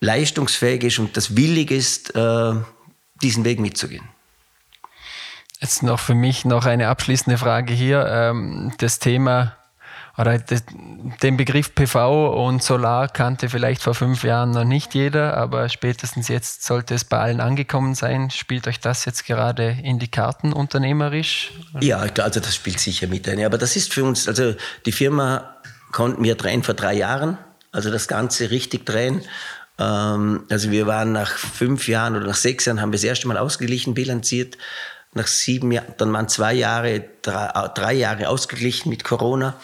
leistungsfähig 0.00 0.84
ist 0.84 0.98
und 0.98 1.16
das 1.16 1.36
willig 1.36 1.70
ist, 1.70 2.14
äh, 2.14 2.54
diesen 3.22 3.44
Weg 3.44 3.60
mitzugehen. 3.60 4.08
Jetzt 5.60 5.82
noch 5.82 6.00
für 6.00 6.14
mich 6.14 6.46
noch 6.46 6.64
eine 6.64 6.88
abschließende 6.88 7.36
Frage 7.36 7.74
hier. 7.74 8.06
Ähm, 8.06 8.72
das 8.78 8.98
Thema 8.98 9.56
oder 10.20 10.38
den 11.22 11.36
Begriff 11.38 11.74
PV 11.74 12.46
und 12.46 12.62
Solar 12.62 13.08
kannte 13.08 13.48
vielleicht 13.48 13.82
vor 13.82 13.94
fünf 13.94 14.22
Jahren 14.22 14.50
noch 14.50 14.64
nicht 14.64 14.94
jeder, 14.94 15.36
aber 15.36 15.68
spätestens 15.70 16.28
jetzt 16.28 16.64
sollte 16.64 16.94
es 16.94 17.04
bei 17.04 17.18
allen 17.18 17.40
angekommen 17.40 17.94
sein. 17.94 18.30
Spielt 18.30 18.68
euch 18.68 18.80
das 18.80 19.06
jetzt 19.06 19.24
gerade 19.24 19.78
in 19.82 19.98
die 19.98 20.08
Karten 20.08 20.52
unternehmerisch? 20.52 21.52
Ja, 21.80 21.98
also 21.98 22.40
das 22.40 22.54
spielt 22.54 22.80
sicher 22.80 23.06
mit 23.06 23.26
ein. 23.28 23.42
Aber 23.44 23.56
das 23.56 23.76
ist 23.76 23.94
für 23.94 24.04
uns, 24.04 24.28
also 24.28 24.54
die 24.84 24.92
Firma 24.92 25.56
konnten 25.90 26.22
wir 26.22 26.34
drehen 26.34 26.62
vor 26.62 26.74
drei 26.74 26.94
Jahren, 26.94 27.38
also 27.72 27.90
das 27.90 28.06
Ganze 28.06 28.50
richtig 28.50 28.84
drehen. 28.84 29.22
Ähm, 29.78 30.44
also 30.50 30.70
wir 30.70 30.86
waren 30.86 31.12
nach 31.12 31.30
fünf 31.30 31.88
Jahren 31.88 32.14
oder 32.14 32.26
nach 32.26 32.34
sechs 32.34 32.66
Jahren 32.66 32.80
haben 32.82 32.90
wir 32.90 32.98
das 32.98 33.04
erste 33.04 33.26
Mal 33.26 33.38
ausgeglichen 33.38 33.94
bilanziert. 33.94 34.58
Nach 35.12 35.26
sieben 35.26 35.72
Jahren, 35.72 35.94
dann 35.96 36.12
waren 36.12 36.28
zwei 36.28 36.52
Jahre, 36.52 37.02
drei, 37.22 37.68
drei 37.74 37.94
Jahre 37.94 38.28
ausgeglichen 38.28 38.90
mit 38.90 39.02
Corona. 39.02 39.56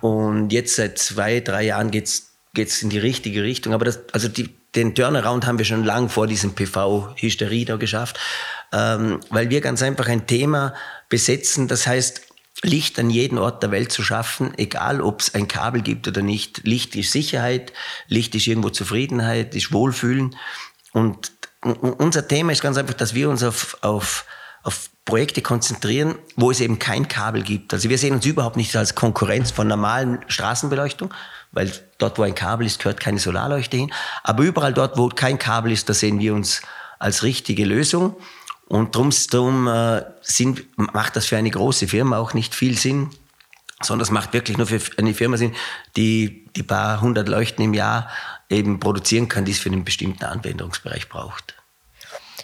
Und 0.00 0.52
jetzt 0.52 0.76
seit 0.76 0.98
zwei, 0.98 1.40
drei 1.40 1.64
Jahren 1.64 1.90
geht's 1.90 2.30
geht's 2.54 2.82
in 2.82 2.90
die 2.90 2.98
richtige 2.98 3.42
Richtung. 3.42 3.74
Aber 3.74 3.84
das, 3.84 4.00
also 4.12 4.28
die, 4.28 4.48
den 4.74 4.94
Turnaround 4.94 5.46
haben 5.46 5.58
wir 5.58 5.64
schon 5.64 5.84
lang 5.84 6.08
vor 6.08 6.26
diesem 6.26 6.54
PV-Hysterie 6.54 7.64
da 7.64 7.76
geschafft, 7.76 8.18
ähm, 8.72 9.20
weil 9.30 9.50
wir 9.50 9.60
ganz 9.60 9.82
einfach 9.82 10.08
ein 10.08 10.26
Thema 10.26 10.74
besetzen, 11.08 11.68
das 11.68 11.86
heißt, 11.86 12.22
Licht 12.62 12.98
an 12.98 13.08
jedem 13.08 13.38
Ort 13.38 13.62
der 13.62 13.70
Welt 13.70 13.90
zu 13.90 14.02
schaffen, 14.02 14.52
egal 14.58 15.00
ob 15.00 15.20
es 15.20 15.34
ein 15.34 15.48
Kabel 15.48 15.80
gibt 15.80 16.06
oder 16.06 16.20
nicht. 16.20 16.60
Licht 16.64 16.94
ist 16.94 17.10
Sicherheit, 17.10 17.72
Licht 18.06 18.34
ist 18.34 18.46
irgendwo 18.46 18.68
Zufriedenheit, 18.68 19.54
ist 19.54 19.72
Wohlfühlen. 19.72 20.36
Und 20.92 21.32
unser 21.62 22.28
Thema 22.28 22.52
ist 22.52 22.60
ganz 22.60 22.76
einfach, 22.76 22.94
dass 22.94 23.14
wir 23.14 23.30
uns 23.30 23.42
auf, 23.42 23.78
auf, 23.80 24.26
auf 24.62 24.89
Projekte 25.04 25.42
konzentrieren, 25.42 26.16
wo 26.36 26.50
es 26.50 26.60
eben 26.60 26.78
kein 26.78 27.08
Kabel 27.08 27.42
gibt. 27.42 27.72
Also 27.72 27.88
wir 27.88 27.98
sehen 27.98 28.14
uns 28.14 28.26
überhaupt 28.26 28.56
nicht 28.56 28.74
als 28.76 28.94
Konkurrenz 28.94 29.50
von 29.50 29.66
normalen 29.66 30.20
Straßenbeleuchtung, 30.28 31.12
weil 31.52 31.72
dort, 31.98 32.18
wo 32.18 32.22
ein 32.22 32.34
Kabel 32.34 32.66
ist, 32.66 32.78
gehört 32.78 33.00
keine 33.00 33.18
Solarleuchte 33.18 33.76
hin. 33.76 33.92
Aber 34.22 34.44
überall 34.44 34.72
dort, 34.72 34.98
wo 34.98 35.08
kein 35.08 35.38
Kabel 35.38 35.72
ist, 35.72 35.88
da 35.88 35.94
sehen 35.94 36.20
wir 36.20 36.34
uns 36.34 36.62
als 36.98 37.22
richtige 37.22 37.64
Lösung. 37.64 38.16
Und 38.66 38.94
drum, 38.94 39.10
drum 39.30 39.66
äh, 39.66 40.04
sind, 40.22 40.64
macht 40.76 41.16
das 41.16 41.26
für 41.26 41.36
eine 41.36 41.50
große 41.50 41.88
Firma 41.88 42.18
auch 42.18 42.34
nicht 42.34 42.54
viel 42.54 42.78
Sinn, 42.78 43.10
sondern 43.82 44.04
es 44.04 44.12
macht 44.12 44.32
wirklich 44.32 44.58
nur 44.58 44.66
für 44.68 44.80
eine 44.96 45.14
Firma 45.14 45.36
Sinn, 45.36 45.56
die 45.96 46.46
die 46.54 46.62
paar 46.62 47.00
hundert 47.00 47.28
Leuchten 47.28 47.64
im 47.64 47.74
Jahr 47.74 48.08
eben 48.48 48.78
produzieren 48.78 49.28
kann, 49.28 49.44
die 49.44 49.52
es 49.52 49.58
für 49.58 49.70
einen 49.70 49.84
bestimmten 49.84 50.24
Anwendungsbereich 50.24 51.08
braucht. 51.08 51.59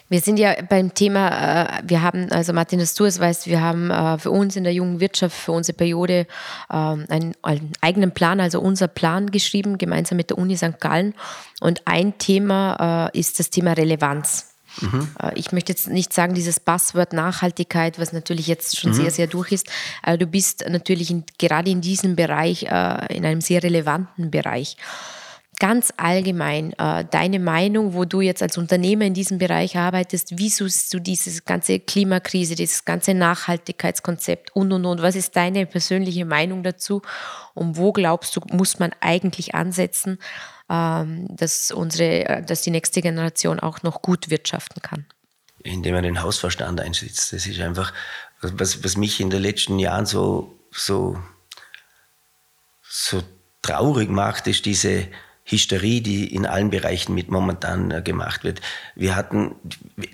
Wir 0.09 0.21
sind 0.21 0.39
ja 0.39 0.55
beim 0.69 0.93
Thema, 0.93 1.79
äh, 1.79 1.81
wir 1.85 2.01
haben, 2.01 2.31
also 2.31 2.53
Martin, 2.53 2.79
dass 2.79 2.93
du 2.93 3.05
es 3.05 3.19
weißt, 3.19 3.47
wir 3.47 3.61
haben 3.61 3.91
äh, 3.91 4.17
für 4.17 4.31
uns 4.31 4.55
in 4.55 4.63
der 4.63 4.73
jungen 4.73 4.99
Wirtschaft, 4.99 5.35
für 5.35 5.51
unsere 5.51 5.75
Periode 5.75 6.27
ähm, 6.71 7.05
einen, 7.09 7.33
einen 7.41 7.73
eigenen 7.81 8.11
Plan, 8.11 8.39
also 8.39 8.61
unser 8.61 8.87
Plan 8.87 9.31
geschrieben, 9.31 9.77
gemeinsam 9.77 10.15
mit 10.15 10.29
der 10.29 10.37
Uni 10.37 10.55
St. 10.55 10.79
Gallen. 10.79 11.13
Und 11.59 11.81
ein 11.85 12.17
Thema 12.17 13.09
äh, 13.13 13.19
ist 13.19 13.39
das 13.39 13.49
Thema 13.49 13.73
Relevanz. 13.73 14.53
Mhm. 14.79 15.07
Ich 15.33 15.51
möchte 15.53 15.71
jetzt 15.71 15.87
nicht 15.87 16.13
sagen, 16.13 16.35
dieses 16.35 16.59
Passwort 16.59 17.11
Nachhaltigkeit, 17.11 17.97
was 17.97 18.13
natürlich 18.13 18.45
jetzt 18.45 18.77
schon 18.77 18.91
mhm. 18.91 18.95
sehr, 18.95 19.09
sehr 19.09 19.25
durch 19.25 19.51
ist. 19.51 19.67
Aber 20.03 20.17
du 20.17 20.27
bist 20.27 20.65
natürlich 20.69 21.09
in, 21.09 21.23
gerade 21.39 21.71
in 21.71 21.81
diesem 21.81 22.15
Bereich, 22.15 22.61
in 22.63 23.25
einem 23.25 23.41
sehr 23.41 23.63
relevanten 23.63 24.29
Bereich 24.29 24.77
ganz 25.59 25.91
allgemein 25.97 26.73
äh, 26.73 27.05
deine 27.05 27.39
Meinung, 27.39 27.93
wo 27.93 28.05
du 28.05 28.21
jetzt 28.21 28.43
als 28.43 28.57
Unternehmer 28.57 29.05
in 29.05 29.13
diesem 29.13 29.37
Bereich 29.37 29.77
arbeitest, 29.77 30.37
wie 30.37 30.49
siehst 30.49 30.93
du 30.93 30.99
diese 30.99 31.41
ganze 31.41 31.79
Klimakrise, 31.79 32.55
dieses 32.55 32.85
ganze 32.85 33.13
Nachhaltigkeitskonzept 33.13 34.55
und 34.55 34.71
und 34.71 34.85
und? 34.85 35.01
Was 35.01 35.15
ist 35.15 35.35
deine 35.35 35.65
persönliche 35.65 36.25
Meinung 36.25 36.63
dazu? 36.63 37.01
Und 37.53 37.77
wo 37.77 37.91
glaubst 37.91 38.35
du, 38.35 38.41
muss 38.51 38.79
man 38.79 38.91
eigentlich 38.99 39.55
ansetzen, 39.55 40.19
ähm, 40.69 41.25
dass 41.29 41.71
unsere, 41.71 42.43
dass 42.45 42.61
die 42.61 42.71
nächste 42.71 43.01
Generation 43.01 43.59
auch 43.59 43.81
noch 43.83 44.01
gut 44.01 44.29
wirtschaften 44.29 44.81
kann? 44.81 45.05
Indem 45.63 45.95
man 45.95 46.03
den 46.03 46.21
Hausverstand 46.21 46.79
einsetzt. 46.79 47.33
Das 47.33 47.47
ist 47.47 47.59
einfach, 47.59 47.93
was, 48.41 48.83
was 48.83 48.95
mich 48.95 49.19
in 49.19 49.31
den 49.31 49.41
letzten 49.41 49.79
Jahren 49.79 50.05
so, 50.05 50.59
so, 50.71 51.17
so 52.83 53.23
traurig 53.63 54.09
macht, 54.09 54.45
ist 54.45 54.65
diese 54.65 55.07
Hysterie, 55.49 56.01
die 56.01 56.33
in 56.33 56.45
allen 56.45 56.69
Bereichen 56.69 57.15
mit 57.15 57.31
momentan 57.31 57.89
äh, 57.91 58.01
gemacht 58.01 58.43
wird. 58.43 58.61
Wir 58.95 59.15
hatten 59.15 59.55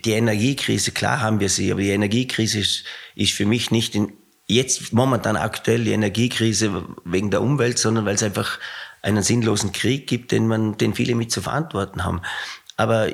die 0.06 0.12
Energiekrise, 0.12 0.92
klar 0.92 1.22
haben 1.22 1.40
wir 1.40 1.50
sie, 1.50 1.72
aber 1.72 1.82
die 1.82 1.90
Energiekrise 1.90 2.60
ist, 2.60 2.86
ist 3.16 3.34
für 3.34 3.46
mich 3.46 3.72
nicht 3.72 3.96
in, 3.96 4.14
jetzt 4.46 4.94
momentan 4.94 5.36
aktuell 5.36 5.84
die 5.84 5.92
Energiekrise 5.92 6.86
wegen 7.04 7.32
der 7.32 7.42
Umwelt, 7.42 7.80
sondern 7.80 8.06
weil 8.06 8.16
es 8.16 8.24
einfach 8.24 8.60
einen 9.02 9.24
sinnlosen 9.24 9.72
Krieg 9.72 10.08
gibt, 10.08 10.32
den 10.32 10.48
man, 10.48 10.78
den 10.78 10.94
viele 10.94 11.16
mit 11.16 11.32
zu 11.32 11.42
verantworten 11.42 12.06
haben. 12.06 12.22
Aber 12.78 13.10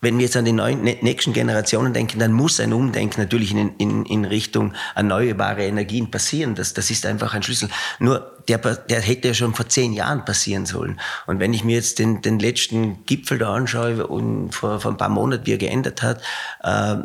wenn 0.00 0.16
wir 0.16 0.24
jetzt 0.24 0.36
an 0.36 0.44
die 0.44 0.52
neuen, 0.52 0.82
nächsten 0.82 1.32
Generationen 1.32 1.92
denken, 1.92 2.18
dann 2.18 2.32
muss 2.32 2.58
ein 2.58 2.72
Umdenken 2.72 3.20
natürlich 3.20 3.52
in, 3.52 3.76
in, 3.76 4.06
in 4.06 4.24
Richtung 4.24 4.72
erneuerbare 4.94 5.64
Energien 5.64 6.10
passieren. 6.10 6.54
Das, 6.54 6.72
das 6.72 6.90
ist 6.90 7.04
einfach 7.04 7.34
ein 7.34 7.42
Schlüssel. 7.42 7.68
Nur, 7.98 8.38
der, 8.48 8.58
der 8.58 9.00
hätte 9.00 9.28
ja 9.28 9.34
schon 9.34 9.54
vor 9.54 9.68
zehn 9.68 9.92
Jahren 9.92 10.24
passieren 10.24 10.64
sollen. 10.64 10.98
Und 11.26 11.38
wenn 11.38 11.52
ich 11.52 11.64
mir 11.64 11.76
jetzt 11.76 11.98
den, 11.98 12.22
den 12.22 12.38
letzten 12.38 13.04
Gipfel 13.04 13.38
da 13.38 13.52
anschaue 13.52 14.06
und 14.06 14.54
vor, 14.54 14.80
vor 14.80 14.90
ein 14.90 14.96
paar 14.96 15.10
Monaten, 15.10 15.46
wie 15.46 15.52
er 15.52 15.58
geändert 15.58 16.02
hat, 16.02 16.22
äh, 16.62 16.96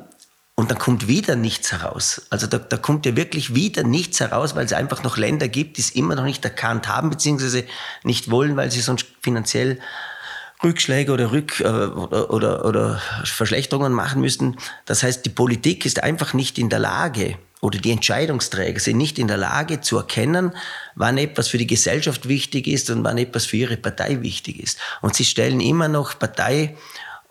und 0.58 0.72
dann 0.72 0.78
kommt 0.78 1.10
wieder 1.10 1.36
nichts 1.36 1.74
heraus. 1.74 2.28
Also 2.30 2.48
da, 2.48 2.58
da 2.58 2.78
kommt 2.78 3.06
ja 3.06 3.18
wirklich 3.18 3.56
wieder 3.56 3.84
nichts 3.84 4.22
heraus, 4.22 4.56
weil 4.56 4.66
es 4.66 4.72
einfach 4.72 5.04
noch 5.04 5.18
Länder 5.18 5.50
gibt, 5.50 5.75
die 5.75 5.82
es 5.82 5.90
immer 5.90 6.16
noch 6.16 6.24
nicht 6.24 6.46
erkannt 6.46 6.88
haben, 6.88 7.10
beziehungsweise 7.10 7.66
nicht 8.04 8.32
wollen, 8.32 8.56
weil 8.56 8.72
sie 8.72 8.80
sonst 8.80 9.06
finanziell 9.22 9.80
Rückschläge 10.65 11.12
oder, 11.12 11.32
Rück, 11.32 11.62
äh, 11.62 11.63
oder, 11.63 12.32
oder, 12.32 12.65
oder 12.65 13.01
Verschlechterungen 13.23 13.93
machen 13.93 14.21
müssten. 14.21 14.58
Das 14.86 15.04
heißt, 15.04 15.25
die 15.25 15.30
Politik 15.30 15.86
ist 15.86 16.04
einfach 16.04 16.34
nicht 16.34 16.58
in 16.58 16.69
der 16.69 16.80
Lage, 16.80 17.38
oder 17.65 17.80
die 17.80 17.91
Entscheidungsträger 17.91 18.80
sind 18.80 18.97
nicht 18.97 19.17
in 19.17 19.28
der 19.28 19.38
Lage 19.38 19.82
zu 19.82 19.97
erkennen, 19.97 20.51
wann 20.93 21.17
etwas 21.17 21.47
für 21.47 21.58
die 21.58 21.65
Gesellschaft 21.65 22.28
wichtig 22.28 22.67
ist 22.67 22.91
und 22.91 23.04
wann 23.04 23.17
etwas 23.17 23.45
für 23.45 23.58
ihre 23.58 23.78
Partei 23.78 24.21
wichtig 24.21 24.62
ist. 24.62 24.78
Und 25.01 25.15
sie 25.15 25.25
stellen 25.25 25.60
immer 25.60 25.88
noch 25.88 26.19
Partei 26.19 26.75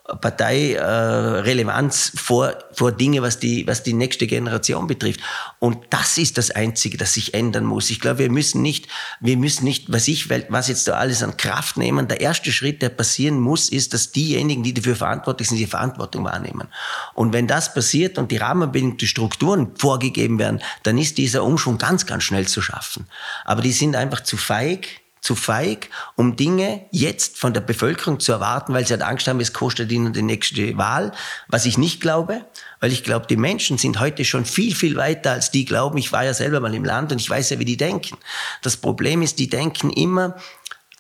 Parteirelevanz 0.05 2.12
äh, 2.12 2.19
vor, 2.19 2.53
vor 2.73 2.93
Dinge, 2.93 3.23
was 3.23 3.38
die, 3.38 3.67
was 3.67 3.83
die 3.83 3.95
nächste 3.95 4.27
Generation 4.27 4.87
betrifft. 4.87 5.21
Und 5.61 5.79
das 5.88 6.19
ist 6.19 6.37
das 6.37 6.51
Einzige, 6.51 6.99
das 6.99 7.14
sich 7.14 7.33
ändern 7.33 7.64
muss. 7.64 7.88
Ich 7.88 8.01
glaube, 8.01 8.19
wir 8.19 8.31
müssen 8.31 8.61
nicht, 8.61 8.87
wir 9.21 9.38
müssen 9.38 9.64
nicht, 9.64 9.90
was 9.90 10.07
ich, 10.07 10.29
was 10.29 10.69
jetzt 10.69 10.87
da 10.88 10.97
alles 10.97 11.23
an 11.23 11.38
Kraft 11.38 11.79
nehmen. 11.79 12.07
Der 12.07 12.21
erste 12.21 12.53
Schritt, 12.53 12.83
der 12.83 12.90
passieren 12.90 13.40
muss, 13.40 13.71
ist, 13.71 13.95
dass 13.95 14.12
diejenigen, 14.12 14.62
die 14.62 14.75
dafür 14.75 14.95
verantwortlich 14.95 15.49
sind, 15.49 15.57
die 15.57 15.67
Verantwortung 15.67 16.25
wahrnehmen. 16.25 16.69
Und 17.14 17.33
wenn 17.33 17.47
das 17.47 17.73
passiert 17.73 18.19
und 18.19 18.31
die 18.31 18.37
Rahmenbedingungen, 18.37 18.99
die 18.99 19.07
Strukturen 19.07 19.75
vorgegeben 19.75 20.38
werden, 20.38 20.61
dann 20.83 20.99
ist 20.99 21.17
dieser 21.17 21.45
Umschwung 21.45 21.79
ganz, 21.79 22.05
ganz 22.05 22.25
schnell 22.25 22.47
zu 22.47 22.61
schaffen. 22.61 23.07
Aber 23.47 23.62
die 23.62 23.73
sind 23.73 23.97
einfach 23.97 24.21
zu 24.21 24.37
feig, 24.37 25.01
zu 25.25 25.35
feig, 25.35 25.89
um 26.17 26.37
Dinge 26.37 26.85
jetzt 26.91 27.39
von 27.39 27.55
der 27.55 27.63
Bevölkerung 27.63 28.21
zu 28.21 28.31
erwarten, 28.31 28.75
weil 28.75 28.87
sie 28.87 28.93
halt 28.93 29.03
Angst 29.03 29.27
haben, 29.27 29.41
es 29.41 29.55
kostet 29.55 29.91
ihnen 29.91 30.13
die 30.13 30.21
nächste 30.21 30.77
Wahl, 30.77 31.13
was 31.49 31.65
ich 31.65 31.79
nicht 31.79 32.03
glaube, 32.03 32.45
weil 32.81 32.93
ich 32.93 33.05
glaube, 33.05 33.27
die 33.27 33.39
Menschen 33.39 33.79
sind 33.79 34.01
heute 34.01 34.27
schon 34.27 34.45
viel, 34.45 34.75
viel 34.75 34.97
weiter, 34.97 35.33
als 35.33 35.51
die 35.51 35.65
glauben. 35.65 35.97
Ich 35.97 36.13
war 36.13 36.25
ja 36.27 36.35
selber 36.35 36.61
mal 36.61 36.75
im 36.75 36.85
Land 36.85 37.11
und 37.11 37.23
ich 37.23 37.31
weiß 37.31 37.49
ja, 37.49 37.59
wie 37.59 37.65
die 37.65 37.79
denken. 37.79 38.19
Das 38.61 38.77
Problem 38.77 39.23
ist, 39.23 39.39
die 39.39 39.49
denken 39.49 39.89
immer, 39.91 40.37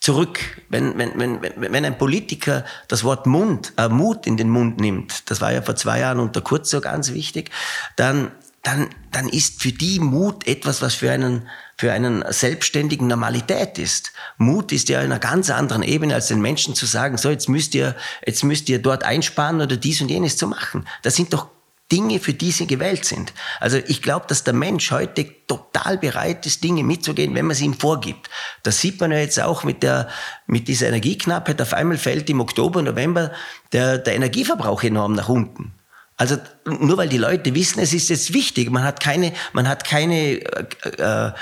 zurück. 0.00 0.38
Wenn, 0.70 0.96
wenn, 0.98 1.18
wenn, 1.18 1.40
wenn 1.56 1.84
ein 1.84 1.98
Politiker 1.98 2.64
das 2.88 3.04
Wort 3.04 3.26
Mund, 3.26 3.72
äh, 3.76 3.88
Mut 3.88 4.26
in 4.26 4.36
den 4.36 4.50
Mund 4.50 4.78
nimmt, 4.78 5.30
das 5.30 5.40
war 5.40 5.52
ja 5.52 5.62
vor 5.62 5.76
zwei 5.76 6.00
Jahren 6.00 6.20
unter 6.20 6.40
Kurz 6.40 6.70
so 6.70 6.80
ganz 6.80 7.12
wichtig, 7.12 7.50
dann, 7.96 8.30
dann, 8.64 8.88
dann 9.12 9.28
ist 9.28 9.62
für 9.62 9.72
die 9.72 10.00
Mut 10.00 10.48
etwas, 10.48 10.82
was 10.82 10.94
für 10.94 11.12
einen 11.12 11.48
für 11.76 11.92
einen 11.92 12.24
selbstständigen 12.28 13.08
Normalität 13.08 13.78
ist. 13.78 14.12
Mut 14.38 14.70
ist 14.70 14.88
ja 14.88 15.00
in 15.00 15.06
einer 15.06 15.18
ganz 15.18 15.50
anderen 15.50 15.82
Ebene, 15.82 16.14
als 16.14 16.28
den 16.28 16.40
Menschen 16.40 16.76
zu 16.76 16.86
sagen, 16.86 17.18
so, 17.18 17.30
jetzt 17.30 17.48
müsst 17.48 17.74
ihr, 17.74 17.96
jetzt 18.24 18.44
müsst 18.44 18.68
ihr 18.68 18.80
dort 18.80 19.02
einsparen 19.02 19.60
oder 19.60 19.76
dies 19.76 20.00
und 20.00 20.08
jenes 20.08 20.36
zu 20.36 20.46
machen. 20.46 20.86
Das 21.02 21.16
sind 21.16 21.32
doch 21.32 21.48
Dinge, 21.90 22.18
für 22.18 22.32
die 22.32 22.52
sie 22.52 22.66
gewählt 22.66 23.04
sind. 23.04 23.32
Also 23.60 23.78
ich 23.88 24.02
glaube, 24.02 24.26
dass 24.28 24.44
der 24.44 24.54
Mensch 24.54 24.90
heute 24.90 25.26
total 25.46 25.98
bereit 25.98 26.46
ist, 26.46 26.64
Dinge 26.64 26.82
mitzugehen, 26.82 27.34
wenn 27.34 27.46
man 27.46 27.56
sie 27.56 27.66
ihm 27.66 27.74
vorgibt. 27.74 28.30
Das 28.62 28.80
sieht 28.80 29.00
man 29.00 29.10
ja 29.10 29.18
jetzt 29.18 29.40
auch 29.40 29.64
mit 29.64 29.82
der, 29.82 30.08
mit 30.46 30.68
dieser 30.68 30.88
Energieknappheit. 30.88 31.60
Auf 31.60 31.74
einmal 31.74 31.98
fällt 31.98 32.30
im 32.30 32.40
Oktober, 32.40 32.82
November 32.82 33.32
der, 33.72 33.98
der 33.98 34.14
Energieverbrauch 34.14 34.82
enorm 34.82 35.12
nach 35.14 35.28
unten. 35.28 35.74
Also 36.16 36.38
nur 36.64 36.96
weil 36.96 37.08
die 37.08 37.18
Leute 37.18 37.54
wissen, 37.54 37.80
es 37.80 37.92
ist 37.92 38.08
jetzt 38.08 38.32
wichtig, 38.32 38.70
man 38.70 38.84
hat 38.84 39.00
keine, 39.00 39.32
man 39.52 39.68
hat 39.68 39.84
keine 39.84 40.40
äh, 40.40 40.66
äh, 40.98 41.32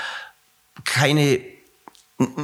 keine 0.83 1.53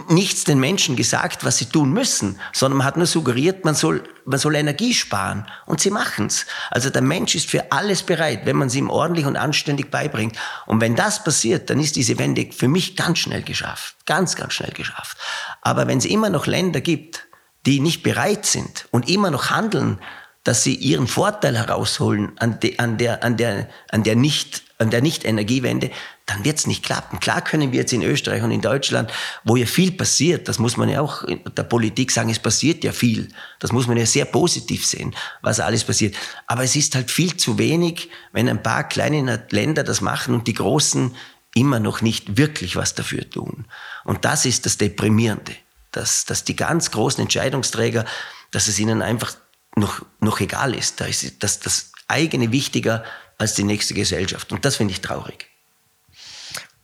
nichts 0.09 0.43
den 0.43 0.59
Menschen 0.59 0.95
gesagt, 0.95 1.45
was 1.45 1.57
sie 1.57 1.65
tun 1.65 1.93
müssen, 1.93 2.39
sondern 2.53 2.79
man 2.79 2.87
hat 2.87 2.97
nur 2.97 3.05
suggeriert, 3.05 3.65
man 3.65 3.75
soll, 3.75 4.03
man 4.25 4.39
soll 4.39 4.55
Energie 4.55 4.93
sparen. 4.93 5.45
Und 5.65 5.79
sie 5.79 5.91
machen's. 5.91 6.47
Also 6.71 6.89
der 6.89 7.01
Mensch 7.01 7.35
ist 7.35 7.49
für 7.49 7.71
alles 7.71 8.03
bereit, 8.03 8.45
wenn 8.45 8.57
man 8.57 8.67
es 8.67 8.75
ihm 8.75 8.89
ordentlich 8.89 9.25
und 9.25 9.37
anständig 9.37 9.91
beibringt. 9.91 10.37
Und 10.65 10.81
wenn 10.81 10.95
das 10.95 11.23
passiert, 11.23 11.69
dann 11.69 11.79
ist 11.79 11.95
diese 11.95 12.17
Wende 12.17 12.49
für 12.51 12.67
mich 12.67 12.95
ganz 12.95 13.19
schnell 13.19 13.43
geschafft. 13.43 13.95
Ganz, 14.05 14.35
ganz 14.35 14.53
schnell 14.53 14.73
geschafft. 14.73 15.17
Aber 15.61 15.87
wenn 15.87 15.99
es 15.99 16.05
immer 16.05 16.29
noch 16.29 16.47
Länder 16.47 16.81
gibt, 16.81 17.27
die 17.65 17.79
nicht 17.79 18.03
bereit 18.03 18.45
sind 18.45 18.87
und 18.91 19.07
immer 19.07 19.31
noch 19.31 19.49
handeln, 19.49 19.99
dass 20.43 20.63
sie 20.63 20.75
ihren 20.75 21.07
Vorteil 21.07 21.57
herausholen 21.57 22.31
an, 22.39 22.59
de, 22.59 22.77
an 22.77 22.97
der, 22.97 23.23
an 23.23 23.37
der, 23.37 23.69
an 23.89 24.03
der 24.03 24.15
nicht, 24.15 24.63
an 24.77 24.89
der 24.89 25.01
Nicht-Energiewende, 25.01 25.91
dann 26.25 26.45
wird 26.45 26.59
es 26.59 26.67
nicht 26.67 26.83
klappen. 26.83 27.19
Klar 27.19 27.41
können 27.41 27.71
wir 27.71 27.79
jetzt 27.79 27.91
in 27.91 28.03
Österreich 28.03 28.41
und 28.43 28.51
in 28.51 28.61
Deutschland, 28.61 29.11
wo 29.43 29.55
ja 29.55 29.65
viel 29.65 29.91
passiert, 29.91 30.47
das 30.47 30.59
muss 30.59 30.77
man 30.77 30.87
ja 30.87 31.01
auch 31.01 31.23
in 31.23 31.41
der 31.57 31.63
Politik 31.63 32.11
sagen, 32.11 32.29
es 32.29 32.39
passiert 32.39 32.83
ja 32.83 32.91
viel. 32.91 33.29
Das 33.59 33.71
muss 33.71 33.87
man 33.87 33.97
ja 33.97 34.05
sehr 34.05 34.25
positiv 34.25 34.85
sehen, 34.85 35.15
was 35.41 35.59
alles 35.59 35.83
passiert. 35.83 36.15
Aber 36.47 36.63
es 36.63 36.75
ist 36.75 36.95
halt 36.95 37.11
viel 37.11 37.35
zu 37.35 37.57
wenig, 37.57 38.09
wenn 38.31 38.47
ein 38.47 38.63
paar 38.63 38.87
kleine 38.87 39.43
Länder 39.49 39.83
das 39.83 40.01
machen 40.01 40.33
und 40.33 40.47
die 40.47 40.53
Großen 40.53 41.15
immer 41.55 41.79
noch 41.79 42.01
nicht 42.01 42.37
wirklich 42.37 42.75
was 42.75 42.93
dafür 42.93 43.29
tun. 43.29 43.65
Und 44.05 44.23
das 44.23 44.45
ist 44.45 44.65
das 44.65 44.77
Deprimierende, 44.77 45.55
dass, 45.91 46.25
dass 46.25 46.43
die 46.43 46.55
ganz 46.55 46.91
großen 46.91 47.21
Entscheidungsträger, 47.21 48.05
dass 48.51 48.67
es 48.67 48.79
ihnen 48.79 49.01
einfach 49.01 49.35
noch, 49.79 50.05
noch 50.19 50.39
egal 50.39 50.75
ist. 50.75 51.01
Da 51.01 51.05
ist 51.05 51.43
das, 51.43 51.59
das 51.59 51.91
eigene 52.07 52.51
wichtiger 52.51 53.03
als 53.37 53.55
die 53.55 53.63
nächste 53.63 53.93
Gesellschaft. 53.93 54.51
Und 54.51 54.65
das 54.65 54.75
finde 54.75 54.93
ich 54.93 55.01
traurig. 55.01 55.47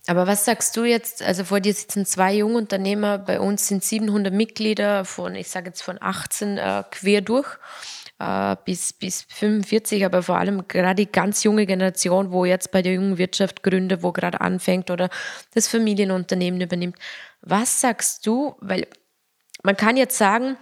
Aber 0.08 0.26
was 0.26 0.44
sagst 0.44 0.76
du 0.76 0.84
jetzt? 0.84 1.20
Also 1.22 1.44
vor 1.44 1.60
dir 1.60 1.74
sitzen 1.74 2.06
zwei 2.06 2.34
Jungunternehmer, 2.34 3.18
bei 3.18 3.40
uns 3.40 3.66
sind 3.66 3.82
700 3.82 4.32
Mitglieder 4.32 5.04
von, 5.04 5.34
ich 5.34 5.48
sage 5.48 5.66
jetzt 5.68 5.82
von 5.82 5.98
18 6.00 6.58
äh, 6.58 6.84
quer 6.90 7.20
durch. 7.22 7.58
äh, 8.18 8.56
bis, 8.64 8.92
bis 8.92 9.26
45, 9.28 10.04
aber 10.04 10.22
vor 10.22 10.38
allem 10.38 10.66
gerade 10.68 11.04
die 11.04 11.10
ganz 11.10 11.44
junge 11.44 11.66
Generation, 11.66 12.32
wo 12.32 12.44
jetzt 12.44 12.70
bei 12.70 12.82
der 12.82 12.94
jungen 12.94 13.18
Wirtschaft 13.18 13.62
gründet, 13.62 14.02
wo 14.02 14.12
gerade 14.12 14.40
anfängt 14.40 14.90
oder 14.90 15.10
das 15.54 15.68
Familienunternehmen 15.68 16.60
übernimmt. 16.60 16.96
Was 17.42 17.80
sagst 17.80 18.26
du? 18.26 18.56
Weil 18.60 18.86
man 19.62 19.76
kann 19.76 19.96
jetzt 19.96 20.16
sagen, 20.16 20.56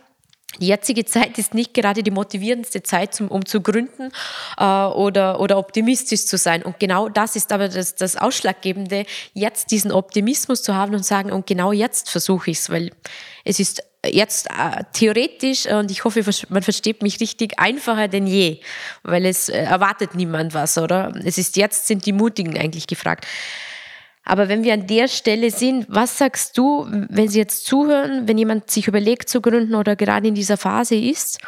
die 0.61 0.69
jetzige 0.69 1.05
Zeit 1.05 1.39
ist 1.39 1.55
nicht 1.55 1.75
gerade 1.75 2.03
die 2.03 2.11
motivierendste 2.11 2.83
Zeit, 2.83 3.15
zum, 3.15 3.29
um 3.29 3.45
zu 3.45 3.61
gründen 3.61 4.11
äh, 4.59 4.65
oder, 4.65 5.41
oder 5.41 5.59
optimistisch 5.59 6.27
zu 6.27 6.39
sein. 6.39 6.63
Und 6.63 6.79
genau 6.81 7.09
das 7.09 7.37
ist 7.37 7.53
aber 7.53 7.69
das, 7.69 7.95
das 7.95 8.17
Ausschlaggebende, 8.17 9.07
jetzt 9.33 9.71
diesen 9.71 9.93
Optimismus 9.93 10.63
zu 10.63 10.75
haben 10.75 10.95
und 10.95 11.05
sagen, 11.05 11.33
und 11.33 11.47
genau 11.47 11.73
jetzt 11.73 12.11
versuche 12.11 12.51
ich 12.51 12.59
es, 12.59 12.71
weil 12.71 12.91
es 13.45 13.61
ist 13.61 13.83
jetzt 14.07 14.49
äh, 14.51 14.85
theoretisch, 14.93 15.67
und 15.67 15.91
ich 15.91 16.05
hoffe, 16.05 16.23
man 16.49 16.63
versteht 16.63 17.03
mich 17.03 17.21
richtig, 17.21 17.59
einfacher 17.59 18.09
denn 18.09 18.27
je, 18.27 18.61
weil 19.03 19.27
es 19.27 19.49
äh, 19.49 19.59
erwartet 19.59 20.15
niemand 20.15 20.55
was, 20.55 20.79
oder? 20.79 21.13
Es 21.25 21.39
ist 21.39 21.57
jetzt, 21.57 21.87
sind 21.87 22.07
die 22.07 22.13
Mutigen 22.13 22.59
eigentlich 22.59 22.87
gefragt. 22.87 23.27
Aber 24.25 24.49
wenn 24.49 24.65
wir 24.65 24.73
an 24.73 24.87
der 24.87 25.09
Stelle 25.09 25.51
sind, 25.51 25.87
was 25.89 26.19
sagst 26.19 26.57
du, 26.57 26.87
wenn 27.11 27.29
Sie 27.29 27.39
jetzt 27.39 27.67
zuhören, 27.67 28.27
wenn 28.27 28.39
jemand 28.39 28.71
sich 28.71 28.89
überlegt 28.89 29.29
zu 29.29 29.41
gründen 29.41 29.75
oder 29.75 29.97
gerade 29.97 30.29
in 30.29 30.35
dieser 30.35 30.57
Phase 30.57 30.95
ist? 30.95 31.39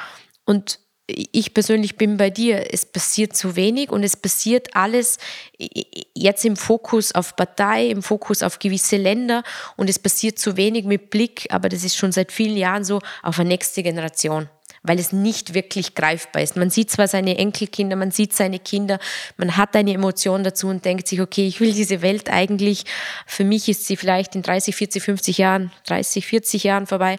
Und 0.45 0.79
ich 1.09 1.55
persönlich 1.55 1.97
bin 1.97 2.17
bei 2.17 2.31
dir, 2.31 2.73
es 2.73 2.85
passiert 2.85 3.37
zu 3.37 3.55
wenig 3.55 3.91
und 3.91 4.03
es 4.03 4.17
passiert 4.17 4.75
alles 4.75 5.19
jetzt 6.15 6.45
im 6.45 6.57
Fokus 6.57 7.13
auf 7.13 7.37
Partei, 7.37 7.87
im 7.89 8.03
Fokus 8.03 8.43
auf 8.43 8.59
gewisse 8.59 8.97
Länder 8.97 9.45
und 9.77 9.89
es 9.89 10.01
passiert 10.01 10.39
zu 10.39 10.57
wenig 10.57 10.85
mit 10.85 11.11
Blick, 11.11 11.47
aber 11.51 11.69
das 11.69 11.85
ist 11.85 11.97
schon 11.97 12.11
seit 12.11 12.33
vielen 12.33 12.57
Jahren 12.57 12.83
so, 12.85 13.01
auf 13.23 13.39
eine 13.39 13.51
nächste 13.51 13.85
Generation 13.85 14.49
weil 14.87 14.99
es 14.99 15.13
nicht 15.13 15.55
wirklich 15.55 15.95
greifbar 15.95 16.43
ist. 16.43 16.57
Man 16.57 16.71
sieht 16.71 16.91
zwar 16.91 17.09
seine 17.09 17.39
Enkelkinder, 17.39 17.97
man 17.97 18.11
sieht 18.11 18.33
seine 18.35 18.59
Kinder, 18.59 18.99
man 19.37 19.57
hat 19.57 19.75
eine 19.77 19.93
Emotion 19.93 20.45
dazu 20.45 20.69
und 20.69 20.85
denkt 20.85 21.09
sich, 21.09 21.21
okay, 21.21 21.47
ich 21.47 21.61
will 21.61 21.73
diese 21.73 22.03
Welt 22.03 22.31
eigentlich, 22.31 22.85
für 23.27 23.45
mich 23.45 23.69
ist 23.69 23.87
sie 23.87 23.97
vielleicht 23.97 24.35
in 24.35 24.43
30, 24.43 24.75
40, 24.77 25.03
50 25.03 25.39
Jahren, 25.39 25.73
30, 25.87 26.27
40 26.27 26.65
Jahren 26.65 26.87
vorbei. 26.87 27.19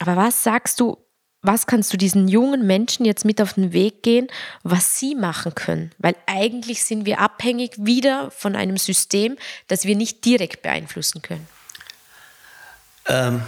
Aber 0.00 0.16
was 0.16 0.42
sagst 0.42 0.80
du, 0.80 0.98
was 1.42 1.66
kannst 1.66 1.92
du 1.92 1.96
diesen 1.96 2.28
jungen 2.28 2.66
Menschen 2.66 3.04
jetzt 3.04 3.24
mit 3.24 3.40
auf 3.42 3.54
den 3.54 3.72
Weg 3.72 4.02
gehen, 4.04 4.28
was 4.62 4.98
sie 4.98 5.16
machen 5.16 5.54
können? 5.54 5.90
Weil 5.98 6.14
eigentlich 6.26 6.84
sind 6.84 7.04
wir 7.04 7.18
abhängig 7.18 7.72
wieder 7.78 8.30
von 8.30 8.54
einem 8.54 8.76
System, 8.76 9.36
das 9.66 9.84
wir 9.84 9.96
nicht 9.96 10.24
direkt 10.24 10.62
beeinflussen 10.62 11.20
können. 11.20 11.46
Ähm, 13.06 13.42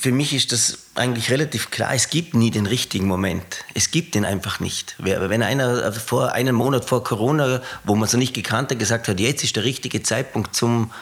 für 0.00 0.12
mich 0.12 0.32
ist 0.32 0.52
das 0.52 0.78
eigentlich 0.94 1.30
relativ 1.30 1.70
klar. 1.70 1.92
Es 1.94 2.08
gibt 2.10 2.34
nie 2.34 2.50
den 2.50 2.66
richtigen 2.66 3.06
Moment. 3.06 3.64
Es 3.74 3.90
gibt 3.90 4.14
den 4.14 4.24
einfach 4.24 4.60
nicht. 4.60 4.94
Wenn 4.98 5.42
einer 5.42 5.92
vor 5.92 6.32
einem 6.32 6.54
Monat 6.54 6.84
vor 6.84 7.04
Corona, 7.04 7.60
wo 7.84 7.94
man 7.94 8.08
so 8.08 8.16
nicht 8.16 8.34
gekannt 8.34 8.70
hat, 8.70 8.78
gesagt 8.78 9.08
hat, 9.08 9.20
jetzt 9.20 9.44
ist 9.44 9.56
der 9.56 9.64
richtige 9.64 10.02
Zeitpunkt, 10.02 10.54
zum 10.54 10.92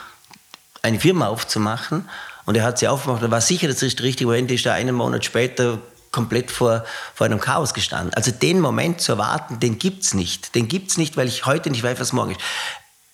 eine 0.81 0.99
Firma 0.99 1.27
aufzumachen, 1.27 2.07
und 2.47 2.55
er 2.55 2.63
hat 2.63 2.79
sie 2.79 2.87
aufgemacht, 2.87 3.21
dann 3.21 3.29
war 3.29 3.41
sicher, 3.41 3.67
das 3.67 3.83
ist 3.83 3.99
der 3.99 4.05
richtige 4.05 4.27
Moment, 4.27 4.49
ist 4.51 4.65
er 4.65 4.73
einen 4.73 4.95
Monat 4.95 5.25
später 5.25 5.79
komplett 6.11 6.49
vor, 6.49 6.85
vor 7.13 7.25
einem 7.25 7.41
Chaos 7.41 7.73
gestanden. 7.73 8.13
Also 8.13 8.31
den 8.31 8.61
Moment 8.61 9.01
zu 9.01 9.11
erwarten, 9.11 9.59
den 9.59 9.77
gibt 9.77 10.03
es 10.05 10.13
nicht. 10.13 10.55
Den 10.55 10.69
gibt 10.69 10.91
es 10.91 10.97
nicht, 10.97 11.17
weil 11.17 11.27
ich 11.27 11.45
heute 11.45 11.69
nicht 11.69 11.83
weiß, 11.83 11.99
was 11.99 12.13
morgen 12.13 12.31
ist. 12.31 12.39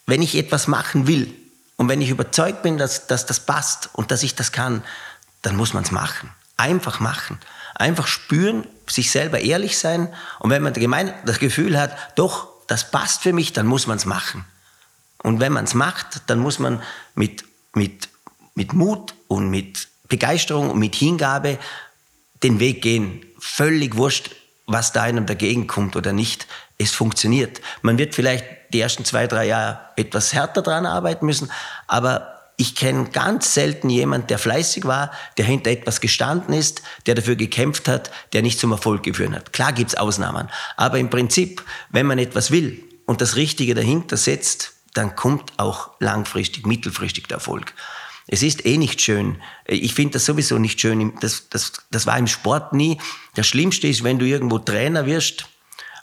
Wenn 0.06 0.22
ich 0.22 0.36
etwas 0.36 0.68
machen 0.68 1.08
will 1.08 1.34
und 1.78 1.90
wenn 1.90 2.00
ich 2.00 2.12
überzeugt 2.12 2.62
bin, 2.62 2.78
dass, 2.78 3.08
dass 3.08 3.26
das 3.26 3.40
passt 3.40 3.90
und 3.94 4.12
dass 4.12 4.22
ich 4.22 4.36
das 4.36 4.52
kann, 4.52 4.84
dann 5.44 5.56
muss 5.56 5.74
man 5.74 5.84
es 5.84 5.92
machen. 5.92 6.32
Einfach 6.58 7.00
machen. 7.00 7.40
Einfach 7.76 8.08
spüren, 8.08 8.66
sich 8.88 9.12
selber 9.12 9.40
ehrlich 9.40 9.78
sein. 9.78 10.12
Und 10.40 10.50
wenn 10.50 10.64
man 10.64 10.74
das 11.26 11.40
Gefühl 11.40 11.80
hat, 11.80 11.96
doch, 12.16 12.48
das 12.68 12.90
passt 12.90 13.22
für 13.22 13.34
mich, 13.34 13.54
dann 13.54 13.68
muss 13.68 13.86
man 13.86 13.98
es 13.98 14.06
machen. 14.06 14.46
Und 15.22 15.40
wenn 15.40 15.54
man 15.54 15.66
es 15.66 15.74
macht, 15.74 16.22
dann 16.28 16.40
muss 16.40 16.60
man 16.60 16.82
mit, 17.16 17.46
mit, 17.74 18.10
mit 18.56 18.74
Mut 18.74 19.14
und 19.28 19.50
mit 19.50 19.88
Begeisterung 20.08 20.70
und 20.72 20.80
mit 20.80 20.96
Hingabe 20.96 21.60
den 22.44 22.60
Weg 22.60 22.82
gehen. 22.82 23.26
Völlig 23.40 23.96
wurscht, 23.96 24.32
was 24.66 24.92
da 24.92 25.04
einem 25.04 25.26
dagegen 25.26 25.68
kommt 25.68 25.96
oder 25.96 26.14
nicht. 26.14 26.48
Es 26.78 26.92
funktioniert. 26.92 27.62
Man 27.82 27.98
wird 27.98 28.16
vielleicht 28.16 28.46
die 28.74 28.82
ersten 28.82 29.06
zwei, 29.06 29.28
drei 29.28 29.46
Jahre 29.46 29.80
etwas 29.96 30.34
härter 30.34 30.62
dran 30.62 30.86
arbeiten 30.86 31.26
müssen, 31.26 31.52
aber 31.88 32.33
ich 32.58 32.76
kenne 32.76 33.10
ganz 33.10 33.54
selten 33.54 33.90
jemand, 33.90 34.30
der 34.30 34.38
fleißig 34.38 34.86
war, 34.86 35.12
der 35.38 35.46
hinter 35.46 35.72
etwas 35.72 36.02
gestanden 36.02 36.54
ist, 36.54 36.84
der 37.06 37.16
dafür 37.16 37.36
gekämpft 37.36 37.88
hat, 37.88 38.12
der 38.34 38.42
nicht 38.42 38.60
zum 38.60 38.72
Erfolg 38.72 39.04
geführt 39.04 39.34
hat. 39.34 39.54
Klar 39.54 39.74
gibt's 39.74 39.96
Ausnahmen, 39.96 40.50
aber 40.78 41.00
im 41.00 41.10
Prinzip, 41.10 41.64
wenn 41.90 42.06
man 42.06 42.20
etwas 42.20 42.52
will 42.52 42.84
und 43.06 43.22
das 43.22 43.36
Richtige 43.36 43.74
dahinter 43.74 44.18
setzt, 44.18 44.74
dann 44.94 45.16
kommt 45.16 45.54
auch 45.58 45.92
langfristig, 46.00 46.68
mittelfristig 46.68 47.28
der 47.28 47.38
Erfolg. 47.38 47.74
Es 48.28 48.44
ist 48.44 48.66
eh 48.66 48.78
nicht 48.78 49.02
schön. 49.02 49.42
Ich 49.68 49.94
finde 49.94 50.14
das 50.14 50.26
sowieso 50.26 50.58
nicht 50.58 50.80
schön. 50.80 51.14
Das, 51.20 51.50
das, 51.50 51.74
das 51.92 52.06
war 52.06 52.18
im 52.18 52.28
Sport 52.28 52.72
nie. 52.74 53.00
Das 53.36 53.48
Schlimmste 53.48 53.88
ist, 53.88 54.04
wenn 54.04 54.20
du 54.20 54.26
irgendwo 54.26 54.60
Trainer 54.60 55.06
wirst 55.06 55.46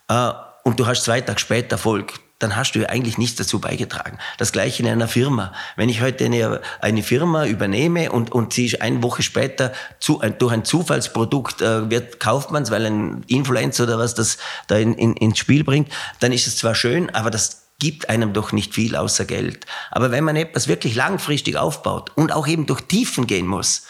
äh, 0.08 0.32
und 0.64 0.78
du 0.78 0.86
hast 0.86 1.04
zwei 1.04 1.20
Tage 1.20 1.38
später 1.38 1.72
Erfolg 1.72 2.20
dann 2.40 2.57
hast 2.57 2.72
du 2.72 2.81
ja 2.81 2.88
eigentlich 2.88 3.18
nichts 3.18 3.37
dazu 3.37 3.61
beigetragen. 3.61 4.18
Das 4.38 4.50
gleiche 4.50 4.83
in 4.83 4.88
einer 4.88 5.07
Firma. 5.07 5.53
Wenn 5.76 5.88
ich 5.88 6.00
heute 6.00 6.24
eine, 6.24 6.61
eine 6.81 7.03
Firma 7.03 7.46
übernehme 7.46 8.11
und, 8.11 8.33
und 8.33 8.53
sie 8.53 8.66
ist 8.66 8.83
eine 8.83 9.03
Woche 9.03 9.22
später 9.22 9.72
zu, 10.00 10.20
ein, 10.20 10.37
durch 10.38 10.53
ein 10.53 10.64
Zufallsprodukt 10.64 11.62
äh, 11.62 11.88
wird, 11.90 12.18
kauft 12.18 12.50
man 12.50 12.64
es, 12.64 12.70
weil 12.70 12.87
ein 12.87 13.22
Influencer 13.29 13.85
oder 13.85 13.98
was 13.98 14.14
das 14.14 14.38
da 14.66 14.76
in, 14.76 14.94
in, 14.94 15.14
ins 15.16 15.38
Spiel 15.38 15.62
bringt, 15.64 15.92
dann 16.20 16.33
ist 16.33 16.46
es 16.46 16.57
zwar 16.57 16.74
schön, 16.74 17.11
aber 17.11 17.31
das 17.31 17.66
gibt 17.79 18.09
einem 18.09 18.33
doch 18.33 18.53
nicht 18.53 18.74
viel 18.74 18.96
außer 18.96 19.24
Geld. 19.24 19.66
Aber 19.90 20.11
wenn 20.11 20.24
man 20.24 20.37
etwas 20.37 20.68
wirklich 20.68 20.94
langfristig 20.94 21.57
aufbaut 21.57 22.11
und 22.14 22.33
auch 22.33 22.46
eben 22.46 22.66
durch 22.66 22.83
Tiefen 22.83 23.26
gehen 23.26 23.46
muss, 23.46 23.85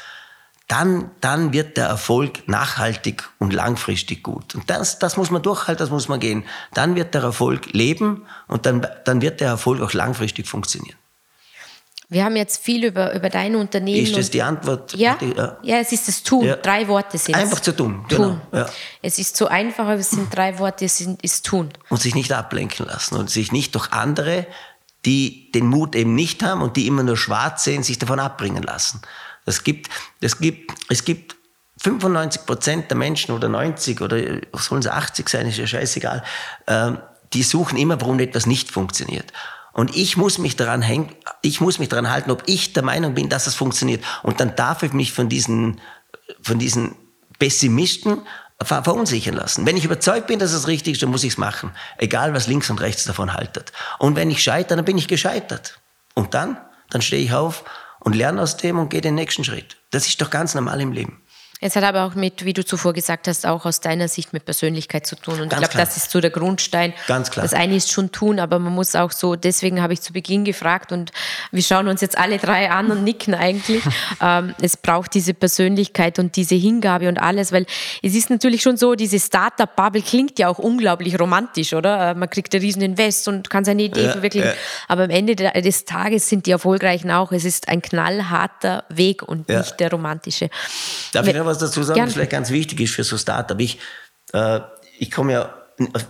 dann, 0.70 1.10
dann 1.20 1.52
wird 1.52 1.76
der 1.76 1.86
Erfolg 1.86 2.46
nachhaltig 2.46 3.28
und 3.40 3.52
langfristig 3.52 4.22
gut. 4.22 4.54
Und 4.54 4.70
das, 4.70 5.00
das 5.00 5.16
muss 5.16 5.32
man 5.32 5.42
durchhalten, 5.42 5.82
das 5.82 5.90
muss 5.90 6.06
man 6.06 6.20
gehen. 6.20 6.44
Dann 6.74 6.94
wird 6.94 7.12
der 7.12 7.22
Erfolg 7.22 7.72
leben 7.72 8.24
und 8.46 8.66
dann, 8.66 8.86
dann 9.04 9.20
wird 9.20 9.40
der 9.40 9.48
Erfolg 9.48 9.80
auch 9.80 9.92
langfristig 9.92 10.46
funktionieren. 10.46 10.96
Wir 12.08 12.24
haben 12.24 12.36
jetzt 12.36 12.62
viel 12.62 12.84
über, 12.84 13.12
über 13.14 13.30
dein 13.30 13.56
Unternehmen. 13.56 14.04
Ist 14.04 14.16
das 14.16 14.30
die 14.30 14.42
Antwort? 14.42 14.94
Ja, 14.94 15.16
die, 15.20 15.32
ja. 15.36 15.56
ja 15.62 15.78
es 15.78 15.90
ist 15.90 16.06
das 16.06 16.22
Tun. 16.22 16.44
Ja. 16.44 16.54
Drei 16.54 16.86
Worte 16.86 17.18
sind 17.18 17.34
es. 17.34 17.40
Einfach 17.40 17.60
zu 17.60 17.74
tun. 17.74 18.04
Genau. 18.08 18.22
tun. 18.22 18.40
Ja. 18.52 18.66
Es 19.02 19.18
ist 19.18 19.36
so 19.36 19.48
einfach, 19.48 19.84
aber 19.84 19.94
es 19.94 20.10
sind 20.10 20.34
drei 20.34 20.56
Worte, 20.60 20.84
es 20.84 20.98
sind, 20.98 21.20
ist 21.22 21.46
Tun. 21.46 21.70
Und 21.88 22.00
sich 22.00 22.14
nicht 22.14 22.32
ablenken 22.32 22.86
lassen 22.86 23.16
und 23.16 23.28
sich 23.28 23.50
nicht 23.50 23.74
durch 23.74 23.90
andere, 23.92 24.46
die 25.04 25.50
den 25.52 25.66
Mut 25.66 25.96
eben 25.96 26.14
nicht 26.14 26.44
haben 26.44 26.62
und 26.62 26.76
die 26.76 26.86
immer 26.86 27.02
nur 27.02 27.16
schwarz 27.16 27.64
sehen, 27.64 27.82
sich 27.82 27.98
davon 27.98 28.20
abbringen 28.20 28.62
lassen. 28.62 29.02
Es 29.46 29.64
gibt, 29.64 29.88
es 30.20 30.38
gibt, 30.38 30.72
es 30.88 31.04
gibt 31.04 31.36
95 31.82 32.46
Prozent 32.46 32.90
der 32.90 32.96
Menschen 32.96 33.34
oder 33.34 33.48
90 33.48 34.00
oder 34.00 34.18
sollen 34.54 34.80
es 34.80 34.86
80 34.86 35.28
sein, 35.28 35.46
ist 35.46 35.58
ja 35.58 35.66
scheißegal, 35.66 36.22
äh, 36.66 36.92
die 37.32 37.42
suchen 37.42 37.78
immer, 37.78 38.00
warum 38.00 38.18
etwas 38.20 38.46
nicht 38.46 38.70
funktioniert. 38.70 39.32
Und 39.72 39.96
ich 39.96 40.16
muss 40.16 40.38
mich 40.38 40.56
daran 40.56 40.82
hängen, 40.82 41.14
ich 41.42 41.60
muss 41.60 41.78
mich 41.78 41.88
daran 41.88 42.10
halten, 42.10 42.30
ob 42.30 42.42
ich 42.46 42.72
der 42.72 42.82
Meinung 42.82 43.14
bin, 43.14 43.28
dass 43.28 43.46
es 43.46 43.54
funktioniert. 43.54 44.04
Und 44.22 44.40
dann 44.40 44.56
darf 44.56 44.82
ich 44.82 44.92
mich 44.92 45.12
von 45.12 45.28
diesen, 45.28 45.80
von 46.42 46.58
diesen 46.58 46.96
Pessimisten 47.38 48.22
ver 48.62 48.84
verunsichern 48.84 49.34
lassen. 49.34 49.64
Wenn 49.64 49.76
ich 49.76 49.84
überzeugt 49.84 50.26
bin, 50.26 50.38
dass 50.38 50.52
es 50.52 50.66
richtig 50.66 50.94
ist, 50.94 51.02
dann 51.02 51.10
muss 51.10 51.24
ich 51.24 51.32
es 51.32 51.38
machen. 51.38 51.70
Egal, 51.98 52.34
was 52.34 52.46
links 52.46 52.68
und 52.68 52.80
rechts 52.80 53.04
davon 53.04 53.32
haltet. 53.32 53.72
Und 53.98 54.16
wenn 54.16 54.30
ich 54.30 54.42
scheitere, 54.42 54.76
dann 54.76 54.84
bin 54.84 54.98
ich 54.98 55.08
gescheitert. 55.08 55.78
Und 56.14 56.34
dann, 56.34 56.58
dann 56.90 57.00
stehe 57.00 57.22
ich 57.22 57.32
auf 57.32 57.64
und 58.00 58.16
lerne 58.16 58.42
aus 58.42 58.56
dem 58.56 58.78
und 58.78 58.90
gehe 58.90 59.00
den 59.00 59.14
nächsten 59.14 59.44
Schritt. 59.44 59.76
Das 59.90 60.06
ist 60.06 60.20
doch 60.20 60.30
ganz 60.30 60.54
normal 60.54 60.80
im 60.80 60.92
Leben. 60.92 61.22
Es 61.60 61.76
hat 61.76 61.84
aber 61.84 62.04
auch 62.04 62.14
mit, 62.14 62.44
wie 62.44 62.54
du 62.54 62.64
zuvor 62.64 62.94
gesagt 62.94 63.28
hast, 63.28 63.44
auch 63.46 63.66
aus 63.66 63.80
deiner 63.80 64.08
Sicht 64.08 64.32
mit 64.32 64.46
Persönlichkeit 64.46 65.06
zu 65.06 65.14
tun. 65.14 65.40
Und 65.40 65.50
Ganz 65.50 65.62
ich 65.62 65.70
glaube, 65.70 65.86
das 65.86 65.96
ist 65.98 66.10
so 66.10 66.20
der 66.20 66.30
Grundstein. 66.30 66.94
Ganz 67.06 67.30
klar. 67.30 67.42
Das 67.42 67.52
eine 67.52 67.76
ist 67.76 67.92
schon 67.92 68.12
tun, 68.12 68.40
aber 68.40 68.58
man 68.58 68.74
muss 68.74 68.94
auch 68.94 69.12
so, 69.12 69.36
deswegen 69.36 69.82
habe 69.82 69.92
ich 69.92 70.00
zu 70.00 70.14
Beginn 70.14 70.44
gefragt 70.44 70.90
und 70.90 71.12
wir 71.52 71.62
schauen 71.62 71.88
uns 71.88 72.00
jetzt 72.00 72.16
alle 72.16 72.38
drei 72.38 72.70
an 72.70 72.90
und 72.90 73.04
nicken 73.04 73.34
eigentlich. 73.34 73.82
ähm, 74.22 74.54
es 74.62 74.78
braucht 74.78 75.12
diese 75.14 75.34
Persönlichkeit 75.34 76.18
und 76.18 76.36
diese 76.36 76.54
Hingabe 76.54 77.08
und 77.08 77.18
alles, 77.18 77.52
weil 77.52 77.66
es 78.02 78.14
ist 78.14 78.30
natürlich 78.30 78.62
schon 78.62 78.78
so, 78.78 78.94
diese 78.94 79.20
Startup-Bubble 79.20 80.00
klingt 80.02 80.38
ja 80.38 80.48
auch 80.48 80.58
unglaublich 80.58 81.20
romantisch, 81.20 81.74
oder? 81.74 82.10
Äh, 82.10 82.14
man 82.14 82.30
kriegt 82.30 82.54
einen 82.54 82.64
riesen 82.64 82.80
Invest 82.80 83.28
und 83.28 83.50
kann 83.50 83.66
seine 83.66 83.82
Idee 83.82 84.04
ja, 84.04 84.12
verwirklichen. 84.12 84.48
Ja. 84.48 84.54
Aber 84.88 85.04
am 85.04 85.10
Ende 85.10 85.36
des 85.36 85.84
Tages 85.84 86.26
sind 86.28 86.46
die 86.46 86.52
Erfolgreichen 86.52 87.10
auch. 87.10 87.32
Es 87.32 87.44
ist 87.44 87.68
ein 87.68 87.82
knallharter 87.82 88.84
Weg 88.88 89.22
und 89.22 89.50
ja. 89.50 89.58
nicht 89.58 89.78
der 89.78 89.90
romantische. 89.90 90.48
Darf 91.12 91.26
ich 91.26 91.34
was 91.50 91.58
dazu 91.58 91.82
sagen, 91.82 92.00
was 92.00 92.12
vielleicht 92.14 92.30
ganz 92.30 92.50
wichtig 92.50 92.80
ist 92.80 92.94
für 92.94 93.04
so 93.04 93.18
Startup. 93.18 93.58
Ich, 93.60 93.78
äh, 94.32 94.60
ich 94.98 95.10
komme 95.10 95.32
ja 95.32 95.54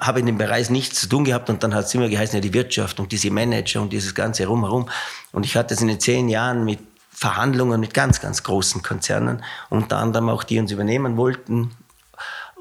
habe 0.01 0.21
in 0.21 0.27
dem 0.27 0.39
Bereich 0.39 0.71
nichts 0.71 1.01
zu 1.01 1.09
tun 1.09 1.25
gehabt 1.25 1.49
und 1.49 1.63
dann 1.63 1.75
hat 1.75 1.85
es 1.87 1.95
immer 1.95 2.09
geheißen, 2.09 2.35
ja, 2.35 2.41
die 2.41 2.53
Wirtschaft 2.53 2.99
und 2.99 3.13
diese 3.13 3.31
Manager 3.31 3.83
und 3.83 3.93
dieses 3.93 4.15
ganze 4.15 4.47
Rumherum. 4.47 4.89
Und 5.33 5.47
ich 5.47 5.57
hatte 5.57 5.75
es 5.75 5.81
in 5.81 5.89
den 5.89 6.01
zehn 6.01 6.29
Jahren 6.29 6.65
mit 6.65 6.81
Verhandlungen 7.11 7.81
mit 7.81 7.93
ganz, 7.93 8.21
ganz 8.21 8.43
großen 8.43 8.83
Konzernen, 8.83 9.45
unter 9.69 9.99
anderem 9.99 10.29
auch 10.31 10.43
die 10.43 10.59
uns 10.59 10.73
übernehmen 10.73 11.17
wollten. 11.17 11.71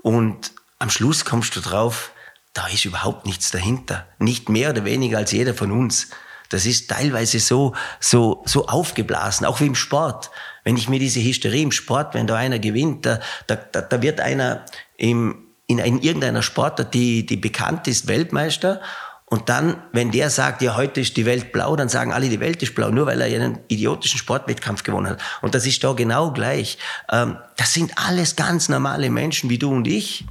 Und 0.01 0.51
am 0.79 0.89
Schluss 0.89 1.25
kommst 1.25 1.55
du 1.55 1.61
drauf, 1.61 2.11
da 2.53 2.67
ist 2.67 2.85
überhaupt 2.85 3.25
nichts 3.25 3.51
dahinter. 3.51 4.05
Nicht 4.19 4.49
mehr 4.49 4.71
oder 4.71 4.83
weniger 4.85 5.17
als 5.17 5.31
jeder 5.31 5.53
von 5.53 5.71
uns. 5.71 6.09
Das 6.49 6.65
ist 6.65 6.89
teilweise 6.89 7.39
so, 7.39 7.73
so, 7.99 8.43
so 8.45 8.67
aufgeblasen, 8.67 9.45
auch 9.45 9.61
wie 9.61 9.67
im 9.67 9.75
Sport. 9.75 10.29
Wenn 10.69 10.77
ich 10.77 10.87
mir 10.87 10.99
diese 10.99 11.19
Hysterie 11.19 11.63
im 11.63 11.71
Sport, 11.71 12.13
wenn 12.13 12.27
da 12.27 12.35
einer 12.35 12.59
gewinnt, 12.59 13.03
da, 13.03 13.19
da, 13.47 13.55
da 13.55 14.01
wird 14.03 14.21
einer 14.21 14.65
im, 14.97 15.47
in, 15.65 15.79
in 15.79 15.99
irgendeiner 15.99 16.43
Sportart, 16.43 16.93
die, 16.93 17.25
die 17.25 17.37
bekannt 17.37 17.87
ist, 17.87 18.07
Weltmeister. 18.07 18.79
Und 19.25 19.49
dann, 19.49 19.81
wenn 19.93 20.11
der 20.11 20.29
sagt, 20.29 20.61
ja, 20.61 20.77
heute 20.77 21.01
ist 21.01 21.17
die 21.17 21.25
Welt 21.25 21.51
blau, 21.51 21.75
dann 21.75 21.89
sagen 21.89 22.13
alle, 22.13 22.29
die 22.29 22.39
Welt 22.39 22.61
ist 22.61 22.75
blau, 22.75 22.91
nur 22.91 23.07
weil 23.07 23.19
er 23.19 23.25
einen 23.25 23.57
idiotischen 23.67 24.19
Sportwettkampf 24.19 24.83
gewonnen 24.83 25.09
hat. 25.09 25.19
Und 25.41 25.55
das 25.55 25.65
ist 25.65 25.83
da 25.83 25.93
genau 25.93 26.33
gleich. 26.33 26.77
Ähm, 27.11 27.37
das 27.57 27.73
sind 27.73 27.93
alles 27.97 28.35
ganz 28.35 28.69
normale 28.69 29.09
Menschen 29.09 29.49
wie 29.49 29.57
du 29.57 29.71
und 29.71 29.87
ich. 29.87 30.27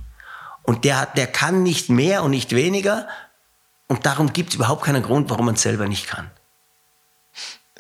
Und 0.62 0.84
der, 0.84 1.06
der 1.16 1.26
kann 1.26 1.64
nicht 1.64 1.90
mehr 1.90 2.22
und 2.22 2.30
nicht 2.30 2.54
weniger. 2.54 3.08
Und 3.88 4.06
darum 4.06 4.32
gibt 4.32 4.50
es 4.50 4.54
überhaupt 4.54 4.84
keinen 4.84 5.02
Grund, 5.02 5.30
warum 5.30 5.46
man 5.46 5.56
es 5.56 5.62
selber 5.62 5.88
nicht 5.88 6.06
kann. 6.06 6.30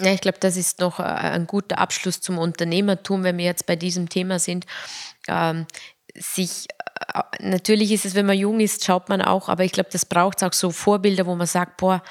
Ja, 0.00 0.12
ich 0.12 0.20
glaube, 0.20 0.38
das 0.40 0.56
ist 0.56 0.80
noch 0.80 1.00
äh, 1.00 1.02
ein 1.02 1.46
guter 1.46 1.78
Abschluss 1.78 2.20
zum 2.20 2.38
Unternehmertum, 2.38 3.24
wenn 3.24 3.38
wir 3.38 3.44
jetzt 3.44 3.66
bei 3.66 3.76
diesem 3.76 4.08
Thema 4.08 4.38
sind. 4.38 4.66
Ähm, 5.26 5.66
sich 6.14 6.66
natürlich 7.40 7.92
ist 7.92 8.04
es, 8.04 8.14
wenn 8.14 8.26
man 8.26 8.38
jung 8.38 8.60
ist, 8.60 8.84
schaut 8.84 9.08
man 9.08 9.22
auch, 9.22 9.48
aber 9.48 9.64
ich 9.64 9.72
glaube, 9.72 9.90
das 9.92 10.04
braucht 10.04 10.42
auch 10.42 10.52
so 10.52 10.70
Vorbilder, 10.70 11.26
wo 11.26 11.34
man 11.34 11.46
sagt, 11.46 11.76
boah, 11.76 12.02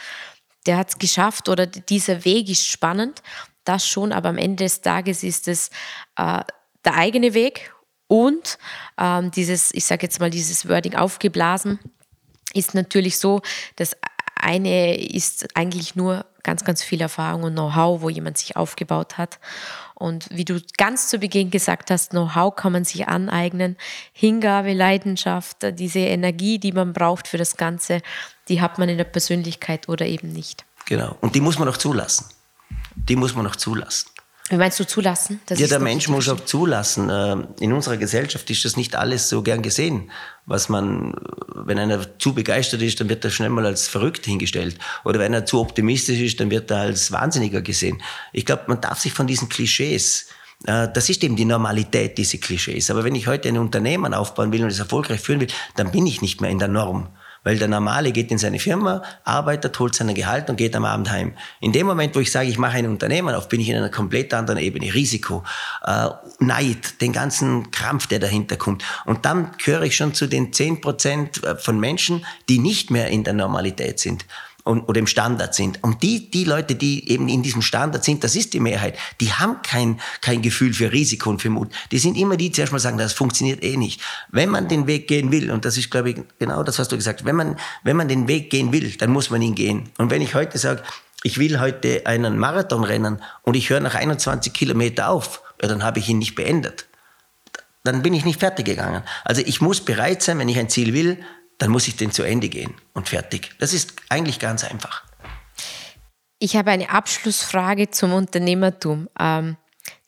der 0.66 0.78
hat 0.78 0.90
es 0.90 0.98
geschafft 0.98 1.50
oder 1.50 1.66
dieser 1.66 2.26
Weg 2.26 2.50
ist 2.50 2.68
spannend. 2.68 3.22
Das 3.64 3.88
schon, 3.88 4.14
aber 4.14 4.30
am 4.30 4.38
Ende 4.38 4.64
des 4.64 4.82
Tages 4.82 5.24
ist 5.24 5.48
es 5.48 5.70
äh, 6.16 6.42
der 6.86 6.96
eigene 6.96 7.34
Weg 7.34 7.74
und 8.08 8.58
ähm, 8.98 9.32
dieses, 9.32 9.74
ich 9.74 9.86
sage 9.86 10.04
jetzt 10.04 10.20
mal, 10.20 10.30
dieses 10.30 10.70
Wording 10.70 10.96
aufgeblasen 10.96 11.80
ist 12.54 12.74
natürlich 12.74 13.18
so, 13.18 13.42
das 13.76 13.96
eine 14.36 14.98
ist 14.98 15.48
eigentlich 15.56 15.96
nur 15.96 16.26
ganz, 16.48 16.64
ganz 16.64 16.82
viel 16.82 17.02
Erfahrung 17.02 17.44
und 17.44 17.52
Know-how, 17.52 18.02
wo 18.02 18.10
jemand 18.10 18.38
sich 18.38 18.56
aufgebaut 18.56 19.18
hat. 19.18 19.38
Und 19.96 20.30
wie 20.32 20.46
du 20.46 20.62
ganz 20.78 21.10
zu 21.10 21.20
Beginn 21.20 21.52
gesagt 21.52 21.92
hast, 21.92 22.12
Know-how 22.12 22.56
kann 22.56 22.72
man 22.72 22.86
sich 22.86 23.06
aneignen. 23.06 23.76
Hingabe, 24.14 24.72
Leidenschaft, 24.72 25.58
diese 25.74 26.00
Energie, 26.00 26.58
die 26.58 26.72
man 26.72 26.94
braucht 26.94 27.28
für 27.28 27.38
das 27.38 27.58
Ganze, 27.58 28.02
die 28.48 28.62
hat 28.62 28.80
man 28.80 28.88
in 28.88 28.98
der 28.98 29.04
Persönlichkeit 29.04 29.90
oder 29.90 30.06
eben 30.06 30.32
nicht. 30.32 30.64
Genau. 30.86 31.18
Und 31.20 31.36
die 31.36 31.42
muss 31.42 31.60
man 31.60 31.68
auch 31.68 31.76
zulassen. 31.76 32.28
Die 32.96 33.18
muss 33.18 33.36
man 33.36 33.46
auch 33.46 33.58
zulassen. 33.58 34.10
Wie 34.50 34.56
meinst 34.56 34.80
du 34.80 34.88
zulassen? 34.88 35.42
Das 35.46 35.60
ja, 35.60 35.68
der 35.68 35.80
Mensch 35.80 36.08
muss 36.08 36.30
auch 36.30 36.40
zulassen. 36.40 37.10
Ähm, 37.12 37.48
in 37.60 37.74
unserer 37.74 37.98
Gesellschaft 37.98 38.50
ist 38.50 38.64
das 38.64 38.78
nicht 38.78 38.96
alles 38.96 39.28
so 39.28 39.42
gern 39.42 39.62
gesehen. 39.62 40.10
Was 40.46 40.70
man, 40.70 41.14
wenn 41.54 41.78
einer 41.78 42.18
zu 42.18 42.34
begeistert 42.34 42.82
ist, 42.82 43.00
dann 43.02 43.10
wird 43.10 43.26
er 43.26 43.32
schnell 43.32 43.50
mal 43.50 43.66
als 43.66 43.90
verrückt 43.90 44.26
hingestellt. 44.26 44.78
Oder 45.04 45.20
wenn 45.20 45.34
er 45.34 45.46
zu 45.46 45.60
optimistisch 45.60 46.20
ist, 46.20 46.40
dann 46.40 46.50
wird 46.50 46.72
er 46.72 46.78
als 46.78 47.12
Wahnsinniger 47.12 47.62
gesehen. 47.62 48.02
Ich 48.32 48.46
glaube, 48.46 48.64
man 48.68 48.80
darf 48.80 49.00
sich 49.00 49.12
von 49.12 49.28
diesen 49.28 49.50
Klischees 49.50 50.28
äh, 50.66 50.88
das 50.92 51.10
ist 51.10 51.24
eben 51.24 51.36
die 51.36 51.46
Normalität, 51.46 52.18
diese 52.18 52.40
Klischees. 52.40 52.90
Aber 52.90 53.04
wenn 53.04 53.16
ich 53.16 53.28
heute 53.28 53.50
ein 53.50 53.58
Unternehmen 53.58 54.14
aufbauen 54.14 54.52
will 54.52 54.64
und 54.64 54.72
es 54.72 54.80
erfolgreich 54.80 55.22
führen 55.22 55.42
will, 55.42 55.50
dann 55.76 55.92
bin 55.92 56.08
ich 56.08 56.22
nicht 56.22 56.42
mehr 56.42 56.50
in 56.50 56.60
der 56.60 56.68
Norm. 56.68 57.10
Weil 57.44 57.58
der 57.58 57.68
Normale 57.68 58.12
geht 58.12 58.32
in 58.32 58.38
seine 58.38 58.60
Firma, 58.60 59.02
arbeitet, 59.24 59.78
holt 59.80 59.96
sein 59.96 60.14
Gehalt 60.14 60.50
und 60.50 60.56
geht 60.56 60.76
am 60.76 60.86
Abend 60.86 61.12
heim. 61.12 61.34
In 61.60 61.72
dem 61.72 61.88
Moment, 61.88 62.16
wo 62.16 62.20
ich 62.20 62.32
sage, 62.32 62.50
ich 62.50 62.58
mache 62.58 62.78
ein 62.78 62.88
Unternehmen 62.88 63.34
auf, 63.36 63.50
bin 63.50 63.62
ich 63.62 63.70
in 63.70 63.78
einer 63.78 63.90
komplett 63.90 64.34
anderen 64.34 64.60
Ebene. 64.60 64.94
Risiko, 64.94 65.44
äh, 65.84 66.10
Neid, 66.40 67.02
den 67.02 67.14
ganzen 67.14 67.72
Krampf, 67.72 68.08
der 68.08 68.20
dahinter 68.20 68.58
kommt. 68.58 68.84
Und 69.06 69.26
dann 69.26 69.52
gehöre 69.64 69.84
ich 69.84 69.96
schon 69.96 70.14
zu 70.14 70.28
den 70.28 70.54
10 70.54 70.82
Prozent 70.82 71.44
äh, 71.44 71.56
von 71.56 71.80
Menschen, 71.80 72.26
die 72.50 72.60
nicht 72.60 72.92
mehr 72.92 73.10
in 73.10 73.24
der 73.24 73.34
Normalität 73.34 74.00
sind 74.00 74.26
und, 74.68 74.88
oder 74.90 75.00
im 75.00 75.08
Standard 75.08 75.56
sind. 75.56 75.84
Und 75.84 76.04
die, 76.04 76.30
die 76.30 76.44
Leute, 76.44 76.76
die 76.76 77.10
eben 77.10 77.30
in 77.30 77.44
diesem 77.44 77.62
Standard 77.62 78.04
sind, 78.04 78.24
das 78.24 78.36
ist 78.36 78.54
die 78.54 78.60
Mehrheit, 78.60 78.98
die 79.22 79.32
haben 79.32 79.62
kein, 79.64 80.00
kein 80.22 80.42
Gefühl 80.42 80.74
für 80.74 80.92
Risiko 80.92 81.30
und 81.30 81.42
für 81.42 81.50
Mut. 81.50 81.72
Die 81.92 82.00
sind 82.00 82.18
immer 82.18 82.36
die, 82.36 82.48
die 82.48 82.54
zuerst 82.54 82.72
mal 82.72 82.80
sagen, 82.80 82.98
das 82.98 83.14
funktioniert 83.14 83.64
eh 83.64 83.78
nicht. 83.78 84.02
Wenn 84.30 84.50
man 84.50 84.68
den 84.68 84.88
Weg 84.88 85.08
gehen 85.08 85.32
will, 85.32 85.52
und 85.52 85.66
das 85.66 85.78
ist, 85.78 85.92
glaube 85.92 86.12
ich, 86.12 86.18
genau 86.40 86.64
das, 86.64 86.80
was 86.80 86.88
du 86.88 86.96
gesagt 86.96 87.20
hast, 87.20 87.26
wenn 87.26 87.36
man, 87.36 87.58
wenn 87.84 87.98
man 87.98 88.08
den 88.08 88.28
Weg 88.28 88.50
gehen 88.50 88.72
will, 88.72 88.92
dann 88.98 89.12
muss 89.12 89.30
man 89.30 89.42
ihn 89.42 89.56
gehen. 89.56 89.90
Und 89.98 90.12
wenn 90.12 90.22
ich 90.22 90.34
heute 90.34 90.58
sage, 90.58 90.84
ich 91.24 91.38
will 91.38 91.60
heute 91.60 92.06
einen 92.06 92.38
Marathon 92.38 92.84
rennen 92.84 93.22
und 93.42 93.56
ich 93.56 93.70
höre 93.70 93.80
nach 93.80 93.96
21 93.96 94.54
Kilometer 94.54 95.10
auf, 95.10 95.42
ja, 95.62 95.68
dann 95.68 95.84
habe 95.84 96.00
ich 96.00 96.08
ihn 96.10 96.20
nicht 96.20 96.36
beendet. 96.36 96.86
Dann 97.84 98.02
bin 98.02 98.14
ich 98.14 98.26
nicht 98.26 98.40
fertig 98.40 98.66
gegangen. 98.66 99.04
Also 99.24 99.42
ich 99.46 99.62
muss 99.62 99.82
bereit 99.82 100.22
sein, 100.22 100.40
wenn 100.40 100.50
ich 100.50 100.60
ein 100.60 100.70
Ziel 100.70 100.94
will, 100.94 101.20
dann 101.58 101.72
muss 101.72 101.88
ich 101.88 101.96
den 101.96 102.12
zu 102.12 102.24
Ende 102.24 102.50
gehen 102.50 102.74
und 102.94 103.10
fertig. 103.10 103.52
Das 103.60 103.74
ist 103.74 103.94
eigentlich 104.10 104.40
ganz 104.40 104.64
einfach. 104.64 105.04
Ich 106.40 106.56
habe 106.56 106.72
eine 106.72 106.90
Abschlussfrage 106.90 107.90
zum 107.90 108.14
Unternehmertum. 108.14 109.10
Ähm, 109.20 109.58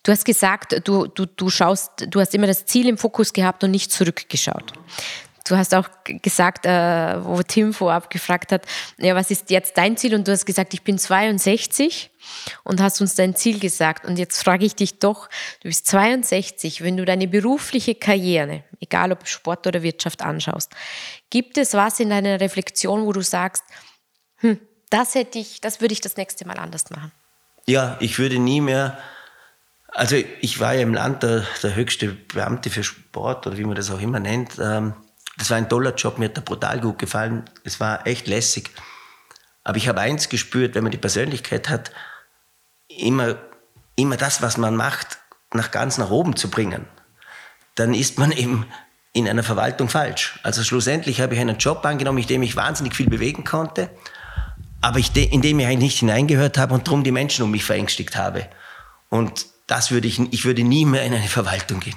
du 0.04 0.12
hast 0.12 0.24
gesagt, 0.24 0.86
du, 0.86 1.06
du, 1.06 1.26
du 1.26 1.50
schaust, 1.50 2.06
du 2.08 2.20
hast 2.20 2.34
immer 2.34 2.46
das 2.46 2.66
Ziel 2.66 2.88
im 2.88 2.98
Fokus 2.98 3.32
gehabt 3.32 3.64
und 3.64 3.72
nicht 3.72 3.90
zurückgeschaut. 3.90 4.72
Du 5.50 5.56
hast 5.56 5.74
auch 5.74 5.88
gesagt, 6.04 6.64
äh, 6.64 7.24
wo 7.24 7.42
Tim 7.42 7.74
vorab 7.74 8.08
gefragt 8.08 8.52
hat, 8.52 8.66
ja, 8.98 9.16
was 9.16 9.32
ist 9.32 9.50
jetzt 9.50 9.76
dein 9.76 9.96
Ziel? 9.96 10.14
Und 10.14 10.28
du 10.28 10.32
hast 10.32 10.46
gesagt, 10.46 10.74
ich 10.74 10.82
bin 10.82 10.96
62 10.96 12.10
und 12.62 12.80
hast 12.80 13.00
uns 13.00 13.16
dein 13.16 13.34
Ziel 13.34 13.58
gesagt. 13.58 14.04
Und 14.04 14.16
jetzt 14.16 14.44
frage 14.44 14.64
ich 14.64 14.76
dich 14.76 15.00
doch, 15.00 15.28
du 15.60 15.68
bist 15.68 15.88
62, 15.88 16.84
wenn 16.84 16.96
du 16.96 17.04
deine 17.04 17.26
berufliche 17.26 17.96
Karriere, 17.96 18.62
egal 18.78 19.10
ob 19.10 19.26
Sport 19.26 19.66
oder 19.66 19.82
Wirtschaft 19.82 20.22
anschaust, 20.22 20.72
gibt 21.30 21.58
es 21.58 21.74
was 21.74 21.98
in 21.98 22.10
deiner 22.10 22.40
Reflexion, 22.40 23.04
wo 23.04 23.12
du 23.12 23.22
sagst, 23.22 23.64
hm, 24.36 24.56
das 24.88 25.16
hätte 25.16 25.40
ich, 25.40 25.60
das 25.60 25.80
würde 25.80 25.94
ich 25.94 26.00
das 26.00 26.16
nächste 26.16 26.46
Mal 26.46 26.58
anders 26.58 26.90
machen? 26.90 27.10
Ja, 27.66 27.96
ich 27.98 28.20
würde 28.20 28.38
nie 28.38 28.60
mehr, 28.60 28.98
also 29.88 30.14
ich 30.40 30.60
war 30.60 30.74
ja 30.74 30.82
im 30.82 30.94
Land 30.94 31.24
der, 31.24 31.44
der 31.64 31.74
höchste 31.74 32.08
Beamte 32.08 32.70
für 32.70 32.84
Sport 32.84 33.48
oder 33.48 33.58
wie 33.58 33.64
man 33.64 33.74
das 33.74 33.90
auch 33.90 34.00
immer 34.00 34.20
nennt. 34.20 34.52
Ähm, 34.60 34.94
das 35.40 35.48
war 35.48 35.56
ein 35.56 35.70
toller 35.70 35.94
Job, 35.94 36.18
mir 36.18 36.26
hat 36.26 36.36
der 36.36 36.42
brutal 36.42 36.80
gut 36.80 36.98
gefallen. 36.98 37.44
Es 37.64 37.80
war 37.80 38.06
echt 38.06 38.26
lässig. 38.26 38.68
Aber 39.64 39.78
ich 39.78 39.88
habe 39.88 39.98
eins 39.98 40.28
gespürt, 40.28 40.74
wenn 40.74 40.82
man 40.82 40.92
die 40.92 40.98
Persönlichkeit 40.98 41.70
hat, 41.70 41.90
immer, 42.88 43.36
immer 43.96 44.18
das, 44.18 44.42
was 44.42 44.58
man 44.58 44.76
macht, 44.76 45.18
nach 45.54 45.70
ganz 45.70 45.96
nach 45.96 46.10
oben 46.10 46.36
zu 46.36 46.50
bringen, 46.50 46.84
dann 47.74 47.94
ist 47.94 48.18
man 48.18 48.32
eben 48.32 48.66
in 49.14 49.26
einer 49.26 49.42
Verwaltung 49.42 49.88
falsch. 49.88 50.38
Also 50.42 50.62
schlussendlich 50.62 51.22
habe 51.22 51.34
ich 51.34 51.40
einen 51.40 51.56
Job 51.56 51.86
angenommen, 51.86 52.18
in 52.18 52.26
dem 52.26 52.42
ich 52.42 52.54
wahnsinnig 52.54 52.94
viel 52.94 53.08
bewegen 53.08 53.44
konnte, 53.44 53.88
aber 54.82 54.98
ich 54.98 55.16
in 55.16 55.40
dem 55.40 55.58
ich 55.58 55.66
eigentlich 55.66 55.78
nicht 55.78 55.98
hineingehört 56.00 56.58
habe 56.58 56.74
und 56.74 56.86
darum 56.86 57.02
die 57.02 57.12
Menschen 57.12 57.44
um 57.44 57.50
mich 57.50 57.64
verängstigt 57.64 58.14
habe. 58.14 58.46
Und 59.08 59.46
das 59.66 59.90
würde 59.90 60.06
ich, 60.06 60.18
ich 60.18 60.44
würde 60.44 60.64
nie 60.64 60.84
mehr 60.84 61.04
in 61.04 61.14
eine 61.14 61.28
Verwaltung 61.28 61.80
gehen. 61.80 61.96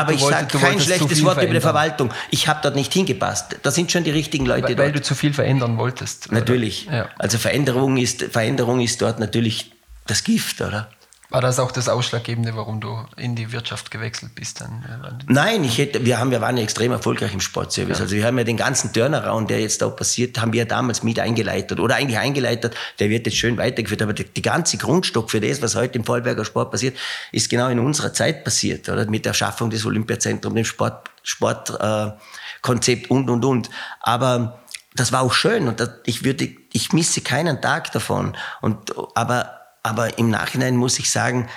Aber 0.00 0.12
ich 0.12 0.20
sage 0.20 0.58
kein 0.58 0.80
schlechtes 0.80 1.24
Wort 1.24 1.42
über 1.42 1.54
die 1.54 1.60
Verwaltung. 1.60 2.10
Ich 2.30 2.48
habe 2.48 2.60
dort 2.62 2.74
nicht 2.74 2.92
hingepasst. 2.92 3.56
Da 3.62 3.70
sind 3.70 3.90
schon 3.90 4.04
die 4.04 4.10
richtigen 4.10 4.46
Leute 4.46 4.62
weil, 4.62 4.74
dort. 4.74 4.86
Weil 4.86 4.92
du 4.92 5.02
zu 5.02 5.14
viel 5.14 5.32
verändern 5.32 5.78
wolltest. 5.78 6.30
Natürlich. 6.32 6.86
Ja. 6.86 7.08
Also 7.18 7.38
Veränderung 7.38 7.96
ist, 7.96 8.22
Veränderung 8.24 8.80
ist 8.80 9.00
dort 9.02 9.18
natürlich 9.18 9.72
das 10.06 10.24
Gift, 10.24 10.60
oder? 10.60 10.88
War 11.30 11.42
das 11.42 11.58
auch 11.58 11.70
das 11.72 11.90
Ausschlaggebende, 11.90 12.56
warum 12.56 12.80
du 12.80 13.04
in 13.18 13.36
die 13.36 13.52
Wirtschaft 13.52 13.90
gewechselt 13.90 14.34
bist? 14.34 14.62
Dann? 14.62 15.20
Nein, 15.26 15.62
ich 15.62 15.76
hätte, 15.76 16.06
wir, 16.06 16.18
haben, 16.18 16.30
wir 16.30 16.40
waren 16.40 16.56
ja 16.56 16.62
extrem 16.62 16.90
erfolgreich 16.90 17.34
im 17.34 17.40
Sportservice. 17.40 17.98
Ja. 17.98 18.04
Also 18.04 18.16
wir 18.16 18.24
haben 18.24 18.38
ja 18.38 18.44
den 18.44 18.56
ganzen 18.56 18.94
Turnaround, 18.94 19.50
der 19.50 19.60
jetzt 19.60 19.82
da 19.82 19.90
passiert, 19.90 20.40
haben 20.40 20.54
wir 20.54 20.64
damals 20.64 21.02
mit 21.02 21.18
eingeleitet 21.18 21.80
oder 21.80 21.96
eigentlich 21.96 22.18
eingeleitet. 22.18 22.74
Der 22.98 23.10
wird 23.10 23.26
jetzt 23.26 23.36
schön 23.36 23.58
weitergeführt. 23.58 24.00
Aber 24.00 24.14
die, 24.14 24.24
die 24.24 24.40
ganze 24.40 24.78
Grundstock 24.78 25.30
für 25.30 25.40
das, 25.40 25.60
was 25.60 25.76
heute 25.76 25.98
im 25.98 26.04
Vollberger 26.04 26.46
Sport 26.46 26.70
passiert, 26.70 26.96
ist 27.30 27.50
genau 27.50 27.68
in 27.68 27.78
unserer 27.78 28.14
Zeit 28.14 28.42
passiert. 28.42 28.88
Oder? 28.88 29.04
Mit 29.04 29.26
der 29.26 29.34
Schaffung 29.34 29.68
des 29.68 29.84
Olympiazentrums, 29.84 30.54
dem 30.54 30.64
Sport, 30.64 31.10
Sportkonzept 31.22 33.04
äh, 33.04 33.12
und, 33.12 33.28
und, 33.28 33.44
und. 33.44 33.68
Aber 34.00 34.60
das 34.94 35.12
war 35.12 35.20
auch 35.20 35.34
schön 35.34 35.68
und 35.68 35.78
das, 35.78 35.90
ich 36.06 36.24
würde, 36.24 36.48
ich 36.72 36.92
misse 36.94 37.20
keinen 37.20 37.60
Tag 37.60 37.92
davon. 37.92 38.34
Und, 38.62 38.94
aber 39.14 39.57
aber 39.88 40.18
im 40.18 40.28
Nachhinein 40.28 40.76
muss 40.76 40.98
ich 40.98 41.10
sagen, 41.10 41.48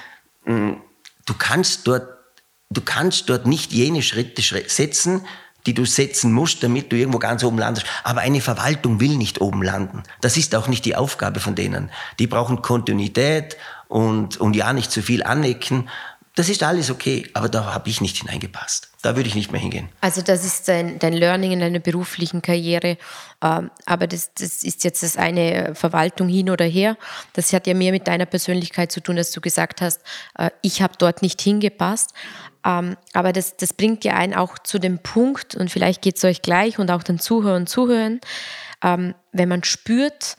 mm, 0.45 0.71
du 1.25 1.33
kannst 1.37 1.85
dort, 1.85 2.07
du 2.69 2.81
kannst 2.81 3.29
dort 3.29 3.45
nicht 3.45 3.73
jene 3.73 4.01
Schritte 4.01 4.41
setzen, 4.41 5.25
die 5.65 5.73
du 5.73 5.85
setzen 5.85 6.31
musst, 6.31 6.63
damit 6.63 6.91
du 6.91 6.95
irgendwo 6.95 7.19
ganz 7.19 7.43
oben 7.43 7.57
landest. 7.57 7.85
Aber 8.03 8.21
eine 8.21 8.41
Verwaltung 8.41 8.99
will 8.99 9.17
nicht 9.17 9.41
oben 9.41 9.61
landen. 9.61 10.03
Das 10.21 10.37
ist 10.37 10.55
auch 10.55 10.67
nicht 10.67 10.85
die 10.85 10.95
Aufgabe 10.95 11.39
von 11.39 11.55
denen. 11.55 11.91
Die 12.19 12.27
brauchen 12.27 12.61
Kontinuität 12.61 13.57
und, 13.89 14.37
und 14.37 14.55
ja, 14.55 14.73
nicht 14.73 14.91
zu 14.91 15.01
viel 15.01 15.23
anecken. 15.23 15.89
Das 16.35 16.47
ist 16.47 16.63
alles 16.63 16.89
okay, 16.89 17.29
aber 17.33 17.49
da 17.49 17.73
habe 17.73 17.89
ich 17.89 17.99
nicht 17.99 18.17
hineingepasst. 18.17 18.89
Da 19.01 19.17
würde 19.17 19.27
ich 19.27 19.35
nicht 19.35 19.51
mehr 19.51 19.59
hingehen. 19.59 19.89
Also 19.99 20.21
das 20.21 20.45
ist 20.45 20.67
dein, 20.67 20.97
dein 20.97 21.11
Learning 21.13 21.51
in 21.51 21.59
deiner 21.59 21.79
beruflichen 21.79 22.41
Karriere. 22.41 22.97
Ähm, 23.41 23.69
aber 23.85 24.07
das, 24.07 24.33
das 24.35 24.63
ist 24.63 24.85
jetzt 24.85 25.03
das 25.03 25.17
eine 25.17 25.75
Verwaltung 25.75 26.29
hin 26.29 26.49
oder 26.49 26.63
her. 26.63 26.97
Das 27.33 27.51
hat 27.51 27.67
ja 27.67 27.73
mehr 27.73 27.91
mit 27.91 28.07
deiner 28.07 28.25
Persönlichkeit 28.25 28.93
zu 28.93 29.01
tun, 29.01 29.17
dass 29.17 29.31
du 29.31 29.41
gesagt 29.41 29.81
hast, 29.81 29.99
äh, 30.37 30.51
ich 30.61 30.81
habe 30.81 30.93
dort 30.97 31.21
nicht 31.21 31.41
hingepasst. 31.41 32.13
Ähm, 32.63 32.95
aber 33.11 33.33
das, 33.33 33.57
das 33.57 33.73
bringt 33.73 34.05
ja 34.05 34.13
einen 34.13 34.33
auch 34.33 34.57
zu 34.59 34.79
dem 34.79 34.99
Punkt, 34.99 35.55
und 35.55 35.69
vielleicht 35.69 36.01
geht 36.01 36.17
es 36.17 36.23
euch 36.23 36.41
gleich 36.41 36.79
und 36.79 36.91
auch 36.91 37.03
den 37.03 37.19
Zuhörern 37.19 37.67
zuhören, 37.67 38.21
ähm, 38.83 39.15
wenn 39.31 39.49
man 39.49 39.63
spürt, 39.63 40.37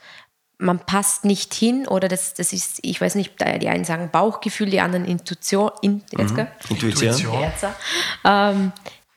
man 0.63 0.79
passt 0.79 1.25
nicht 1.25 1.53
hin 1.53 1.87
oder 1.89 2.09
das, 2.09 2.35
das 2.35 2.53
ist, 2.53 2.79
ich 2.83 3.01
weiß 3.01 3.17
nicht, 3.17 3.35
die 3.41 3.69
einen 3.69 3.85
sagen 3.85 4.11
Bauchgefühl, 4.11 4.71
die 4.71 4.81
anderen 4.81 5.05
Intuition. 5.05 5.71
In, 5.83 6.03
mhm. 6.17 6.47
Intuition. 6.69 7.53
Ähm, 8.25 8.73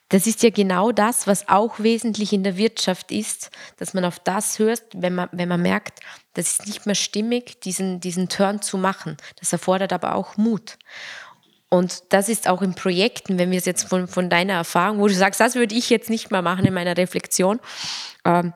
das 0.10 0.28
ist 0.28 0.44
ja 0.44 0.50
genau 0.50 0.92
das, 0.92 1.28
was 1.28 1.48
auch 1.48 1.80
wesentlich 1.80 2.34
in 2.34 2.44
der 2.44 2.58
Wirtschaft 2.58 3.12
ist, 3.12 3.52
dass 3.78 3.94
man 3.94 4.06
auf 4.06 4.20
das 4.20 4.60
hört, 4.60 4.84
wenn 4.94 5.16
man, 5.16 5.30
wenn 5.32 5.50
man 5.50 5.62
merkt, 5.62 6.00
das 6.34 6.52
ist 6.52 6.68
nicht 6.68 6.86
mehr 6.86 6.96
stimmig, 6.96 7.60
diesen, 7.62 8.00
diesen 8.00 8.28
Turn 8.30 8.62
zu 8.62 8.78
machen. 8.78 9.18
Das 9.40 9.54
erfordert 9.54 9.94
aber 9.94 10.16
auch 10.16 10.38
Mut. 10.38 10.78
Und 11.70 12.04
das 12.10 12.30
ist 12.30 12.48
auch 12.48 12.62
in 12.62 12.76
Projekten, 12.76 13.38
wenn 13.38 13.52
wir 13.52 13.58
es 13.58 13.66
jetzt 13.66 13.90
von, 13.90 14.08
von 14.08 14.30
deiner 14.30 14.54
Erfahrung, 14.54 15.00
wo 15.00 15.08
du 15.08 15.14
sagst, 15.14 15.40
das 15.40 15.56
würde 15.56 15.76
ich 15.76 15.90
jetzt 15.90 16.10
nicht 16.10 16.32
mehr 16.32 16.42
machen 16.42 16.66
in 16.66 16.74
meiner 16.74 16.96
Reflexion, 16.96 17.60
ähm, 18.24 18.54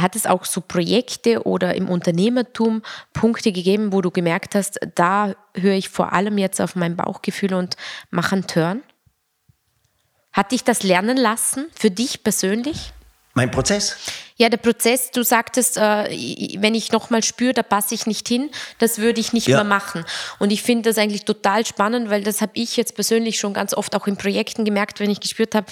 hat 0.00 0.16
es 0.16 0.26
auch 0.26 0.44
so 0.44 0.60
Projekte 0.60 1.44
oder 1.44 1.74
im 1.74 1.88
Unternehmertum 1.88 2.82
Punkte 3.12 3.52
gegeben, 3.52 3.92
wo 3.92 4.00
du 4.00 4.10
gemerkt 4.10 4.54
hast, 4.54 4.78
da 4.94 5.34
höre 5.54 5.74
ich 5.74 5.88
vor 5.88 6.12
allem 6.12 6.38
jetzt 6.38 6.60
auf 6.60 6.76
mein 6.76 6.96
Bauchgefühl 6.96 7.54
und 7.54 7.76
mache 8.10 8.36
einen 8.36 8.46
Turn? 8.46 8.82
Hat 10.32 10.52
dich 10.52 10.64
das 10.64 10.82
lernen 10.82 11.16
lassen, 11.16 11.66
für 11.74 11.90
dich 11.90 12.22
persönlich? 12.22 12.92
Mein 13.34 13.50
Prozess? 13.50 13.96
Ja, 14.36 14.48
der 14.48 14.56
Prozess, 14.56 15.10
du 15.10 15.22
sagtest, 15.22 15.76
äh, 15.76 16.58
wenn 16.58 16.74
ich 16.74 16.92
nochmal 16.92 17.22
spüre, 17.22 17.54
da 17.54 17.62
passe 17.62 17.94
ich 17.94 18.06
nicht 18.06 18.26
hin, 18.26 18.50
das 18.78 18.98
würde 18.98 19.20
ich 19.20 19.32
nicht 19.32 19.46
ja. 19.46 19.58
mehr 19.58 19.64
machen. 19.64 20.04
Und 20.38 20.50
ich 20.52 20.62
finde 20.62 20.90
das 20.90 20.98
eigentlich 20.98 21.24
total 21.24 21.64
spannend, 21.66 22.10
weil 22.10 22.22
das 22.22 22.40
habe 22.40 22.52
ich 22.54 22.76
jetzt 22.76 22.96
persönlich 22.96 23.38
schon 23.38 23.54
ganz 23.54 23.74
oft 23.74 23.94
auch 23.94 24.06
in 24.06 24.16
Projekten 24.16 24.64
gemerkt, 24.64 24.98
wenn 24.98 25.10
ich 25.10 25.20
gespürt 25.20 25.54
habe, 25.54 25.66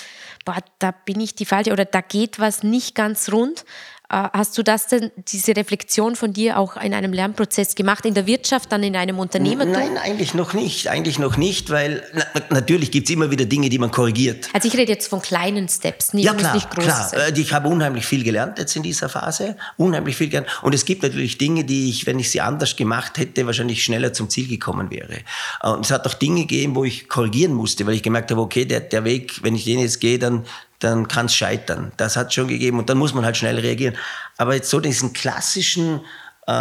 boah, 0.44 0.58
da 0.78 0.92
bin 0.92 1.20
ich 1.20 1.34
die 1.34 1.44
falsche 1.44 1.72
oder 1.72 1.84
da 1.84 2.00
geht 2.00 2.38
was 2.38 2.62
nicht 2.62 2.94
ganz 2.94 3.32
rund. 3.32 3.64
Äh, 4.08 4.28
hast 4.32 4.56
du 4.56 4.62
das 4.62 4.86
denn, 4.86 5.10
diese 5.28 5.56
Reflexion 5.56 6.14
von 6.14 6.32
dir 6.32 6.58
auch 6.58 6.76
in 6.76 6.94
einem 6.94 7.12
Lernprozess 7.12 7.74
gemacht, 7.74 8.04
in 8.04 8.14
der 8.14 8.26
Wirtschaft, 8.26 8.70
dann 8.70 8.82
in 8.82 8.94
einem 8.94 9.18
Unternehmen? 9.18 9.72
Nein, 9.72 9.98
eigentlich 9.98 10.34
noch 10.34 10.54
nicht. 10.54 10.88
Eigentlich 10.88 11.18
noch 11.18 11.36
nicht, 11.36 11.70
weil 11.70 12.04
na, 12.12 12.24
natürlich 12.50 12.90
gibt 12.92 13.08
es 13.08 13.14
immer 13.14 13.30
wieder 13.30 13.46
Dinge, 13.46 13.68
die 13.68 13.78
man 13.78 13.90
korrigiert. 13.90 14.48
Also 14.52 14.68
ich 14.68 14.76
rede 14.76 14.92
jetzt 14.92 15.08
von 15.08 15.20
kleinen 15.20 15.68
Steps, 15.68 16.12
nicht, 16.12 16.24
ja, 16.24 16.34
klar, 16.34 16.54
nicht 16.54 16.70
groß 16.70 16.84
klar. 16.84 17.08
Sein. 17.08 17.34
Äh, 17.34 17.40
ich 17.40 17.52
habe 17.52 17.68
unheimlich 17.68 18.06
viel 18.06 18.22
gelernt 18.22 18.58
jetzt 18.58 18.76
in 18.76 18.84
dieser 18.84 19.08
Phase. 19.08 19.56
Unheimlich 19.76 20.16
viel 20.16 20.28
gelernt. 20.28 20.48
Und 20.62 20.74
es 20.74 20.84
gibt 20.84 21.02
natürlich 21.02 21.38
Dinge, 21.38 21.64
die 21.64 21.90
ich, 21.90 22.06
wenn 22.06 22.18
ich 22.18 22.30
sie 22.30 22.40
anders 22.40 22.76
gemacht 22.76 23.18
hätte, 23.18 23.44
wahrscheinlich 23.46 23.82
schneller 23.82 24.12
zum 24.12 24.30
Ziel 24.30 24.46
gekommen 24.46 24.90
wäre. 24.90 25.18
Äh, 25.62 25.68
und 25.68 25.84
es 25.84 25.90
hat 25.90 26.06
auch 26.06 26.14
Dinge 26.14 26.42
gegeben, 26.42 26.76
wo 26.76 26.84
ich 26.84 27.08
korrigieren 27.08 27.54
musste, 27.54 27.86
weil 27.86 27.94
ich 27.94 28.02
gemerkt 28.04 28.30
habe, 28.30 28.40
okay, 28.40 28.64
der, 28.64 28.80
der 28.80 29.04
Weg, 29.04 29.42
wenn 29.42 29.56
ich 29.56 29.64
den 29.64 29.80
jetzt 29.80 30.00
gehe, 30.00 30.18
dann 30.18 30.44
dann 30.78 31.08
kann 31.08 31.26
es 31.26 31.34
scheitern. 31.34 31.92
Das 31.96 32.16
hat 32.16 32.34
schon 32.34 32.48
gegeben 32.48 32.78
und 32.78 32.90
dann 32.90 32.98
muss 32.98 33.14
man 33.14 33.24
halt 33.24 33.36
schnell 33.36 33.58
reagieren. 33.58 33.96
Aber 34.36 34.54
jetzt 34.54 34.70
so 34.70 34.80
diesen 34.80 35.12
klassischen 35.12 36.00
äh, 36.48 36.52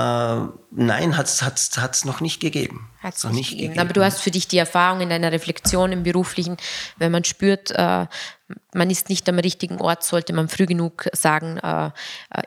nein, 0.71 1.15
hat 1.15 1.28
es 1.28 2.06
noch 2.06 2.19
nicht 2.19 2.39
gegeben. 2.39 2.89
Hat's 3.04 3.24
noch 3.24 3.32
nicht 3.32 3.52
gegeben. 3.52 3.74
gegeben. 3.74 3.82
Aber 3.82 3.93
du 3.93 4.04
hast 4.04 4.19
für 4.19 4.32
dich 4.32 4.48
die 4.48 4.58
Erfahrung 4.58 5.02
in 5.02 5.10
deiner 5.10 5.32
Reflexion 5.32 5.91
im 5.91 6.02
Beruflichen, 6.02 6.58
wenn 6.98 7.12
man 7.12 7.24
spürt, 7.24 7.69
äh, 7.69 8.08
man 8.74 8.89
ist 8.89 9.10
nicht 9.10 9.30
am 9.30 9.38
richtigen 9.38 9.80
Ort, 9.80 10.04
sollte 10.04 10.34
man 10.34 10.50
früh 10.50 10.65
genug 10.65 11.08
sagen, 11.13 11.58
äh, 11.58 11.88
äh 11.88 11.91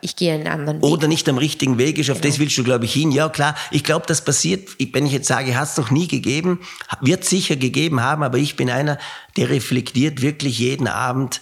ich 0.01 0.17
gehe 0.17 0.33
einen 0.33 0.47
anderen 0.47 0.81
Weg. 0.81 0.89
Oder 0.89 1.07
nicht 1.07 1.29
am 1.29 1.37
richtigen 1.37 1.77
Weg 1.77 1.97
ist, 1.97 2.09
auf 2.09 2.19
genau. 2.19 2.29
das 2.29 2.39
willst 2.39 2.57
du, 2.57 2.63
glaube 2.65 2.83
ich, 2.83 2.91
hin. 2.91 3.09
Ja, 3.13 3.29
klar, 3.29 3.55
ich 3.71 3.85
glaube, 3.85 4.05
das 4.05 4.23
passiert, 4.25 4.67
wenn 4.91 5.05
ich 5.05 5.13
jetzt 5.13 5.29
sage, 5.29 5.57
hat 5.57 5.69
es 5.69 5.77
noch 5.77 5.91
nie 5.91 6.09
gegeben, 6.09 6.59
wird 6.99 7.23
sicher 7.23 7.55
gegeben 7.55 8.01
haben, 8.01 8.21
aber 8.21 8.37
ich 8.37 8.57
bin 8.57 8.69
einer, 8.69 8.97
der 9.37 9.49
reflektiert 9.49 10.21
wirklich 10.21 10.59
jeden 10.59 10.89
Abend, 10.89 11.39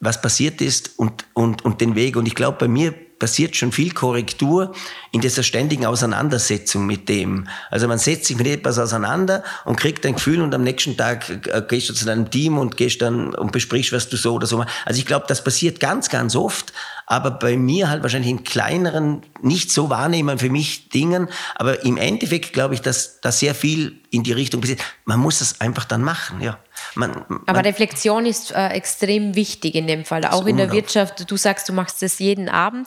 was 0.00 0.20
passiert 0.20 0.60
ist 0.60 0.98
und, 0.98 1.24
und, 1.32 1.64
und 1.64 1.80
den 1.80 1.94
Weg. 1.94 2.16
Und 2.16 2.26
ich 2.26 2.34
glaube, 2.34 2.58
bei 2.58 2.68
mir 2.68 2.94
passiert 3.20 3.54
schon 3.54 3.70
viel 3.70 3.92
Korrektur 3.92 4.74
in 5.12 5.20
dieser 5.20 5.44
ständigen 5.44 5.86
Auseinandersetzung 5.86 6.86
mit 6.86 7.08
dem. 7.08 7.46
Also 7.70 7.86
man 7.86 7.98
setzt 7.98 8.24
sich 8.24 8.36
mit 8.36 8.48
etwas 8.48 8.80
auseinander 8.80 9.44
und 9.64 9.76
kriegt 9.76 10.04
ein 10.04 10.14
Gefühl 10.14 10.40
und 10.40 10.52
am 10.52 10.64
nächsten 10.64 10.96
Tag 10.96 11.46
äh, 11.46 11.62
gehst 11.68 11.88
du 11.88 11.94
zu 11.94 12.04
deinem 12.04 12.30
Team 12.30 12.58
und 12.58 12.76
gehst 12.76 13.00
dann 13.02 13.32
und 13.34 13.52
besprichst, 13.52 13.92
was 13.92 14.08
du 14.08 14.16
so 14.16 14.34
oder 14.34 14.48
so 14.48 14.58
machst. 14.58 14.74
Also 14.84 14.98
ich 14.98 15.06
glaube, 15.06 15.26
das 15.28 15.44
passiert 15.44 15.78
ganz, 15.78 16.08
ganz 16.08 16.34
oft, 16.34 16.72
aber 17.10 17.32
bei 17.32 17.56
mir 17.56 17.90
halt 17.90 18.04
wahrscheinlich 18.04 18.30
in 18.30 18.44
kleineren, 18.44 19.22
nicht 19.42 19.72
so 19.72 19.90
wahrnehmen 19.90 20.38
für 20.38 20.48
mich 20.48 20.90
Dingen. 20.90 21.28
Aber 21.56 21.84
im 21.84 21.96
Endeffekt 21.96 22.52
glaube 22.52 22.74
ich, 22.74 22.82
dass 22.82 23.20
da 23.20 23.32
sehr 23.32 23.56
viel 23.56 24.00
in 24.12 24.22
die 24.22 24.30
Richtung 24.30 24.60
passiert. 24.60 24.80
Man 25.06 25.18
muss 25.18 25.40
es 25.40 25.60
einfach 25.60 25.84
dann 25.86 26.02
machen, 26.02 26.40
ja. 26.40 26.60
Man, 26.94 27.24
man 27.28 27.42
Aber 27.46 27.64
Reflexion 27.64 28.26
ist 28.26 28.52
äh, 28.52 28.68
extrem 28.68 29.34
wichtig 29.34 29.74
in 29.74 29.88
dem 29.88 30.04
Fall, 30.04 30.24
auch 30.24 30.46
in 30.46 30.56
der 30.56 30.70
Wirtschaft. 30.70 31.28
Du 31.28 31.36
sagst, 31.36 31.68
du 31.68 31.72
machst 31.72 32.00
das 32.00 32.20
jeden 32.20 32.48
Abend 32.48 32.86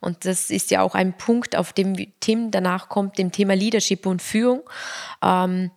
und 0.00 0.24
das 0.24 0.48
ist 0.48 0.70
ja 0.70 0.80
auch 0.80 0.94
ein 0.94 1.18
Punkt, 1.18 1.54
auf 1.54 1.74
dem 1.74 1.94
Tim 2.20 2.50
danach 2.50 2.88
kommt, 2.88 3.18
dem 3.18 3.32
Thema 3.32 3.54
Leadership 3.54 4.06
und 4.06 4.22
Führung. 4.22 4.62
Ähm, 5.22 5.72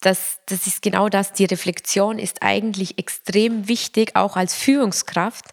das, 0.00 0.38
das 0.46 0.66
ist 0.66 0.82
genau 0.82 1.08
das, 1.08 1.32
die 1.32 1.44
Reflexion 1.44 2.18
ist 2.18 2.42
eigentlich 2.42 2.98
extrem 2.98 3.68
wichtig, 3.68 4.16
auch 4.16 4.36
als 4.36 4.52
Führungskraft 4.52 5.44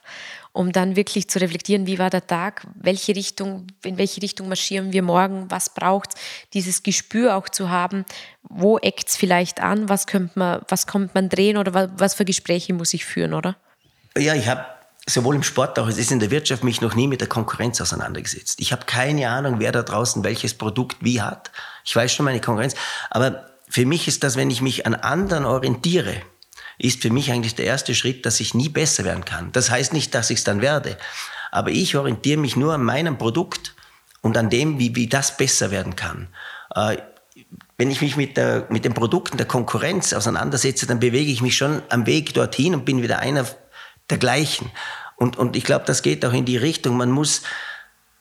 um 0.60 0.74
dann 0.74 0.98
wirklich 0.98 1.30
zu 1.30 1.39
reflektieren, 1.39 1.88
wie 1.88 2.00
war 2.00 2.10
der 2.10 2.28
Tag, 2.28 2.67
welche 2.76 3.15
Richtung, 3.15 3.67
in 3.82 3.98
welche 3.98 4.22
Richtung 4.22 4.50
marschieren 4.50 4.91
wir 4.91 5.02
morgen, 5.02 5.50
was 5.50 5.74
braucht 5.74 6.15
dieses 6.54 6.84
Gespür 6.84 7.38
auch 7.38 7.48
zu 7.48 7.69
haben, 7.69 8.04
wo 8.43 8.78
eckt 8.78 9.08
es 9.08 9.15
vielleicht 9.15 9.62
an, 9.62 9.88
was 9.88 10.06
könnte 10.06 10.38
man, 10.38 10.62
was 10.67 10.86
kommt 10.86 11.15
man 11.15 11.30
drehen 11.30 11.56
oder 11.56 11.74
was, 11.74 11.89
was 11.95 12.13
für 12.13 12.26
Gespräche 12.26 12.74
muss 12.74 12.93
ich 12.93 13.06
führen, 13.06 13.34
oder? 13.34 13.56
Ja, 14.17 14.36
ich 14.36 14.50
habe 14.50 14.65
sowohl 15.08 15.36
im 15.36 15.43
Sport 15.43 15.80
als 15.80 15.98
auch 15.98 16.12
in 16.12 16.19
der 16.19 16.30
Wirtschaft 16.30 16.65
mich 16.65 16.82
noch 16.82 16.93
nie 16.93 17.08
mit 17.08 17.22
der 17.22 17.30
Konkurrenz 17.30 17.80
auseinandergesetzt. 17.80 18.60
Ich 18.60 18.74
habe 18.74 18.86
keine 18.86 19.30
Ahnung, 19.30 19.60
wer 19.60 19.72
da 19.72 19.82
draußen 19.82 20.26
welches 20.26 20.56
Produkt 20.56 20.98
wie 21.00 21.22
hat. 21.22 21.52
Ich 21.86 21.95
weiß 21.95 22.12
schon 22.12 22.26
meine 22.26 22.41
Konkurrenz, 22.41 22.76
aber 23.10 23.50
für 23.69 23.86
mich 23.86 24.10
ist 24.10 24.26
das, 24.26 24.36
wenn 24.36 24.52
ich 24.52 24.62
mich 24.62 24.86
an 24.86 24.95
anderen 24.95 25.45
orientiere, 25.45 26.22
ist 26.80 27.02
für 27.02 27.12
mich 27.12 27.32
eigentlich 27.32 27.56
der 27.56 27.65
erste 27.65 27.94
Schritt, 27.94 28.26
dass 28.26 28.39
ich 28.39 28.54
nie 28.54 28.70
besser 28.70 29.04
werden 29.04 29.26
kann. 29.26 29.52
Das 29.52 29.70
heißt 29.70 29.94
nicht, 29.94 30.15
dass 30.15 30.30
ich 30.30 30.39
es 30.39 30.44
dann 30.44 30.62
werde, 30.62 30.98
aber 31.52 31.70
ich 31.70 31.96
orientiere 31.96 32.39
mich 32.39 32.56
nur 32.56 32.74
an 32.74 32.84
meinem 32.84 33.18
Produkt 33.18 33.76
und 34.22 34.38
an 34.38 34.50
dem, 34.50 34.80
wie, 34.80 34.96
wie 34.96 35.08
das 35.08 35.38
besser 35.38 35.72
werden 35.72 35.96
kann. 35.96 36.28
Äh, 36.74 36.98
wenn 37.78 37.92
ich 37.92 38.02
mich 38.02 38.18
mit, 38.18 38.38
der, 38.38 38.68
mit 38.70 38.86
den 38.86 38.94
Produkten 38.94 39.38
der 39.38 39.46
Konkurrenz 39.46 40.13
auseinandersetze, 40.13 40.86
dann 40.86 41.00
bewege 41.00 41.32
ich 41.32 41.42
mich 41.42 41.56
schon 41.56 41.82
am 41.89 42.06
Weg 42.06 42.34
dorthin 42.34 42.74
und 42.74 42.86
bin 42.86 43.02
wieder 43.02 43.20
einer 43.20 43.46
der 44.10 44.18
gleichen. 44.18 44.72
Und, 45.15 45.38
und 45.38 45.56
ich 45.56 45.63
glaube, 45.63 45.86
das 45.86 46.02
geht 46.02 46.26
auch 46.26 46.34
in 46.34 46.46
die 46.46 46.58
Richtung, 46.58 46.98
man 46.98 47.12
muss, 47.12 47.44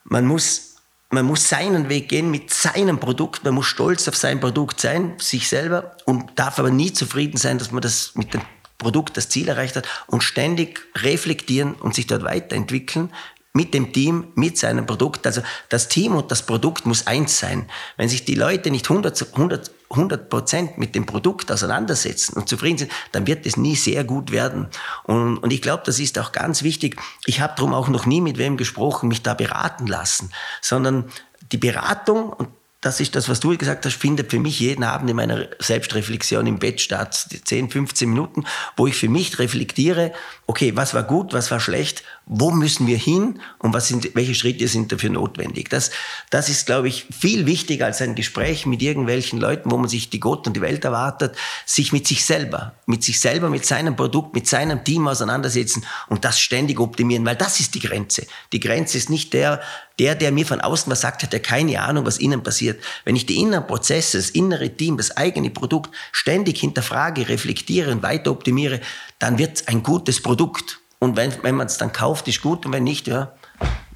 man 0.03 0.25
muss 0.25 0.68
man 1.11 1.25
muss 1.25 1.49
seinen 1.49 1.89
Weg 1.89 2.09
gehen 2.09 2.29
mit 2.29 2.53
seinem 2.53 2.99
Produkt, 2.99 3.43
man 3.43 3.55
muss 3.55 3.65
stolz 3.65 4.07
auf 4.07 4.15
sein 4.15 4.39
Produkt 4.39 4.79
sein, 4.79 5.13
sich 5.17 5.49
selber, 5.49 5.95
und 6.05 6.37
darf 6.37 6.59
aber 6.59 6.69
nie 6.69 6.93
zufrieden 6.93 7.37
sein, 7.37 7.57
dass 7.57 7.71
man 7.71 7.81
das 7.81 8.11
mit 8.15 8.33
dem 8.33 8.41
Produkt 8.77 9.17
das 9.17 9.27
Ziel 9.29 9.49
erreicht 9.49 9.75
hat 9.75 9.87
und 10.07 10.23
ständig 10.23 10.87
reflektieren 10.95 11.73
und 11.73 11.95
sich 11.95 12.07
dort 12.07 12.23
weiterentwickeln 12.23 13.11
mit 13.53 13.73
dem 13.73 13.91
Team, 13.91 14.27
mit 14.35 14.57
seinem 14.57 14.85
Produkt. 14.85 15.25
Also 15.25 15.41
das 15.69 15.89
Team 15.89 16.15
und 16.15 16.31
das 16.31 16.45
Produkt 16.45 16.85
muss 16.85 17.07
eins 17.07 17.39
sein. 17.39 17.69
Wenn 17.97 18.07
sich 18.07 18.23
die 18.23 18.35
Leute 18.35 18.71
nicht 18.71 18.89
100, 18.89 19.33
100, 19.33 19.71
100 19.91 20.29
Prozent 20.29 20.77
mit 20.77 20.93
dem 20.93 21.05
Produkt 21.05 21.51
auseinandersetzen 21.51 22.33
und 22.37 22.47
zufrieden 22.47 22.77
sind, 22.77 22.91
dann 23.11 23.25
wird 23.25 23.45
es 23.45 23.57
nie 23.57 23.75
sehr 23.75 24.03
gut 24.03 24.31
werden. 24.31 24.67
Und, 25.03 25.37
und 25.37 25.51
ich 25.51 25.61
glaube, 25.61 25.83
das 25.85 25.99
ist 25.99 26.19
auch 26.19 26.31
ganz 26.31 26.61
wichtig. 26.61 26.99
Ich 27.25 27.41
habe 27.41 27.53
darum 27.55 27.73
auch 27.73 27.87
noch 27.87 28.05
nie 28.05 28.21
mit 28.21 28.37
wem 28.37 28.55
gesprochen, 28.57 29.09
mich 29.09 29.23
da 29.23 29.33
beraten 29.33 29.87
lassen, 29.87 30.31
sondern 30.61 31.05
die 31.51 31.57
Beratung, 31.57 32.31
und 32.31 32.49
das 32.81 33.01
ist 33.01 33.15
das, 33.15 33.27
was 33.27 33.41
du 33.41 33.57
gesagt 33.57 33.85
hast, 33.85 33.95
findet 33.95 34.31
für 34.31 34.39
mich 34.39 34.59
jeden 34.59 34.83
Abend 34.83 35.09
in 35.09 35.15
meiner 35.15 35.47
Selbstreflexion 35.59 36.47
im 36.47 36.59
Bett 36.59 36.79
statt. 36.79 37.27
10, 37.43 37.69
15 37.69 38.09
Minuten, 38.09 38.45
wo 38.77 38.87
ich 38.87 38.95
für 38.95 39.09
mich 39.09 39.37
reflektiere, 39.37 40.13
okay, 40.47 40.75
was 40.75 40.93
war 40.93 41.03
gut, 41.03 41.33
was 41.33 41.51
war 41.51 41.59
schlecht, 41.59 42.03
wo 42.31 42.51
müssen 42.51 42.85
wir 42.85 42.97
hin 42.97 43.41
und 43.57 43.73
was 43.73 43.87
sind, 43.87 44.13
welche 44.13 44.35
Schritte 44.35 44.67
sind 44.67 44.91
dafür 44.91 45.09
notwendig. 45.09 45.67
Das, 45.69 45.89
das 46.29 46.47
ist, 46.47 46.67
glaube 46.67 46.87
ich, 46.87 47.07
viel 47.11 47.47
wichtiger 47.47 47.87
als 47.87 48.03
ein 48.03 48.13
Gespräch 48.13 48.67
mit 48.67 48.83
irgendwelchen 48.83 49.39
Leuten, 49.39 49.71
wo 49.71 49.77
man 49.77 49.89
sich 49.89 50.11
die 50.11 50.19
Gott 50.19 50.45
und 50.45 50.55
die 50.55 50.61
Welt 50.61 50.85
erwartet, 50.85 51.35
sich 51.65 51.91
mit 51.91 52.07
sich 52.07 52.23
selber, 52.23 52.75
mit 52.85 53.03
sich 53.03 53.19
selber, 53.19 53.49
mit 53.49 53.65
seinem 53.65 53.95
Produkt, 53.95 54.35
mit 54.35 54.47
seinem 54.47 54.83
Team 54.83 55.07
auseinandersetzen 55.07 55.83
und 56.07 56.23
das 56.23 56.39
ständig 56.39 56.79
optimieren, 56.79 57.25
weil 57.25 57.35
das 57.35 57.59
ist 57.59 57.73
die 57.73 57.79
Grenze. 57.79 58.27
Die 58.53 58.59
Grenze 58.59 58.99
ist 58.99 59.09
nicht 59.09 59.33
der, 59.33 59.59
der, 59.97 60.13
der 60.13 60.31
mir 60.31 60.45
von 60.45 60.61
außen 60.61 60.89
was 60.91 61.01
sagt, 61.01 61.23
hat 61.23 61.33
ja 61.33 61.39
keine 61.39 61.81
Ahnung, 61.81 62.05
was 62.05 62.19
innen 62.19 62.43
passiert. 62.43 62.79
Wenn 63.05 63.15
ich 63.15 63.25
die 63.25 63.39
inneren 63.39 63.65
Prozesse, 63.65 64.17
das 64.17 64.29
innere 64.29 64.69
Team, 64.69 64.97
das 64.97 65.17
eigene 65.17 65.49
Produkt 65.49 65.93
ständig 66.11 66.59
hinterfrage, 66.59 67.27
reflektiere 67.27 67.91
und 67.91 68.03
weiter 68.03 68.29
optimiere, 68.29 68.81
dann 69.17 69.39
wird 69.39 69.57
es 69.57 69.67
ein 69.67 69.81
gutes 69.81 70.21
Produkt. 70.21 70.78
Und 70.99 71.15
wenn, 71.15 71.31
wenn 71.43 71.55
man 71.55 71.67
es 71.67 71.77
dann 71.77 71.93
kauft, 71.93 72.27
ist 72.27 72.41
gut 72.41 72.65
und 72.65 72.73
wenn 72.73 72.83
nicht, 72.83 73.07
ja, 73.07 73.31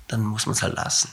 dann 0.08 0.22
muss 0.22 0.45
man 0.45 0.54
es 0.54 0.64
halt 0.64 0.76
lassen. 0.76 1.10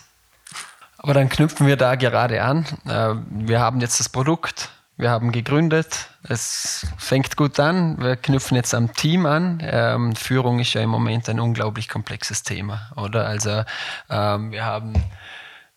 Aber 0.98 1.14
dann 1.14 1.28
knüpfen 1.28 1.66
wir 1.66 1.76
da 1.76 1.94
gerade 1.96 2.42
an. 2.42 2.66
Äh, 2.86 3.14
wir 3.46 3.60
haben 3.60 3.80
jetzt 3.80 3.98
das 4.00 4.08
Produkt, 4.08 4.70
wir 4.96 5.10
haben 5.10 5.32
gegründet, 5.32 6.10
es 6.28 6.86
fängt 6.98 7.36
gut 7.36 7.58
an, 7.58 7.98
wir 8.00 8.16
knüpfen 8.16 8.54
jetzt 8.56 8.74
am 8.74 8.92
Team 8.92 9.24
an. 9.24 9.62
Ähm, 9.62 10.14
Führung 10.14 10.58
ist 10.58 10.74
ja 10.74 10.82
im 10.82 10.90
Moment 10.90 11.28
ein 11.28 11.40
unglaublich 11.40 11.88
komplexes 11.88 12.42
Thema, 12.42 12.90
oder? 12.96 13.26
Also 13.26 13.64
ähm, 14.10 14.52
wir 14.52 14.64
haben 14.64 14.92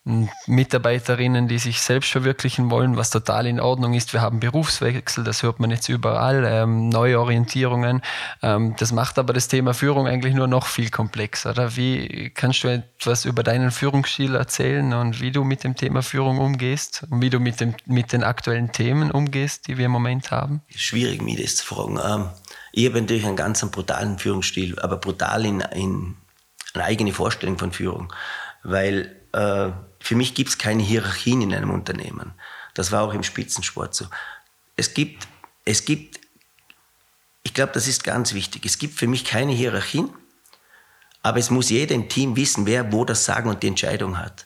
Mitarbeiterinnen, 0.05 1.47
die 1.47 1.57
sich 1.57 1.81
selbst 1.81 2.11
verwirklichen 2.11 2.69
wollen, 2.69 2.97
was 2.97 3.09
total 3.09 3.47
in 3.47 3.61
Ordnung 3.61 3.93
ist. 3.93 4.11
Wir 4.11 4.19
haben 4.19 4.41
Berufswechsel, 4.41 5.23
das 5.23 5.43
hört 5.43 5.61
man 5.61 5.71
jetzt 5.71 5.87
überall, 5.87 6.43
ähm, 6.45 6.89
Neuorientierungen. 6.89 8.01
Ähm, 8.41 8.75
das 8.77 8.91
macht 8.91 9.17
aber 9.17 9.31
das 9.31 9.47
Thema 9.47 9.73
Führung 9.73 10.05
eigentlich 10.05 10.33
nur 10.33 10.47
noch 10.47 10.65
viel 10.65 10.89
komplexer. 10.89 11.51
Oder? 11.51 11.77
Wie 11.77 12.31
kannst 12.31 12.65
du 12.65 12.67
etwas 12.67 13.23
über 13.23 13.43
deinen 13.43 13.71
Führungsstil 13.71 14.35
erzählen 14.35 14.93
und 14.93 15.21
wie 15.21 15.31
du 15.31 15.45
mit 15.45 15.63
dem 15.63 15.77
Thema 15.77 16.01
Führung 16.03 16.37
umgehst 16.39 17.05
und 17.09 17.21
wie 17.21 17.29
du 17.29 17.39
mit, 17.39 17.61
dem, 17.61 17.73
mit 17.85 18.11
den 18.11 18.25
aktuellen 18.25 18.73
Themen 18.73 19.09
umgehst, 19.09 19.67
die 19.67 19.77
wir 19.77 19.85
im 19.85 19.91
Moment 19.91 20.31
haben? 20.31 20.61
Schwierig, 20.75 21.21
mir 21.21 21.41
das 21.41 21.55
zu 21.55 21.65
fragen. 21.65 21.97
Ähm, 22.03 22.29
ich 22.73 22.85
habe 22.87 22.99
natürlich 22.99 23.25
einen 23.25 23.37
ganz 23.37 23.65
brutalen 23.71 24.19
Führungsstil, 24.19 24.77
aber 24.79 24.97
brutal 24.97 25.45
in, 25.45 25.61
in 25.61 26.17
eine 26.73 26.83
eigene 26.83 27.13
Vorstellung 27.13 27.57
von 27.57 27.71
Führung, 27.71 28.11
weil 28.63 29.15
äh, 29.31 29.71
für 30.03 30.17
mich 30.17 30.33
gibt 30.33 30.49
es 30.49 30.57
keine 30.57 30.83
Hierarchien 30.83 31.41
in 31.41 31.53
einem 31.53 31.71
Unternehmen. 31.71 32.33
Das 32.73 32.91
war 32.91 33.03
auch 33.03 33.13
im 33.13 33.23
Spitzensport 33.23 33.95
so. 33.95 34.05
Es 34.75 34.93
gibt, 34.93 35.29
es 35.63 35.85
gibt, 35.85 36.19
ich 37.43 37.53
glaube, 37.53 37.71
das 37.71 37.87
ist 37.87 38.03
ganz 38.03 38.33
wichtig. 38.33 38.65
Es 38.65 38.77
gibt 38.77 38.99
für 38.99 39.07
mich 39.07 39.23
keine 39.23 39.53
Hierarchien, 39.53 40.09
aber 41.21 41.37
es 41.39 41.49
muss 41.49 41.69
jeder 41.69 41.95
im 41.95 42.09
Team 42.09 42.35
wissen, 42.35 42.65
wer 42.65 42.91
wo 42.91 43.05
das 43.05 43.23
Sagen 43.23 43.49
und 43.49 43.63
die 43.63 43.67
Entscheidung 43.67 44.17
hat. 44.17 44.45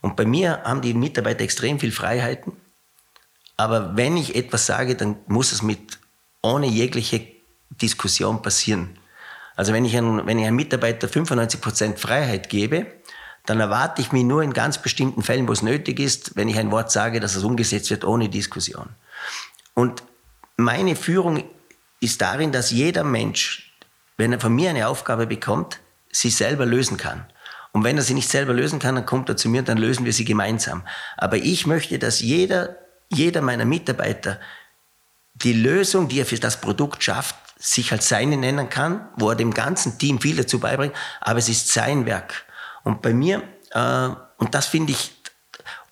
Und 0.00 0.16
bei 0.16 0.24
mir 0.24 0.62
haben 0.64 0.82
die 0.82 0.92
Mitarbeiter 0.92 1.44
extrem 1.44 1.78
viel 1.78 1.92
Freiheiten. 1.92 2.56
Aber 3.56 3.96
wenn 3.96 4.16
ich 4.16 4.34
etwas 4.34 4.66
sage, 4.66 4.96
dann 4.96 5.18
muss 5.28 5.52
es 5.52 5.62
mit 5.62 6.00
ohne 6.42 6.66
jegliche 6.66 7.28
Diskussion 7.70 8.42
passieren. 8.42 8.98
Also 9.54 9.72
wenn 9.72 9.84
ich, 9.84 9.96
ein, 9.96 10.26
wenn 10.26 10.40
ich 10.40 10.46
einem 10.46 10.56
Mitarbeiter 10.56 11.06
95% 11.06 11.96
Freiheit 11.96 12.48
gebe, 12.48 12.86
dann 13.46 13.60
erwarte 13.60 14.02
ich 14.02 14.12
mir 14.12 14.24
nur 14.24 14.42
in 14.42 14.52
ganz 14.52 14.78
bestimmten 14.78 15.22
Fällen, 15.22 15.48
wo 15.48 15.52
es 15.52 15.62
nötig 15.62 16.00
ist, 16.00 16.36
wenn 16.36 16.48
ich 16.48 16.58
ein 16.58 16.70
Wort 16.70 16.90
sage, 16.90 17.20
dass 17.20 17.36
es 17.36 17.44
umgesetzt 17.44 17.90
wird 17.90 18.04
ohne 18.04 18.28
Diskussion. 18.28 18.88
Und 19.74 20.02
meine 20.56 20.96
Führung 20.96 21.44
ist 22.00 22.20
darin, 22.20 22.52
dass 22.52 22.70
jeder 22.70 23.04
Mensch, 23.04 23.72
wenn 24.16 24.32
er 24.32 24.40
von 24.40 24.54
mir 24.54 24.70
eine 24.70 24.88
Aufgabe 24.88 25.26
bekommt, 25.26 25.80
sie 26.10 26.30
selber 26.30 26.66
lösen 26.66 26.96
kann. 26.96 27.26
Und 27.72 27.84
wenn 27.84 27.96
er 27.96 28.02
sie 28.02 28.14
nicht 28.14 28.28
selber 28.28 28.54
lösen 28.54 28.78
kann, 28.78 28.94
dann 28.94 29.06
kommt 29.06 29.28
er 29.28 29.36
zu 29.36 29.48
mir 29.48 29.60
und 29.60 29.68
dann 29.68 29.76
lösen 29.76 30.06
wir 30.06 30.12
sie 30.12 30.24
gemeinsam. 30.24 30.82
Aber 31.16 31.36
ich 31.36 31.66
möchte, 31.66 31.98
dass 31.98 32.20
jeder, 32.20 32.76
jeder 33.10 33.42
meiner 33.42 33.66
Mitarbeiter 33.66 34.40
die 35.34 35.52
Lösung, 35.52 36.08
die 36.08 36.20
er 36.20 36.26
für 36.26 36.38
das 36.38 36.60
Produkt 36.60 37.04
schafft, 37.04 37.36
sich 37.58 37.92
als 37.92 38.08
seine 38.08 38.38
nennen 38.38 38.70
kann, 38.70 39.06
wo 39.16 39.30
er 39.30 39.36
dem 39.36 39.52
ganzen 39.52 39.98
Team 39.98 40.20
viel 40.20 40.36
dazu 40.36 40.58
beibringt, 40.58 40.94
aber 41.20 41.38
es 41.38 41.50
ist 41.50 41.68
sein 41.68 42.06
Werk. 42.06 42.45
Und 42.86 43.02
bei 43.02 43.12
mir, 43.12 43.42
äh, 43.72 44.08
und 44.38 44.54
das 44.54 44.66
finde 44.66 44.92
ich, 44.92 45.12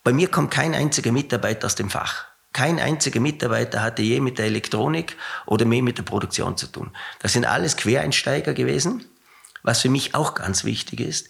bei 0.05 0.13
mir 0.13 0.29
kommt 0.29 0.53
kein 0.53 0.75
einziger 0.75 1.11
Mitarbeiter 1.11 1.67
aus 1.67 1.75
dem 1.75 1.91
Fach. 1.91 2.27
Kein 2.53 2.79
einziger 2.79 3.19
Mitarbeiter 3.19 3.83
hatte 3.83 4.03
je 4.03 4.21
mit 4.21 4.39
der 4.39 4.47
Elektronik 4.47 5.17
oder 5.45 5.65
mehr 5.65 5.83
mit 5.83 5.99
der 5.99 6.05
Produktion 6.05 6.57
zu 6.57 6.69
tun. 6.69 6.93
Das 7.19 7.33
sind 7.33 7.47
alles 7.47 7.77
Quereinsteiger 7.77 8.55
gewesen, 8.55 9.05
was 9.65 9.81
für 9.81 9.89
mich 9.89 10.15
auch 10.15 10.35
ganz 10.35 10.63
wichtig 10.63 11.01
ist. 11.01 11.29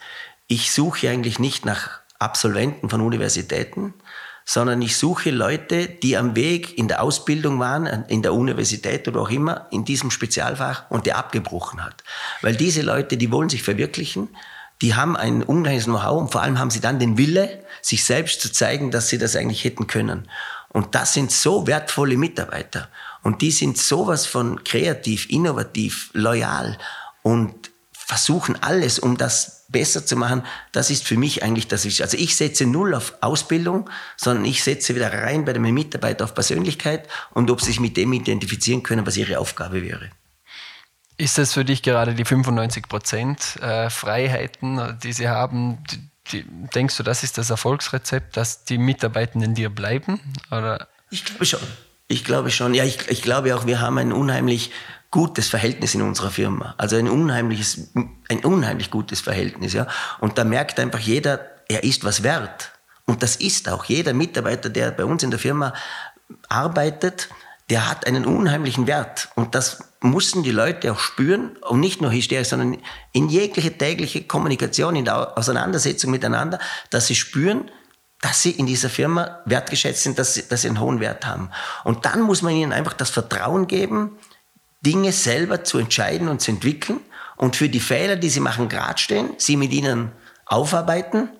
Ich 0.49 0.71
suche 0.71 1.09
eigentlich 1.09 1.39
nicht 1.39 1.65
nach 1.65 2.01
Absolventen 2.19 2.91
von 2.91 3.01
Universitäten, 3.01 3.95
sondern 4.45 4.83
ich 4.83 4.99
suche 4.99 5.31
Leute, 5.31 5.87
die 5.89 6.19
am 6.19 6.37
Weg 6.37 6.77
in 6.77 6.89
der 6.89 7.03
Ausbildung 7.03 7.59
waren, 7.59 7.87
in 7.87 8.21
der 8.21 8.35
Universität 8.35 9.09
oder 9.09 9.23
auch 9.23 9.31
immer, 9.31 9.67
in 9.71 9.87
diesem 9.87 10.11
Spezialfach 10.11 10.91
und 10.91 11.07
der 11.07 11.17
abgebrochen 11.17 11.83
hat. 11.83 12.05
Weil 12.43 12.55
diese 12.55 12.83
Leute, 12.83 13.17
die 13.17 13.33
wollen 13.33 13.49
sich 13.49 13.63
verwirklichen, 13.63 14.29
die 14.83 14.95
haben 14.95 15.17
ein 15.17 15.43
unglaubliches 15.43 15.87
Know-how 15.87 16.21
und 16.21 16.33
vor 16.33 16.43
allem 16.43 16.59
haben 16.59 16.71
sie 16.71 16.81
dann 16.81 16.99
den 16.99 17.17
Wille, 17.17 17.65
sich 17.81 18.05
selbst 18.05 18.41
zu 18.41 18.53
zeigen, 18.53 18.91
dass 18.91 19.09
sie 19.09 19.19
das 19.19 19.37
eigentlich 19.37 19.65
hätten 19.65 19.87
können. 19.87 20.29
Und 20.69 20.95
das 20.95 21.15
sind 21.15 21.31
so 21.31 21.67
wertvolle 21.67 22.17
Mitarbeiter. 22.17 22.89
Und 23.23 23.43
die 23.43 23.53
sind 23.53 23.79
sowas 23.79 24.27
von 24.27 24.65
kreativ, 24.65 25.31
innovativ, 25.31 26.11
loyal 26.13 26.77
und 27.23 27.71
versuchen 27.93 28.61
alles, 28.63 28.99
um 28.99 29.17
das 29.17 29.65
besser 29.69 30.05
zu 30.05 30.17
machen. 30.17 30.43
Das 30.73 30.91
ist 30.91 31.05
für 31.05 31.17
mich 31.17 31.43
eigentlich 31.43 31.69
das 31.69 31.85
Wichtigste. 31.85 32.05
Also 32.05 32.17
ich 32.19 32.37
setze 32.37 32.67
null 32.67 32.95
auf 32.95 33.15
Ausbildung, 33.21 33.89
sondern 34.17 34.45
ich 34.45 34.63
setze 34.63 34.95
wieder 34.95 35.13
rein 35.13 35.45
bei 35.45 35.53
den 35.53 35.63
Mitarbeitern 35.63 36.27
auf 36.27 36.35
Persönlichkeit 36.35 37.09
und 37.33 37.51
ob 37.51 37.61
sie 37.61 37.69
sich 37.69 37.81
mit 37.81 37.97
dem 37.97 38.13
identifizieren 38.13 38.83
können, 38.83 39.07
was 39.07 39.17
ihre 39.17 39.39
Aufgabe 39.39 39.83
wäre. 39.83 40.11
Ist 41.17 41.39
das 41.39 41.53
für 41.53 41.65
dich 41.65 41.83
gerade 41.83 42.15
die 42.15 42.25
95 42.25 42.89
Prozent 42.89 43.57
äh, 43.63 43.89
Freiheiten, 43.89 44.99
die 45.03 45.13
sie 45.13 45.29
haben? 45.29 45.79
Die, 45.91 46.11
die, 46.33 46.45
denkst 46.75 46.97
du, 46.97 47.03
das 47.03 47.23
ist 47.23 47.39
das 47.39 47.51
Erfolgsrezept, 47.51 48.37
dass 48.37 48.65
die 48.65 48.79
Mitarbeitenden 48.79 49.55
dir 49.55 49.71
bleiben? 49.71 50.21
Oder? 50.51 50.89
Ich 51.11 51.25
glaube 51.25 51.47
schon. 51.47 51.61
Ich 52.09 52.25
glaube 52.25 52.51
schon. 52.51 52.75
Ja, 52.75 52.85
ich, 52.85 53.09
ich 53.09 53.23
glaube 53.23 53.55
auch, 53.55 53.67
wir 53.67 53.81
haben 53.81 53.99
ein 53.99 54.13
unheimlich 54.13 54.73
gutes 55.11 55.49
Verhältnis 55.49 55.95
in 55.95 56.03
unserer 56.03 56.31
Firma. 56.31 56.75
Also 56.77 56.97
ein 56.97 57.09
unheimliches, 57.09 57.93
ein 58.29 58.45
unheimlich 58.45 58.91
gutes 58.91 59.21
Verhältnis, 59.21 59.73
ja. 59.73 59.87
Und 60.19 60.39
da 60.39 60.45
merkt 60.45 60.81
einfach 60.81 60.99
jeder, 60.99 61.41
er 61.69 61.85
ist 61.85 62.03
was 62.03 62.25
wert. 62.25 62.73
Und 63.07 63.23
das 63.23 63.37
ist 63.37 63.69
auch 63.69 63.85
jeder 63.85 64.13
Mitarbeiter, 64.13 64.71
der 64.71 64.91
bei 64.91 65.05
uns 65.05 65.23
in 65.23 65.31
der 65.31 65.39
Firma 65.39 65.73
arbeitet, 66.49 67.29
der 67.71 67.89
hat 67.89 68.07
einen 68.07 68.27
unheimlichen 68.27 68.87
Wert. 68.87 69.29
Und 69.37 69.55
das 69.55 69.85
mussten 70.01 70.43
die 70.43 70.51
Leute 70.51 70.93
auch 70.93 70.99
spüren 70.99 71.57
und 71.57 71.81
nicht 71.81 72.01
nur 72.03 72.13
hysterisch, 72.13 72.49
sondern 72.49 72.79
in 73.13 73.29
jegliche 73.29 73.77
tägliche 73.77 74.25
Kommunikation, 74.25 74.97
in 74.97 75.07
der 75.07 75.39
Auseinandersetzung 75.39 76.11
miteinander, 76.11 76.59
dass 76.91 77.07
sie 77.07 77.15
spüren, 77.15 77.71
dass 78.21 78.43
sie 78.43 78.51
in 78.51 78.67
dieser 78.67 78.91
Firma 78.91 79.41
wertgeschätzt 79.47 80.03
sind, 80.03 80.19
dass 80.19 80.35
sie, 80.35 80.49
dass 80.49 80.63
sie 80.63 80.69
einen 80.69 80.81
hohen 80.81 81.01
Wert 81.01 81.27
haben. 81.27 81.51
Und 81.85 82.05
dann 82.05 82.23
muss 82.23 82.43
man 82.43 82.55
ihnen 82.55 82.73
einfach 82.73 82.93
das 82.93 83.11
Vertrauen 83.11 83.67
geben, 83.67 84.19
Dinge 84.83 85.13
selber 85.13 85.65
zu 85.65 85.79
entscheiden 85.79 86.29
und 86.29 86.41
zu 86.41 86.51
entwickeln 86.51 87.01
und 87.37 87.57
für 87.57 87.71
die 87.71 87.81
Fehler, 87.81 88.17
die 88.17 88.29
sie 88.29 88.41
machen, 88.41 88.69
gerade 88.69 88.99
stehen, 88.99 89.31
sie 89.39 89.57
mit 89.57 89.73
ihnen 89.73 90.13
aufarbeiten 90.47 91.31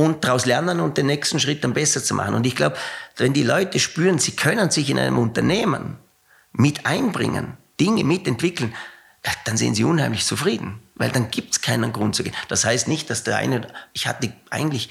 und 0.00 0.24
daraus 0.24 0.46
lernen 0.46 0.80
und 0.80 0.96
den 0.96 1.06
nächsten 1.06 1.38
Schritt 1.38 1.62
dann 1.62 1.74
besser 1.74 2.02
zu 2.02 2.14
machen. 2.14 2.34
Und 2.34 2.46
ich 2.46 2.56
glaube, 2.56 2.76
wenn 3.18 3.34
die 3.34 3.42
Leute 3.42 3.78
spüren, 3.78 4.18
sie 4.18 4.32
können 4.32 4.70
sich 4.70 4.88
in 4.88 4.98
einem 4.98 5.18
Unternehmen 5.18 5.98
mit 6.52 6.86
einbringen, 6.86 7.58
Dinge 7.78 8.02
mitentwickeln, 8.02 8.74
dann 9.44 9.58
sind 9.58 9.74
sie 9.74 9.84
unheimlich 9.84 10.24
zufrieden, 10.24 10.80
weil 10.94 11.10
dann 11.10 11.30
gibt 11.30 11.52
es 11.52 11.60
keinen 11.60 11.92
Grund 11.92 12.16
zu 12.16 12.22
gehen. 12.22 12.34
Das 12.48 12.64
heißt 12.64 12.88
nicht, 12.88 13.10
dass 13.10 13.24
der 13.24 13.36
eine, 13.36 13.68
ich 13.92 14.06
hatte 14.06 14.32
eigentlich, 14.48 14.88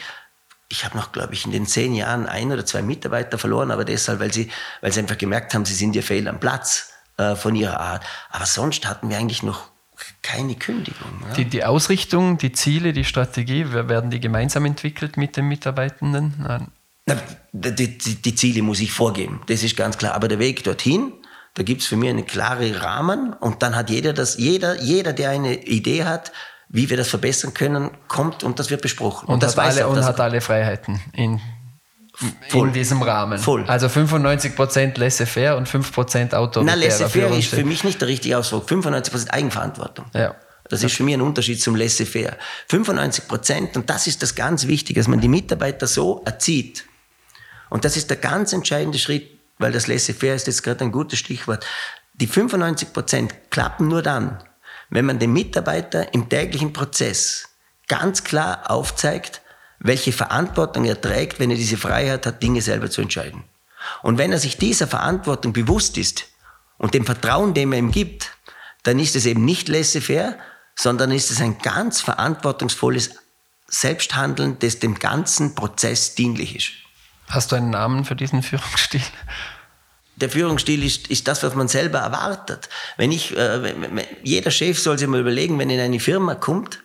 ich 0.68 0.86
habe 0.86 0.96
noch, 0.96 1.12
glaube 1.12 1.34
ich, 1.34 1.44
in 1.44 1.52
den 1.52 1.66
zehn 1.66 1.96
Jahren 1.96 2.28
ein 2.28 2.52
oder 2.52 2.64
zwei 2.64 2.84
Mitarbeiter 2.84 3.40
verloren, 3.40 3.72
aber 3.72 3.86
deshalb, 3.86 4.20
weil 4.20 4.32
sie, 4.32 4.52
weil 4.82 4.92
sie 4.92 5.00
einfach 5.00 5.18
gemerkt 5.18 5.56
haben, 5.56 5.66
sie 5.66 5.74
sind 5.74 5.96
ja 5.96 6.04
fehl 6.04 6.28
am 6.28 6.40
Platz 6.40 6.92
äh, 7.18 7.36
von 7.36 7.56
ihrer 7.56 7.80
Art. 7.80 8.06
Aber 8.30 8.46
sonst 8.46 8.88
hatten 8.88 9.10
wir 9.10 9.18
eigentlich 9.18 9.42
noch 9.42 9.72
keine 10.22 10.56
Kündigung. 10.56 11.24
Ja. 11.28 11.34
Die, 11.36 11.46
die 11.46 11.64
Ausrichtung, 11.64 12.38
die 12.38 12.52
Ziele, 12.52 12.94
die 12.94 13.04
Strategie, 13.04 13.72
werden 13.72 14.10
die 14.10 14.20
gemeinsam 14.20 14.66
entwickelt 14.66 15.18
mit 15.18 15.38
den 15.38 15.48
Mitarbeitenden? 15.48 16.36
Nein. 16.40 16.68
Die, 17.52 17.98
die, 17.98 18.16
die, 18.16 18.36
Ziele 18.36 18.62
muss 18.62 18.80
ich 18.80 18.92
vorgeben, 18.92 19.42
das 19.48 19.64
ist 19.64 19.76
ganz 19.76 19.98
klar. 19.98 20.14
Aber 20.14 20.28
der 20.28 20.38
Weg 20.38 20.64
dorthin, 20.64 21.14
da 21.56 21.64
gibt 21.64 21.82
es 21.82 21.88
für 21.88 21.96
mich 21.96 22.10
einen 22.10 22.28
klaren 22.28 22.76
Rahmen 22.76 23.34
und 23.34 23.64
dann 23.64 23.76
hat 23.76 23.90
jeder 23.90 24.14
das, 24.14 24.38
jeder, 24.38 24.80
jeder, 24.80 25.14
der 25.14 25.32
eine 25.32 25.64
Idee 25.64 26.04
hat, 26.04 26.32
wie 26.70 26.90
wir 26.90 26.98
das 26.98 27.08
verbessern 27.08 27.56
können, 27.56 27.90
kommt 28.08 28.44
und 28.44 28.60
das 28.60 28.70
wird 28.70 28.84
besprochen. 28.84 29.28
Und, 29.28 29.36
und 29.36 29.44
das 29.44 29.58
weiß 29.58 29.78
alle, 29.78 29.88
und 29.88 30.04
hat 30.04 30.20
alle 30.20 30.40
Freiheiten 30.40 31.02
in, 31.14 31.42
Voll. 32.50 32.68
in 32.68 32.74
diesem 32.74 33.02
Rahmen. 33.02 33.40
Voll. 33.40 33.64
Also 33.68 33.88
95% 33.88 35.00
laissez-faire 35.00 35.56
und 35.56 35.70
5% 35.70 36.34
autoritär. 36.34 36.64
Na, 36.64 36.74
laissez-faire 36.74 37.38
ist 37.38 37.50
für 37.50 37.64
mich 37.64 37.84
nicht 37.84 38.02
der 38.02 38.10
richtige 38.10 38.38
Ausdruck. 38.38 38.70
95% 38.70 39.30
Eigenverantwortung. 39.30 40.06
Ja. 40.14 40.36
Das 40.70 40.84
ist 40.84 40.96
für 40.96 41.04
mich 41.04 41.16
ein 41.16 41.22
Unterschied 41.22 41.62
zum 41.62 41.76
Laissez-faire. 41.76 42.38
95 42.68 43.28
Prozent, 43.28 43.76
und 43.76 43.90
das 43.90 44.06
ist 44.06 44.22
das 44.22 44.36
ganz 44.36 44.68
Wichtige, 44.68 45.00
dass 45.00 45.08
man 45.08 45.20
die 45.20 45.28
Mitarbeiter 45.28 45.88
so 45.88 46.22
erzieht. 46.26 46.86
Und 47.70 47.86
das 47.86 47.98
ist 47.98 48.10
der 48.10 48.18
ganz 48.18 48.54
entscheidende 48.54 49.00
Schritt, 49.00 49.40
weil 49.58 49.72
das 49.72 49.88
Laissez-faire 49.88 50.36
ist 50.36 50.48
jetzt 50.48 50.64
gerade 50.64 50.84
ein 50.84 50.92
gutes 50.92 51.20
Stichwort. 51.20 51.66
Die 52.14 52.28
95 52.28 52.94
Prozent 52.94 53.34
klappen 53.50 53.88
nur 53.88 54.04
dann, 54.04 54.44
wenn 54.90 55.06
man 55.06 55.20
dem 55.20 55.34
Mitarbeiter 55.34 56.14
im 56.14 56.30
täglichen 56.30 56.74
Prozess 56.74 57.50
ganz 57.88 58.24
klar 58.24 58.70
aufzeigt, 58.70 59.42
welche 59.80 60.12
Verantwortung 60.12 60.86
er 60.86 61.00
trägt, 61.00 61.40
wenn 61.40 61.52
er 61.52 61.58
diese 61.58 61.78
Freiheit 61.78 62.26
hat, 62.26 62.44
Dinge 62.44 62.62
selber 62.62 62.90
zu 62.90 63.02
entscheiden. 63.02 63.44
Und 64.04 64.18
wenn 64.18 64.32
er 64.32 64.40
sich 64.40 64.58
dieser 64.58 64.88
Verantwortung 64.88 65.54
bewusst 65.54 65.98
ist 65.98 66.26
und 66.78 66.94
dem 66.94 67.06
Vertrauen, 67.06 67.54
dem 67.54 67.72
er 67.72 67.80
ihm 67.80 67.92
gibt, 67.92 68.32
dann 68.84 69.00
ist 69.00 69.16
es 69.16 69.26
eben 69.26 69.46
nicht 69.46 69.68
laissez-faire, 69.70 70.38
sondern 70.76 71.12
ist 71.12 71.32
es 71.32 71.42
ein 71.42 71.58
ganz 71.60 72.02
verantwortungsvolles 72.02 73.12
Selbsthandeln, 73.68 74.58
das 74.60 74.80
dem 74.80 74.96
ganzen 74.96 75.56
Prozess 75.56 76.16
dienlich 76.16 76.56
ist. 76.56 76.72
Hast 77.28 77.52
du 77.52 77.56
einen 77.56 77.70
Namen 77.70 78.06
für 78.06 78.16
diesen 78.16 78.42
Führungsstil? 78.42 79.02
Der 80.16 80.30
Führungsstil 80.30 80.84
ist, 80.84 81.08
ist 81.08 81.28
das, 81.28 81.44
was 81.44 81.56
man 81.56 81.68
selber 81.68 82.00
erwartet. 82.00 82.68
Wenn 82.98 83.12
ich, 83.12 83.38
äh, 83.38 83.74
jeder 84.24 84.52
Chef 84.52 84.80
soll 84.80 84.98
sich 84.98 85.08
mal 85.08 85.22
überlegen, 85.22 85.58
wenn 85.60 85.70
er 85.70 85.78
in 85.78 85.82
eine 85.82 86.00
Firma 86.00 86.36
kommt, 86.36 86.82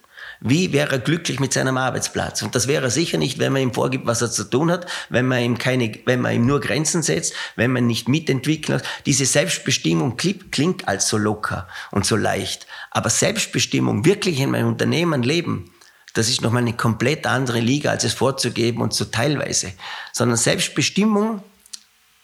wie 0.47 0.75
wäre 0.75 0.93
er 0.93 0.99
glücklich 0.99 1.41
mit 1.41 1.55
seinem 1.55 1.79
Arbeitsplatz? 1.79 2.43
Und 2.43 2.55
das 2.55 2.69
wäre 2.69 2.85
er 2.85 2.91
sicher 2.91 3.17
nicht, 3.17 3.39
wenn 3.39 3.55
man 3.55 3.63
ihm 3.63 3.73
vorgibt, 3.73 4.07
was 4.07 4.21
er 4.21 4.31
zu 4.31 4.45
tun 4.45 4.71
hat, 4.71 4.87
wenn 5.09 5.27
man 5.27 5.43
ihm 5.43 5.57
keine, 5.57 5.91
wenn 6.05 6.21
man 6.21 6.35
ihm 6.35 6.45
nur 6.45 6.61
Grenzen 6.61 7.03
setzt, 7.03 7.33
wenn 7.57 7.73
man 7.73 7.87
nicht 7.87 8.09
mitentwickeln 8.09 8.79
lässt. 8.79 8.91
Diese 9.07 9.25
Selbstbestimmung 9.25 10.19
klingt 10.19 10.87
als 10.87 11.09
so 11.09 11.17
locker 11.17 11.67
und 11.93 12.05
so 12.05 12.17
leicht. 12.17 12.67
Aber 12.91 13.09
Selbstbestimmung 13.09 14.05
wirklich 14.05 14.39
in 14.39 14.51
meinem 14.51 14.69
Unternehmen 14.69 15.23
leben, 15.23 15.71
das 16.13 16.29
ist 16.29 16.43
nochmal 16.43 16.61
eine 16.61 16.75
komplett 16.75 17.27
andere 17.27 17.61
Liga, 17.61 17.91
als 17.91 18.05
es 18.05 18.13
vorzugeben 18.13 18.83
und 18.83 18.93
so 18.93 19.07
teilweise. 19.07 19.73
Sondern 20.13 20.37
Selbstbestimmung 20.37 21.43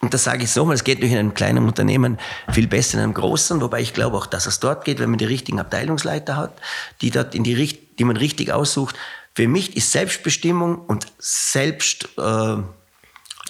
und 0.01 0.15
das 0.15 0.23
sage 0.23 0.43
ich 0.43 0.51
so 0.51 0.71
es 0.71 0.83
geht 0.83 1.01
durch 1.01 1.11
in 1.11 1.17
einem 1.19 1.33
kleinen 1.33 1.65
Unternehmen 1.65 2.17
viel 2.51 2.67
besser 2.67 2.97
in 2.97 3.03
einem 3.03 3.13
großen, 3.13 3.61
wobei 3.61 3.81
ich 3.81 3.93
glaube 3.93 4.17
auch, 4.17 4.25
dass 4.25 4.47
es 4.47 4.59
dort 4.59 4.83
geht, 4.83 4.99
wenn 4.99 5.11
man 5.11 5.19
die 5.19 5.25
richtigen 5.25 5.59
Abteilungsleiter 5.59 6.35
hat, 6.35 6.59
die 7.01 7.11
dort 7.11 7.35
in 7.35 7.43
die, 7.43 7.79
die 8.01 8.05
man 8.05 8.17
richtig 8.17 8.51
aussucht. 8.51 8.95
Für 9.35 9.47
mich 9.47 9.77
ist 9.77 9.91
Selbstbestimmung 9.91 10.79
und 10.79 11.05
Selbst, 11.19 12.09
äh, 12.17 12.57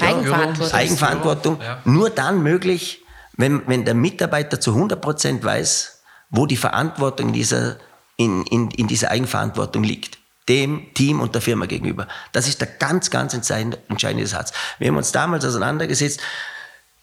Eigenverantwortung, 0.02 0.74
Eigenverantwortung 0.74 1.62
ja. 1.62 1.82
nur 1.86 2.10
dann 2.10 2.44
möglich, 2.44 3.02
wenn, 3.38 3.66
wenn 3.68 3.86
der 3.86 3.94
Mitarbeiter 3.94 4.60
zu 4.60 4.72
100 4.72 5.00
Prozent 5.00 5.42
weiß, 5.46 6.02
wo 6.32 6.46
die 6.48 6.58
Verantwortung 6.58 7.30
in 7.30 7.34
dieser, 7.34 7.78
in, 8.18 8.46
in, 8.48 8.72
in 8.72 8.88
dieser 8.88 9.12
Eigenverantwortung 9.12 9.86
liegt 9.86 10.18
dem 10.50 10.94
Team 10.96 11.22
und 11.22 11.34
der 11.34 11.42
Firma 11.42 11.66
gegenüber. 11.66 12.10
Das 12.34 12.50
ist 12.50 12.60
der 12.60 12.68
ganz, 12.68 13.10
ganz 13.10 13.34
entscheidende, 13.34 13.78
entscheidende 13.88 14.28
Satz. 14.28 14.52
Wir 14.80 14.90
haben 14.90 14.98
uns 14.98 15.14
damals 15.14 15.46
auseinandergesetzt 15.46 16.20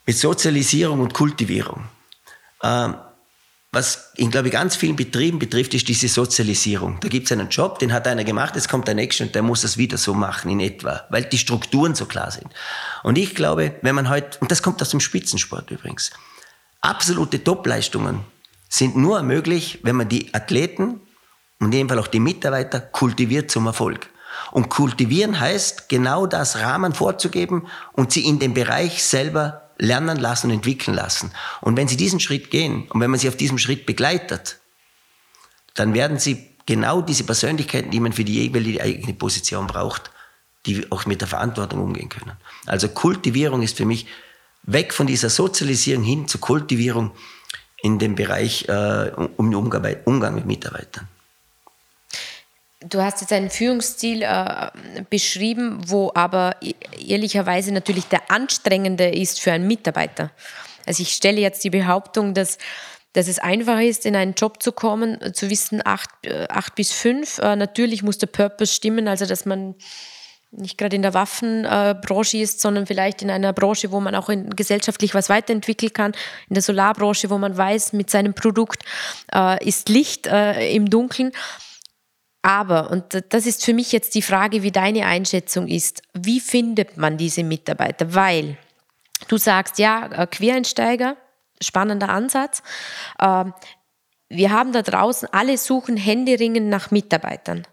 mit 0.05 0.18
Sozialisierung 0.18 1.01
und 1.01 1.14
Kultivierung. 1.14 1.88
Ähm, 2.62 2.96
was 3.71 4.12
in, 4.16 4.31
glaube 4.31 4.49
ich, 4.49 4.55
ganz 4.55 4.77
vielen 4.77 4.97
Betrieben 4.97 5.39
betrifft, 5.39 5.75
ist 5.75 5.89
diese 5.89 6.09
Sozialisierung. 6.09 6.99
Da 7.01 7.09
gibt 7.09 7.27
es 7.27 7.33
einen 7.33 7.51
Job, 7.51 7.79
den 7.79 7.93
hat 7.93 8.07
einer 8.07 8.25
gemacht, 8.25 8.55
jetzt 8.55 8.69
kommt 8.69 8.89
der 8.89 8.95
nächste 8.95 9.25
und 9.25 9.35
der 9.35 9.43
muss 9.43 9.61
das 9.61 9.77
wieder 9.77 9.99
so 9.99 10.14
machen 10.14 10.51
in 10.51 10.61
etwa, 10.61 11.05
weil 11.11 11.25
die 11.25 11.37
Strukturen 11.39 11.95
so 11.95 12.07
klar 12.07 12.31
sind. 12.31 12.47
Und 13.03 13.19
ich 13.19 13.35
glaube, 13.35 13.75
wenn 13.83 13.95
man 13.95 14.09
heute, 14.09 14.39
und 14.41 14.51
das 14.51 14.62
kommt 14.62 14.81
aus 14.81 14.91
dem 14.91 15.01
Spitzensport 15.01 15.71
übrigens, 15.71 16.11
absolute 16.81 17.45
Topleistungen 17.45 18.21
sind 18.71 18.97
nur 18.97 19.23
möglich, 19.23 19.81
wenn 19.83 19.97
man 19.97 20.09
die 20.09 20.33
Athleten 20.33 21.01
und 21.61 21.66
in 21.66 21.71
dem 21.73 21.89
Fall 21.89 21.99
auch 21.99 22.07
die 22.07 22.21
Mitarbeiter 22.21 22.81
kultiviert 22.81 23.51
zum 23.51 23.66
Erfolg. 23.66 24.09
Und 24.53 24.71
kultivieren 24.71 25.41
heißt, 25.41 25.89
genau 25.89 26.27
das 26.27 26.61
Rahmen 26.61 26.95
vorzugeben 26.95 27.66
und 27.93 28.12
sie 28.12 28.25
in 28.25 28.39
dem 28.39 28.55
Bereich 28.55 29.03
selber 29.03 29.68
lernen 29.79 30.18
lassen 30.18 30.49
und 30.49 30.55
entwickeln 30.55 30.95
lassen. 30.95 31.33
Und 31.61 31.76
wenn 31.76 31.89
sie 31.89 31.97
diesen 31.97 32.20
Schritt 32.20 32.51
gehen 32.51 32.89
und 32.89 33.01
wenn 33.01 33.11
man 33.11 33.20
sie 33.20 33.29
auf 33.29 33.37
diesem 33.37 33.59
Schritt 33.59 33.87
begleitet, 33.87 34.59
dann 35.74 35.95
werden 35.95 36.18
sie 36.18 36.57
genau 36.66 37.01
diese 37.01 37.24
Persönlichkeiten, 37.24 37.91
die 37.91 38.01
man 38.01 38.12
für 38.12 38.24
die 38.24 38.45
jeweilige 38.45 38.83
eigene 38.83 39.14
Position 39.14 39.66
braucht, 39.66 40.11
die 40.66 40.91
auch 40.91 41.07
mit 41.07 41.20
der 41.20 41.29
Verantwortung 41.29 41.81
umgehen 41.81 42.09
können. 42.09 42.33
Also 42.66 42.89
Kultivierung 42.89 43.62
ist 43.62 43.76
für 43.76 43.87
mich 43.87 44.07
weg 44.64 44.93
von 44.93 45.07
dieser 45.07 45.31
Sozialisierung 45.31 46.05
hin 46.05 46.29
zur 46.29 46.41
Kultivierung 46.41 47.12
in 47.81 47.99
dem 47.99 48.16
Bereich 48.16 48.68
äh, 48.68 49.11
um 49.37 49.51
den 49.51 49.55
Umgang 50.05 50.35
mit 50.35 50.47
Mitarbeitern. 50.47 51.09
Du 52.81 53.03
hast 53.03 53.20
jetzt 53.20 53.33
einen 53.33 53.51
Führungsstil 53.51 54.22
äh, 54.22 54.70
beschrieben, 55.11 55.81
wo 55.89 56.12
aber 56.14 56.55
e-, 56.61 56.74
ehrlicherweise 56.97 57.72
natürlich 57.72 58.05
der 58.05 58.31
anstrengende 58.31 59.09
ist 59.09 59.41
für 59.41 59.51
einen 59.51 59.66
Mitarbeiter. 59.66 60.31
Also 60.87 61.03
ich 61.03 61.12
stelle 61.12 61.41
jetzt 61.41 61.64
die 61.64 61.70
Behauptung, 61.70 62.35
dass, 62.35 62.57
dass 63.14 63.26
es 63.26 63.41
einfach 63.41 63.81
ist, 63.81 64.07
in 64.07 64.14
einen 64.14 64.35
Job 64.35 64.62
zu 64.62 64.70
kommen, 64.70 65.18
zu 65.35 65.51
wissen, 65.51 65.83
acht, 65.85 66.09
äh, 66.22 66.47
acht 66.49 66.76
bis 66.76 66.93
fünf. 66.93 67.39
Äh, 67.39 67.57
natürlich 67.57 68.05
muss 68.05 68.18
der 68.18 68.29
Purpose 68.29 68.72
stimmen, 68.72 69.09
also 69.09 69.26
dass 69.26 69.45
man 69.45 69.74
nicht 70.51 70.79
gerade 70.79 70.97
in 70.97 71.03
der 71.03 71.14
Waffenbranche 71.14 72.39
ist, 72.39 72.61
sondern 72.61 72.87
vielleicht 72.87 73.22
in 73.22 73.31
einer 73.31 73.53
Branche, 73.53 73.91
wo 73.91 74.01
man 74.01 74.14
auch 74.14 74.29
in, 74.29 74.51
gesellschaftlich 74.51 75.14
was 75.14 75.29
weiterentwickeln 75.29 75.93
kann. 75.93 76.12
In 76.49 76.55
der 76.55 76.62
Solarbranche, 76.62 77.29
wo 77.29 77.39
man 77.39 77.57
weiß, 77.57 77.93
mit 77.93 78.09
seinem 78.09 78.35
Produkt 78.35 78.85
äh, 79.35 79.62
ist 79.66 79.89
Licht 79.89 80.26
äh, 80.26 80.72
im 80.74 80.89
Dunkeln. 80.89 81.33
Aber, 82.49 82.90
und 82.90 83.05
das 83.28 83.44
ist 83.44 83.62
für 83.62 83.74
mich 83.74 83.92
jetzt 83.92 84.14
die 84.14 84.22
Frage, 84.22 84.62
wie 84.62 84.70
deine 84.70 85.05
Einschätzung 85.05 85.68
ist, 85.68 86.01
wie 86.14 86.40
findet 86.40 86.96
man 86.96 87.18
diese 87.18 87.44
Mitarbeiter? 87.44 88.14
Weil 88.14 88.57
du 89.28 89.36
sagst, 89.36 89.78
ja, 89.78 90.07
äh, 90.07 90.26
Quereinsteiger, 90.26 91.18
spannender 91.61 92.09
Ansatz. 92.09 92.62
Ähm, 93.20 93.53
wir 94.30 94.51
haben 94.51 94.72
da 94.72 94.80
draußen, 94.80 95.28
alle 95.30 95.59
suchen 95.59 95.99
händeringend 95.99 96.70
nach 96.70 96.90
Mitarbeitern. 96.90 97.66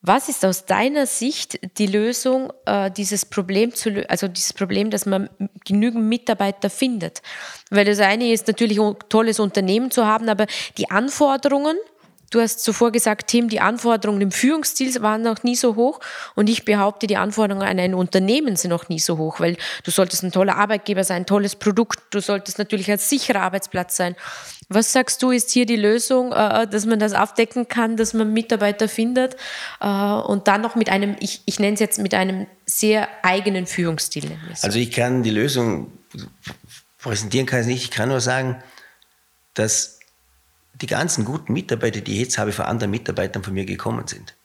Was 0.00 0.30
ist 0.30 0.42
aus 0.46 0.64
deiner 0.64 1.04
Sicht 1.04 1.58
die 1.76 1.86
Lösung, 1.86 2.50
äh, 2.64 2.90
dieses 2.90 3.26
Problem 3.26 3.74
zu, 3.74 4.08
also 4.08 4.26
dieses 4.26 4.54
Problem, 4.54 4.88
dass 4.88 5.04
man 5.04 5.28
genügend 5.66 6.04
Mitarbeiter 6.04 6.70
findet? 6.70 7.20
Weil 7.68 7.84
das 7.84 8.00
eine 8.00 8.32
ist 8.32 8.46
natürlich 8.46 8.80
ein 8.80 8.96
tolles 9.10 9.38
Unternehmen 9.38 9.90
zu 9.90 10.06
haben, 10.06 10.30
aber 10.30 10.46
die 10.78 10.90
Anforderungen 10.90 11.76
Du 12.30 12.40
hast 12.40 12.62
zuvor 12.62 12.92
gesagt, 12.92 13.28
Tim, 13.28 13.48
die 13.48 13.60
Anforderungen 13.60 14.20
im 14.20 14.30
Führungsstil 14.30 15.00
waren 15.00 15.22
noch 15.22 15.42
nie 15.44 15.56
so 15.56 15.76
hoch 15.76 16.00
und 16.34 16.50
ich 16.50 16.64
behaupte, 16.64 17.06
die 17.06 17.16
Anforderungen 17.16 17.66
an 17.66 17.78
ein 17.78 17.94
Unternehmen 17.94 18.56
sind 18.56 18.70
noch 18.70 18.90
nie 18.90 18.98
so 18.98 19.16
hoch, 19.16 19.40
weil 19.40 19.56
du 19.84 19.90
solltest 19.90 20.22
ein 20.22 20.32
toller 20.32 20.56
Arbeitgeber 20.56 21.04
sein, 21.04 21.22
ein 21.22 21.26
tolles 21.26 21.56
Produkt, 21.56 22.00
du 22.10 22.20
solltest 22.20 22.58
natürlich 22.58 22.90
ein 22.90 22.98
sicherer 22.98 23.40
Arbeitsplatz 23.40 23.96
sein. 23.96 24.14
Was 24.68 24.92
sagst 24.92 25.22
du, 25.22 25.30
ist 25.30 25.50
hier 25.50 25.64
die 25.64 25.76
Lösung, 25.76 26.32
äh, 26.32 26.66
dass 26.66 26.84
man 26.84 26.98
das 26.98 27.14
aufdecken 27.14 27.68
kann, 27.68 27.96
dass 27.96 28.12
man 28.12 28.30
Mitarbeiter 28.34 28.88
findet 28.88 29.36
äh, 29.80 29.86
und 29.86 30.48
dann 30.48 30.60
noch 30.60 30.74
mit 30.74 30.90
einem, 30.90 31.16
ich, 31.20 31.40
ich 31.46 31.58
nenne 31.58 31.74
es 31.74 31.80
jetzt 31.80 31.98
mit 31.98 32.12
einem 32.12 32.46
sehr 32.66 33.08
eigenen 33.22 33.66
Führungsstil? 33.66 34.30
Also 34.60 34.78
ich 34.78 34.90
kann 34.90 35.22
die 35.22 35.30
Lösung 35.30 35.92
präsentieren, 36.98 37.46
kann 37.46 37.60
es 37.60 37.66
nicht, 37.66 37.84
ich 37.84 37.90
kann 37.90 38.10
nur 38.10 38.20
sagen, 38.20 38.62
dass 39.54 39.97
die 40.80 40.86
ganzen 40.86 41.24
guten 41.24 41.52
Mitarbeiter, 41.52 42.00
die 42.00 42.12
ich 42.14 42.20
jetzt 42.20 42.38
habe, 42.38 42.52
von 42.52 42.66
anderen 42.66 42.90
Mitarbeitern 42.90 43.42
von 43.42 43.54
mir 43.54 43.64
gekommen 43.64 44.06
sind. 44.06 44.36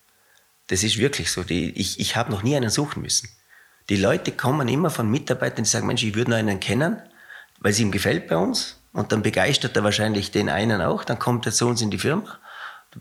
Das 0.67 0.83
ist 0.83 0.97
wirklich 0.97 1.31
so. 1.31 1.43
Die, 1.43 1.71
ich 1.79 1.99
ich 1.99 2.15
habe 2.15 2.31
noch 2.31 2.43
nie 2.43 2.55
einen 2.55 2.69
suchen 2.69 3.01
müssen. 3.01 3.29
Die 3.89 3.97
Leute 3.97 4.31
kommen 4.31 4.67
immer 4.67 4.89
von 4.89 5.09
Mitarbeitern, 5.09 5.65
die 5.65 5.69
sagen, 5.69 5.87
Mensch, 5.87 6.03
ich 6.03 6.15
würde 6.15 6.31
noch 6.31 6.37
einen 6.37 6.59
kennen, 6.59 7.01
weil 7.59 7.71
es 7.71 7.79
ihm 7.79 7.91
gefällt 7.91 8.27
bei 8.27 8.37
uns. 8.37 8.79
Und 8.93 9.11
dann 9.11 9.23
begeistert 9.23 9.75
er 9.75 9.83
wahrscheinlich 9.83 10.31
den 10.31 10.49
einen 10.49 10.81
auch. 10.81 11.03
Dann 11.03 11.19
kommt 11.19 11.45
er 11.45 11.51
zu 11.51 11.67
uns 11.67 11.81
in 11.81 11.91
die 11.91 11.97
Firma, 11.97 12.39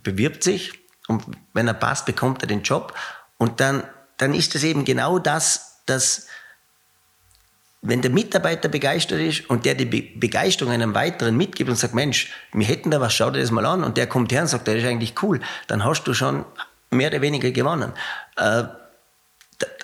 bewirbt 0.02 0.42
sich 0.42 0.72
und 1.06 1.24
wenn 1.52 1.68
er 1.68 1.74
passt, 1.74 2.06
bekommt 2.06 2.42
er 2.42 2.48
den 2.48 2.62
Job. 2.62 2.94
Und 3.38 3.60
dann, 3.60 3.84
dann 4.16 4.34
ist 4.34 4.54
das 4.54 4.62
eben 4.64 4.84
genau 4.84 5.18
das, 5.18 5.82
dass 5.86 6.26
wenn 7.82 8.00
der 8.00 8.12
Mitarbeiter 8.12 8.68
begeistert 8.68 9.20
ist 9.20 9.50
und 9.50 9.66
der 9.66 9.74
die 9.74 9.84
Be 9.84 10.02
Begeisterung 10.14 10.72
einem 10.72 10.94
weiteren 10.94 11.36
mitgibt 11.36 11.68
und 11.68 11.76
sagt, 11.76 11.94
Mensch, 11.94 12.30
wir 12.52 12.66
hätten 12.66 12.92
da 12.92 13.00
was, 13.00 13.12
schau 13.12 13.30
dir 13.30 13.40
das 13.40 13.50
mal 13.50 13.66
an, 13.66 13.82
und 13.82 13.96
der 13.96 14.06
kommt 14.06 14.32
her 14.32 14.42
und 14.42 14.48
sagt, 14.48 14.68
das 14.68 14.76
ist 14.76 14.84
eigentlich 14.84 15.20
cool, 15.22 15.40
dann 15.66 15.84
hast 15.84 16.04
du 16.04 16.14
schon 16.14 16.44
mehr 16.90 17.08
oder 17.08 17.20
weniger 17.20 17.50
gewonnen. 17.50 17.92
Äh, 18.36 18.64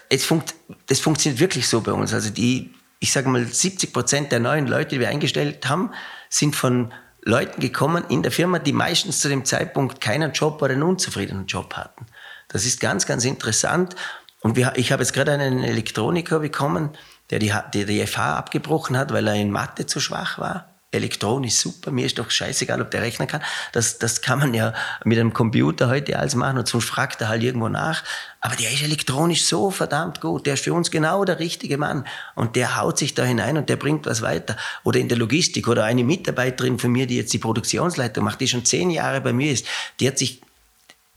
es 0.08 0.24
funkt, 0.24 0.54
das 0.86 1.00
funktioniert 1.00 1.40
wirklich 1.40 1.68
so 1.68 1.80
bei 1.80 1.92
uns. 1.92 2.14
Also 2.14 2.30
die, 2.30 2.72
ich 3.00 3.12
sage 3.12 3.28
mal, 3.28 3.44
70 3.44 3.92
Prozent 3.92 4.32
der 4.32 4.40
neuen 4.40 4.68
Leute, 4.68 4.90
die 4.90 5.00
wir 5.00 5.08
eingestellt 5.08 5.68
haben, 5.68 5.90
sind 6.30 6.54
von 6.54 6.92
Leuten 7.22 7.60
gekommen 7.60 8.04
in 8.08 8.22
der 8.22 8.32
Firma, 8.32 8.60
die 8.60 8.72
meistens 8.72 9.20
zu 9.20 9.28
dem 9.28 9.44
Zeitpunkt 9.44 10.00
keinen 10.00 10.32
Job 10.32 10.62
oder 10.62 10.72
einen 10.72 10.84
unzufriedenen 10.84 11.46
Job 11.46 11.74
hatten. 11.74 12.06
Das 12.46 12.64
ist 12.64 12.80
ganz, 12.80 13.06
ganz 13.06 13.24
interessant. 13.24 13.96
Und 14.40 14.56
wir, 14.56 14.72
ich 14.76 14.92
habe 14.92 15.02
jetzt 15.02 15.12
gerade 15.12 15.32
einen 15.32 15.64
Elektroniker 15.64 16.38
bekommen, 16.38 16.90
der 17.30 17.38
die, 17.38 17.52
die, 17.74 17.84
die 17.84 18.06
FH 18.06 18.36
abgebrochen 18.36 18.96
hat, 18.96 19.12
weil 19.12 19.26
er 19.26 19.34
in 19.34 19.50
Mathe 19.50 19.86
zu 19.86 20.00
schwach 20.00 20.38
war. 20.38 20.78
elektronisch 20.90 21.54
super, 21.54 21.90
mir 21.90 22.06
ist 22.06 22.18
doch 22.18 22.30
scheißegal, 22.30 22.80
ob 22.80 22.90
der 22.90 23.02
rechnen 23.02 23.28
kann. 23.28 23.42
Das, 23.72 23.98
das 23.98 24.22
kann 24.22 24.38
man 24.38 24.54
ja 24.54 24.72
mit 25.04 25.18
einem 25.18 25.34
Computer 25.34 25.88
heute 25.88 26.18
alles 26.18 26.34
machen 26.34 26.56
und 26.56 26.66
sonst 26.66 26.86
fragt 26.86 27.20
er 27.20 27.28
halt 27.28 27.42
irgendwo 27.42 27.68
nach. 27.68 28.02
Aber 28.40 28.56
der 28.56 28.72
ist 28.72 28.82
elektronisch 28.82 29.44
so 29.44 29.70
verdammt 29.70 30.22
gut. 30.22 30.46
Der 30.46 30.54
ist 30.54 30.64
für 30.64 30.72
uns 30.72 30.90
genau 30.90 31.26
der 31.26 31.40
richtige 31.40 31.76
Mann. 31.76 32.06
Und 32.34 32.56
der 32.56 32.76
haut 32.80 32.96
sich 32.96 33.12
da 33.14 33.24
hinein 33.24 33.58
und 33.58 33.68
der 33.68 33.76
bringt 33.76 34.06
was 34.06 34.22
weiter. 34.22 34.56
Oder 34.82 34.98
in 34.98 35.08
der 35.08 35.18
Logistik 35.18 35.68
oder 35.68 35.84
eine 35.84 36.04
Mitarbeiterin 36.04 36.78
von 36.78 36.90
mir, 36.90 37.06
die 37.06 37.16
jetzt 37.16 37.34
die 37.34 37.38
Produktionsleitung 37.38 38.24
macht, 38.24 38.40
die 38.40 38.48
schon 38.48 38.64
zehn 38.64 38.88
Jahre 38.90 39.20
bei 39.20 39.34
mir 39.34 39.52
ist, 39.52 39.66
die 40.00 40.08
hat 40.08 40.16
sich, 40.16 40.40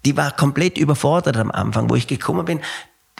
die 0.03 0.17
war 0.17 0.35
komplett 0.35 0.77
überfordert 0.77 1.37
am 1.37 1.49
Anfang, 1.51 1.89
wo 1.89 1.95
ich 1.95 2.07
gekommen 2.07 2.43
bin 2.43 2.59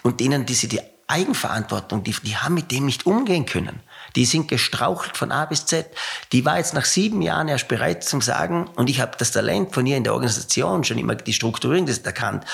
und 0.02 0.20
denen 0.20 0.44
diese 0.44 0.68
die 0.68 0.80
Eigenverantwortung, 1.12 2.02
die, 2.02 2.14
die 2.22 2.36
haben 2.36 2.54
mit 2.54 2.70
dem 2.70 2.86
nicht 2.86 3.04
umgehen 3.04 3.44
können. 3.44 3.80
Die 4.16 4.24
sind 4.24 4.48
gestrauchelt 4.48 5.16
von 5.16 5.30
A 5.30 5.44
bis 5.44 5.66
Z. 5.66 5.86
Die 6.32 6.44
war 6.44 6.56
jetzt 6.56 6.72
nach 6.72 6.86
sieben 6.86 7.20
Jahren 7.20 7.48
erst 7.48 7.68
bereit 7.68 8.02
zum 8.02 8.22
Sagen, 8.22 8.68
und 8.76 8.88
ich 8.88 9.00
habe 9.00 9.12
das 9.18 9.30
Talent 9.30 9.74
von 9.74 9.86
ihr 9.86 9.98
in 9.98 10.04
der 10.04 10.14
Organisation 10.14 10.84
schon 10.84 10.98
immer, 10.98 11.14
die 11.14 11.34
Strukturierung 11.34 11.86
das 11.86 11.98
erkannt. 11.98 12.44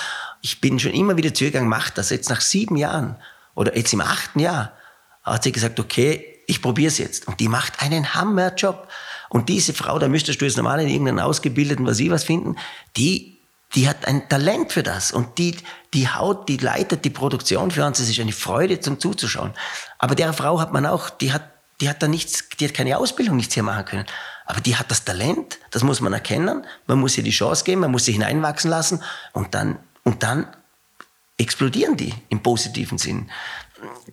Ich 0.41 0.59
bin 0.59 0.77
schon 0.77 0.91
immer 0.91 1.15
wieder 1.15 1.33
zugegangen, 1.33 1.69
mach 1.69 1.89
das. 1.89 2.09
Jetzt 2.09 2.29
nach 2.29 2.41
sieben 2.41 2.75
Jahren 2.75 3.15
oder 3.55 3.77
jetzt 3.77 3.93
im 3.93 4.01
achten 4.01 4.39
Jahr 4.39 4.73
hat 5.23 5.43
sie 5.43 5.51
gesagt, 5.51 5.79
okay, 5.79 6.39
ich 6.47 6.61
probiere 6.61 6.89
es 6.89 6.97
jetzt. 6.97 7.27
Und 7.27 7.39
die 7.39 7.47
macht 7.47 7.81
einen 7.81 8.13
Hammerjob. 8.13 8.89
Und 9.29 9.47
diese 9.47 9.73
Frau, 9.73 9.99
da 9.99 10.09
müsstest 10.09 10.41
du 10.41 10.45
jetzt 10.45 10.57
normal 10.57 10.81
in 10.81 10.89
irgendeinen 10.89 11.19
Ausgebildeten, 11.19 11.85
was 11.85 11.97
sie 11.97 12.11
was 12.11 12.23
finden, 12.23 12.57
die 12.97 13.38
die 13.75 13.87
hat 13.87 14.07
ein 14.07 14.27
Talent 14.29 14.71
für 14.71 14.83
das 14.83 15.11
und 15.11 15.37
die, 15.37 15.57
die 15.93 16.09
haut, 16.09 16.49
die 16.49 16.57
leitet 16.57 17.05
die 17.05 17.09
Produktion 17.09 17.71
für 17.71 17.85
uns. 17.85 17.99
Es 17.99 18.09
ist 18.09 18.19
eine 18.19 18.31
Freude 18.31 18.79
zum 18.79 18.99
Zuzuschauen. 18.99 19.53
Aber 19.99 20.15
der 20.15 20.33
Frau 20.33 20.59
hat 20.59 20.73
man 20.73 20.85
auch, 20.85 21.09
die 21.09 21.31
hat, 21.31 21.43
die 21.79 21.89
hat 21.89 22.01
da 22.01 22.07
nichts, 22.07 22.49
die 22.59 22.67
hat 22.67 22.73
keine 22.73 22.97
Ausbildung, 22.97 23.37
nichts 23.37 23.53
hier 23.53 23.63
machen 23.63 23.85
können. 23.85 24.05
Aber 24.45 24.61
die 24.61 24.75
hat 24.75 24.89
das 24.89 25.05
Talent, 25.05 25.59
das 25.69 25.83
muss 25.83 26.01
man 26.01 26.13
erkennen. 26.13 26.65
Man 26.87 26.99
muss 26.99 27.17
ihr 27.17 27.23
die 27.23 27.29
Chance 27.29 27.63
geben, 27.63 27.81
man 27.81 27.91
muss 27.91 28.05
sie 28.05 28.13
hineinwachsen 28.13 28.71
lassen 28.71 29.03
und 29.33 29.53
dann, 29.53 29.77
und 30.03 30.23
dann 30.23 30.47
explodieren 31.37 31.95
die 31.95 32.13
im 32.29 32.41
positiven 32.41 32.97
Sinn. 32.97 33.29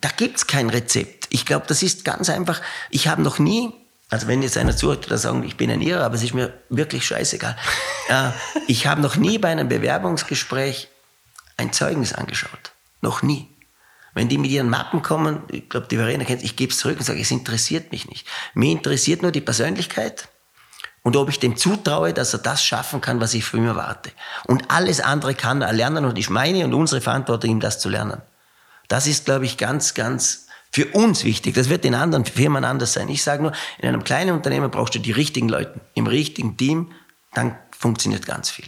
Da 0.00 0.10
gibt's 0.14 0.46
kein 0.46 0.68
Rezept. 0.68 1.26
Ich 1.30 1.46
glaube, 1.46 1.66
das 1.66 1.82
ist 1.82 2.04
ganz 2.04 2.28
einfach. 2.28 2.60
Ich 2.90 3.08
habe 3.08 3.22
noch 3.22 3.38
nie 3.38 3.72
also 4.08 4.28
wenn 4.28 4.42
jetzt 4.42 4.56
einer 4.56 4.76
zuhört, 4.76 5.06
oder 5.06 5.18
sagen, 5.18 5.42
ich 5.42 5.56
bin 5.56 5.70
ein 5.70 5.82
Irrer, 5.82 6.04
aber 6.04 6.14
es 6.14 6.22
ist 6.22 6.34
mir 6.34 6.52
wirklich 6.68 7.06
scheißegal. 7.06 7.56
äh, 8.08 8.30
ich 8.68 8.86
habe 8.86 9.00
noch 9.00 9.16
nie 9.16 9.38
bei 9.38 9.48
einem 9.48 9.68
Bewerbungsgespräch 9.68 10.88
ein 11.56 11.72
Zeugnis 11.72 12.12
angeschaut. 12.12 12.72
Noch 13.00 13.22
nie. 13.22 13.48
Wenn 14.14 14.28
die 14.28 14.38
mit 14.38 14.50
ihren 14.50 14.70
Mappen 14.70 15.02
kommen, 15.02 15.42
ich 15.50 15.68
glaube, 15.68 15.88
die 15.90 15.96
Verena 15.96 16.24
kennt 16.24 16.42
ich 16.42 16.56
gebe 16.56 16.72
es 16.72 16.78
zurück 16.78 16.98
und 16.98 17.04
sage, 17.04 17.20
es 17.20 17.30
interessiert 17.30 17.92
mich 17.92 18.08
nicht. 18.08 18.26
Mir 18.54 18.70
interessiert 18.70 19.22
nur 19.22 19.32
die 19.32 19.42
Persönlichkeit 19.42 20.28
und 21.02 21.16
ob 21.16 21.28
ich 21.28 21.38
dem 21.38 21.56
zutraue, 21.56 22.12
dass 22.12 22.32
er 22.32 22.40
das 22.40 22.64
schaffen 22.64 23.00
kann, 23.00 23.20
was 23.20 23.34
ich 23.34 23.44
von 23.44 23.60
ihm 23.60 23.66
erwarte. 23.66 24.10
Und 24.46 24.70
alles 24.70 25.00
andere 25.00 25.34
kann 25.34 25.62
er 25.62 25.72
lernen 25.72 26.04
und 26.04 26.18
ich 26.18 26.30
meine 26.30 26.64
und 26.64 26.74
unsere 26.74 27.00
Verantwortung, 27.00 27.50
ihm 27.50 27.60
das 27.60 27.78
zu 27.78 27.88
lernen. 27.88 28.22
Das 28.88 29.06
ist, 29.06 29.24
glaube 29.24 29.44
ich, 29.44 29.56
ganz, 29.56 29.94
ganz 29.94 30.45
für 30.76 30.88
uns 30.88 31.24
wichtig. 31.24 31.54
Das 31.54 31.70
wird 31.70 31.86
in 31.86 31.94
anderen 31.94 32.26
Firmen 32.26 32.62
anders 32.62 32.92
sein. 32.92 33.08
Ich 33.08 33.22
sage 33.22 33.42
nur, 33.42 33.52
in 33.78 33.88
einem 33.88 34.04
kleinen 34.04 34.34
Unternehmen 34.34 34.70
brauchst 34.70 34.94
du 34.94 34.98
die 34.98 35.10
richtigen 35.10 35.48
Leute 35.48 35.80
im 35.94 36.06
richtigen 36.06 36.58
Team, 36.58 36.92
dann 37.32 37.56
funktioniert 37.70 38.26
ganz 38.26 38.50
viel. 38.50 38.66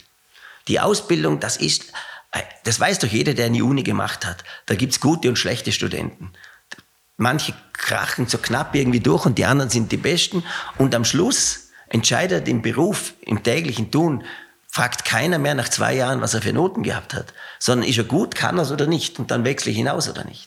Die 0.68 0.80
Ausbildung, 0.80 1.38
das 1.38 1.58
ist, 1.58 1.92
das 2.64 2.80
weiß 2.80 3.00
doch 3.00 3.08
jeder, 3.08 3.34
der 3.34 3.44
eine 3.44 3.62
Uni 3.62 3.82
gemacht 3.82 4.24
hat. 4.24 4.42
Da 4.64 4.74
gibt's 4.74 5.00
gute 5.00 5.28
und 5.28 5.36
schlechte 5.36 5.70
Studenten. 5.70 6.32
Manche 7.18 7.52
krachen 7.74 8.26
so 8.26 8.38
knapp 8.38 8.74
irgendwie 8.74 9.00
durch 9.00 9.26
und 9.26 9.36
die 9.36 9.44
anderen 9.44 9.68
sind 9.68 9.92
die 9.92 9.98
Besten. 9.98 10.44
Und 10.78 10.94
am 10.94 11.04
Schluss 11.04 11.68
entscheidet 11.90 12.48
im 12.48 12.62
Beruf, 12.62 13.12
im 13.20 13.42
täglichen 13.42 13.90
Tun, 13.90 14.24
fragt 14.66 15.04
keiner 15.04 15.38
mehr 15.38 15.54
nach 15.54 15.68
zwei 15.68 15.94
Jahren, 15.94 16.22
was 16.22 16.32
er 16.32 16.40
für 16.40 16.54
Noten 16.54 16.82
gehabt 16.82 17.12
hat, 17.12 17.34
sondern 17.58 17.86
ist 17.86 17.98
er 17.98 18.04
gut, 18.04 18.34
kann 18.34 18.56
er 18.56 18.62
es 18.62 18.72
oder 18.72 18.86
nicht 18.86 19.18
und 19.18 19.30
dann 19.30 19.44
wechsle 19.44 19.72
ich 19.72 19.76
hinaus 19.76 20.08
oder 20.08 20.24
nicht. 20.24 20.46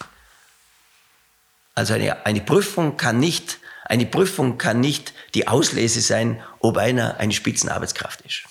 Also 1.75 1.93
eine, 1.93 2.25
eine 2.25 2.41
Prüfung 2.41 2.97
kann 2.97 3.19
nicht, 3.19 3.59
eine 3.85 4.05
Prüfung 4.05 4.57
kann 4.57 4.79
nicht 4.79 5.13
die 5.33 5.47
Auslese 5.47 6.01
sein, 6.01 6.41
ob 6.59 6.77
einer 6.77 7.17
eine 7.17 7.33
Spitzenarbeitskraft 7.33 8.21
ist. 8.21 8.43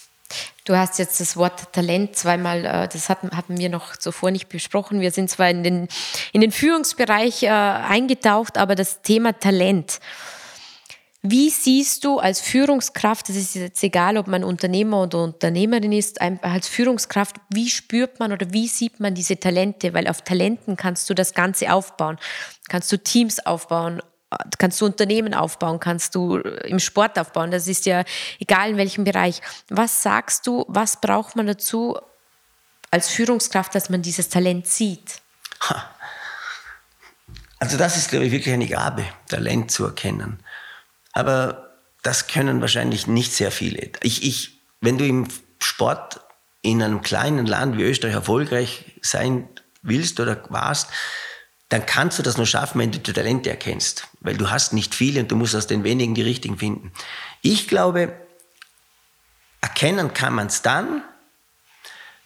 Du 0.65 0.77
hast 0.77 0.99
jetzt 0.99 1.21
das 1.21 1.37
Wort 1.37 1.73
Talent 1.73 2.15
zweimal, 2.15 2.65
äh, 2.65 2.89
das 2.89 3.09
hatten, 3.09 3.31
wir 3.49 3.69
noch 3.69 3.97
zuvor 3.97 4.31
nicht 4.31 4.49
besprochen. 4.49 5.01
Wir 5.01 5.11
sind 5.11 5.29
zwar 5.29 5.51
in 5.51 5.65
den, 5.65 5.89
in 6.33 6.41
den 6.41 6.53
Führungsbereich 6.53 7.43
äh, 7.43 7.49
eingetaucht, 7.49 8.57
aber 8.57 8.75
das 8.75 9.03
Thema 9.03 9.39
Talent. 9.39 9.99
Wie 11.23 11.51
siehst 11.51 12.05
du 12.05 12.19
als 12.19 12.41
Führungskraft, 12.41 13.29
das 13.29 13.37
ist 13.37 13.55
jetzt 13.55 13.83
egal, 13.83 14.17
ob 14.17 14.27
man 14.27 14.43
Unternehmer 14.43 15.03
oder 15.03 15.23
Unternehmerin 15.23 15.93
ist, 15.93 16.19
als 16.21 16.67
Führungskraft, 16.67 17.37
wie 17.51 17.69
spürt 17.69 18.19
man 18.19 18.33
oder 18.33 18.51
wie 18.55 18.67
sieht 18.69 19.01
man 19.01 19.15
diese 19.15 19.39
Talente? 19.39 19.93
Weil 19.93 20.09
auf 20.09 20.23
Talenten 20.23 20.77
kannst 20.77 21.11
du 21.11 21.15
das 21.15 21.35
Ganze 21.35 21.73
aufbauen. 21.73 22.19
Kannst 22.71 22.91
du 22.91 22.97
Teams 22.97 23.45
aufbauen, 23.45 24.01
kannst 24.57 24.81
du 24.81 24.87
Unternehmen 24.87 25.35
aufbauen, 25.35 25.79
kannst 25.79 26.15
du 26.15 26.39
im 26.39 26.79
Sport 26.79 27.19
aufbauen. 27.19 27.51
Das 27.51 27.69
ist 27.69 27.85
ja 27.85 28.05
egal 28.39 28.71
in 28.71 28.77
welchem 28.79 29.05
Bereich. 29.05 29.43
Was 29.69 30.03
sagst 30.03 30.47
du, 30.47 30.65
was 30.69 31.03
braucht 31.03 31.37
man 31.37 31.47
dazu 31.47 31.99
als 32.91 33.11
Führungskraft, 33.11 33.75
dass 33.75 33.91
man 33.91 34.01
dieses 34.01 34.31
Talent 34.31 34.67
sieht? 34.69 35.21
Also 37.59 37.77
das 37.77 37.99
ist, 37.99 38.09
glaube 38.09 38.25
ich, 38.25 38.33
wirklich 38.33 38.55
eine 38.55 38.67
Gabe, 38.67 39.05
Talent 39.29 39.71
zu 39.71 39.85
erkennen. 39.85 40.43
Aber 41.13 41.71
das 42.03 42.27
können 42.27 42.61
wahrscheinlich 42.61 43.07
nicht 43.07 43.33
sehr 43.33 43.51
viele. 43.51 43.91
Ich, 44.03 44.23
ich, 44.23 44.61
wenn 44.81 44.99
du 44.99 45.07
im 45.07 45.29
Sport 45.63 46.21
in 46.63 46.83
einem 46.83 47.03
kleinen 47.03 47.47
Land 47.47 47.77
wie 47.77 47.83
Österreich 47.83 48.15
erfolgreich 48.15 48.93
sein 49.03 49.49
willst 49.83 50.21
oder 50.21 50.43
warst, 50.51 50.91
dann 51.69 51.87
kannst 51.87 52.19
du 52.19 52.23
das 52.23 52.37
nur 52.37 52.47
schaffen, 52.47 52.81
wenn 52.81 52.91
du 52.91 52.99
die 52.99 53.13
Talente 53.13 53.49
erkennst. 53.49 54.09
Weil 54.21 54.37
du 54.37 54.51
hast 54.51 54.73
nicht 54.73 54.95
viele 54.95 55.21
und 55.21 55.31
du 55.31 55.37
musst 55.37 55.55
aus 55.55 55.67
den 55.67 55.85
wenigen 55.85 56.15
die 56.15 56.23
richtigen 56.23 56.59
finden. 56.59 56.93
Ich 57.43 57.69
glaube, 57.69 58.13
erkennen 59.61 60.13
kann 60.13 60.35
man 60.35 60.49
es 60.49 60.63
dann, 60.63 61.03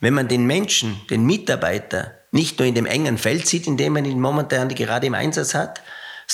wenn 0.00 0.14
man 0.14 0.28
den 0.28 0.46
Menschen, 0.46 1.00
den 1.10 1.24
Mitarbeiter, 1.24 2.14
nicht 2.30 2.58
nur 2.58 2.66
in 2.66 2.74
dem 2.74 2.86
engen 2.86 3.18
Feld 3.18 3.46
sieht, 3.46 3.66
in 3.66 3.76
dem 3.76 3.92
man 3.92 4.04
ihn 4.04 4.20
momentan 4.20 4.68
gerade 4.68 5.06
im 5.06 5.14
Einsatz 5.14 5.54
hat, 5.54 5.82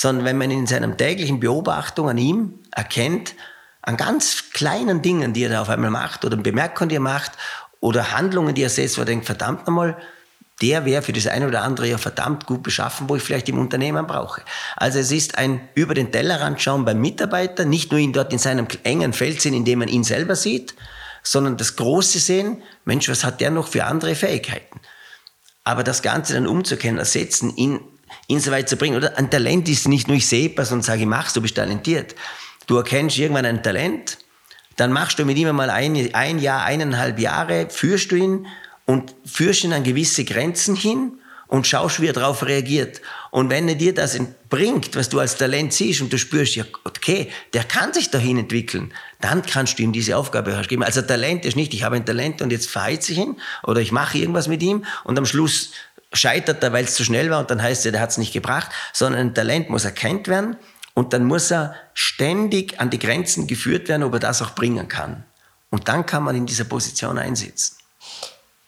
sondern 0.01 0.25
wenn 0.25 0.37
man 0.39 0.49
in 0.49 0.65
seinem 0.65 0.97
täglichen 0.97 1.39
Beobachtung 1.39 2.09
an 2.09 2.17
ihm 2.17 2.55
erkennt, 2.71 3.35
an 3.83 3.97
ganz 3.97 4.49
kleinen 4.51 5.03
Dingen, 5.03 5.33
die 5.33 5.43
er 5.43 5.49
da 5.49 5.61
auf 5.61 5.69
einmal 5.69 5.91
macht 5.91 6.25
oder 6.25 6.37
Bemerkungen, 6.37 6.89
die 6.89 6.95
er 6.95 7.01
macht 7.01 7.33
oder 7.81 8.11
Handlungen, 8.11 8.55
die 8.55 8.63
er 8.63 8.71
setzt, 8.71 8.97
wo 8.97 9.03
er 9.03 9.05
denkt, 9.05 9.27
verdammt 9.27 9.67
nochmal, 9.67 9.95
der 10.59 10.85
wäre 10.85 11.03
für 11.03 11.13
das 11.13 11.27
eine 11.27 11.47
oder 11.47 11.61
andere 11.61 11.87
ja 11.87 11.99
verdammt 11.99 12.47
gut 12.47 12.63
beschaffen, 12.63 13.09
wo 13.09 13.15
ich 13.15 13.21
vielleicht 13.21 13.47
im 13.49 13.59
Unternehmen 13.59 14.07
brauche. 14.07 14.41
Also 14.75 14.97
es 14.97 15.11
ist 15.11 15.37
ein 15.37 15.69
über 15.75 15.93
den 15.93 16.11
Tellerrand 16.11 16.59
schauen 16.59 16.83
beim 16.83 16.99
Mitarbeiter, 16.99 17.65
nicht 17.65 17.91
nur 17.91 17.99
ihn 17.99 18.11
dort 18.11 18.33
in 18.33 18.39
seinem 18.39 18.65
engen 18.81 19.13
Feld 19.13 19.39
sehen, 19.39 19.53
in 19.53 19.65
dem 19.65 19.79
man 19.79 19.87
ihn 19.87 20.03
selber 20.03 20.35
sieht, 20.35 20.73
sondern 21.21 21.57
das 21.57 21.75
Große 21.75 22.17
sehen, 22.17 22.63
Mensch, 22.85 23.07
was 23.07 23.23
hat 23.23 23.39
der 23.39 23.51
noch 23.51 23.67
für 23.67 23.83
andere 23.83 24.15
Fähigkeiten? 24.15 24.79
Aber 25.63 25.83
das 25.83 26.01
Ganze 26.01 26.33
dann 26.33 26.47
umzukehren, 26.47 26.97
ersetzen, 26.97 27.55
ihn 27.55 27.81
ihn 28.27 28.39
so 28.39 28.51
weit 28.51 28.69
zu 28.69 28.77
bringen. 28.77 28.97
Oder 28.97 29.17
ein 29.17 29.29
Talent 29.29 29.67
ist 29.69 29.87
nicht 29.87 30.07
nur, 30.07 30.17
ich 30.17 30.27
sehe 30.27 30.49
etwas 30.49 30.71
und 30.71 30.83
sage, 30.83 31.05
mach's, 31.05 31.33
du 31.33 31.41
bist 31.41 31.55
talentiert. 31.55 32.15
Du 32.67 32.77
erkennst 32.77 33.17
irgendwann 33.17 33.45
ein 33.45 33.63
Talent, 33.63 34.17
dann 34.77 34.91
machst 34.91 35.19
du 35.19 35.25
mit 35.25 35.37
ihm 35.37 35.49
einmal 35.49 35.69
ein, 35.69 36.13
ein 36.13 36.39
Jahr, 36.39 36.63
eineinhalb 36.63 37.19
Jahre, 37.19 37.67
führst 37.69 38.11
du 38.11 38.15
ihn 38.15 38.47
und 38.85 39.13
führst 39.25 39.63
ihn 39.63 39.73
an 39.73 39.83
gewisse 39.83 40.23
Grenzen 40.23 40.75
hin 40.75 41.13
und 41.51 41.67
schaust, 41.67 41.99
wie 41.99 42.07
er 42.07 42.13
darauf 42.13 42.45
reagiert. 42.45 43.01
Und 43.29 43.49
wenn 43.49 43.67
er 43.67 43.75
dir 43.75 43.93
das 43.93 44.17
bringt, 44.49 44.95
was 44.95 45.09
du 45.09 45.19
als 45.19 45.35
Talent 45.35 45.73
siehst 45.73 46.01
und 46.01 46.11
du 46.11 46.17
spürst, 46.17 46.55
ja, 46.55 46.63
okay, 46.85 47.29
der 47.53 47.65
kann 47.65 47.91
sich 47.91 48.09
dahin 48.09 48.37
entwickeln, 48.37 48.93
dann 49.19 49.41
kannst 49.41 49.77
du 49.77 49.83
ihm 49.83 49.91
diese 49.91 50.15
Aufgabe 50.15 50.61
geben. 50.67 50.81
Also 50.81 51.01
Talent 51.01 51.43
ist 51.43 51.57
nicht, 51.57 51.73
ich 51.73 51.83
habe 51.83 51.97
ein 51.97 52.05
Talent 52.05 52.41
und 52.41 52.51
jetzt 52.51 52.69
verheize 52.69 53.11
ich 53.11 53.17
ihn 53.17 53.35
oder 53.63 53.81
ich 53.81 53.91
mache 53.91 54.17
irgendwas 54.17 54.47
mit 54.47 54.63
ihm 54.63 54.85
und 55.03 55.17
am 55.17 55.25
Schluss 55.25 55.71
scheitert 56.13 56.63
er, 56.63 56.73
weil 56.73 56.85
es 56.85 56.95
zu 56.95 57.03
schnell 57.03 57.29
war 57.29 57.39
und 57.39 57.51
dann 57.51 57.61
heißt 57.61 57.85
es, 57.85 57.91
der 57.91 58.01
hat 58.01 58.09
es 58.09 58.17
nicht 58.17 58.33
gebracht, 58.33 58.71
sondern 58.93 59.21
ein 59.21 59.33
Talent 59.33 59.69
muss 59.69 59.85
erkannt 59.85 60.27
werden 60.27 60.57
und 60.93 61.13
dann 61.13 61.25
muss 61.25 61.51
er 61.51 61.75
ständig 61.93 62.79
an 62.79 62.89
die 62.89 62.99
Grenzen 62.99 63.47
geführt 63.47 63.87
werden, 63.87 64.03
ob 64.03 64.13
er 64.13 64.19
das 64.19 64.41
auch 64.41 64.51
bringen 64.51 64.87
kann. 64.87 65.23
Und 65.69 65.87
dann 65.87 66.05
kann 66.05 66.23
man 66.23 66.35
in 66.35 66.45
dieser 66.45 66.65
Position 66.65 67.17
einsitzen. 67.17 67.77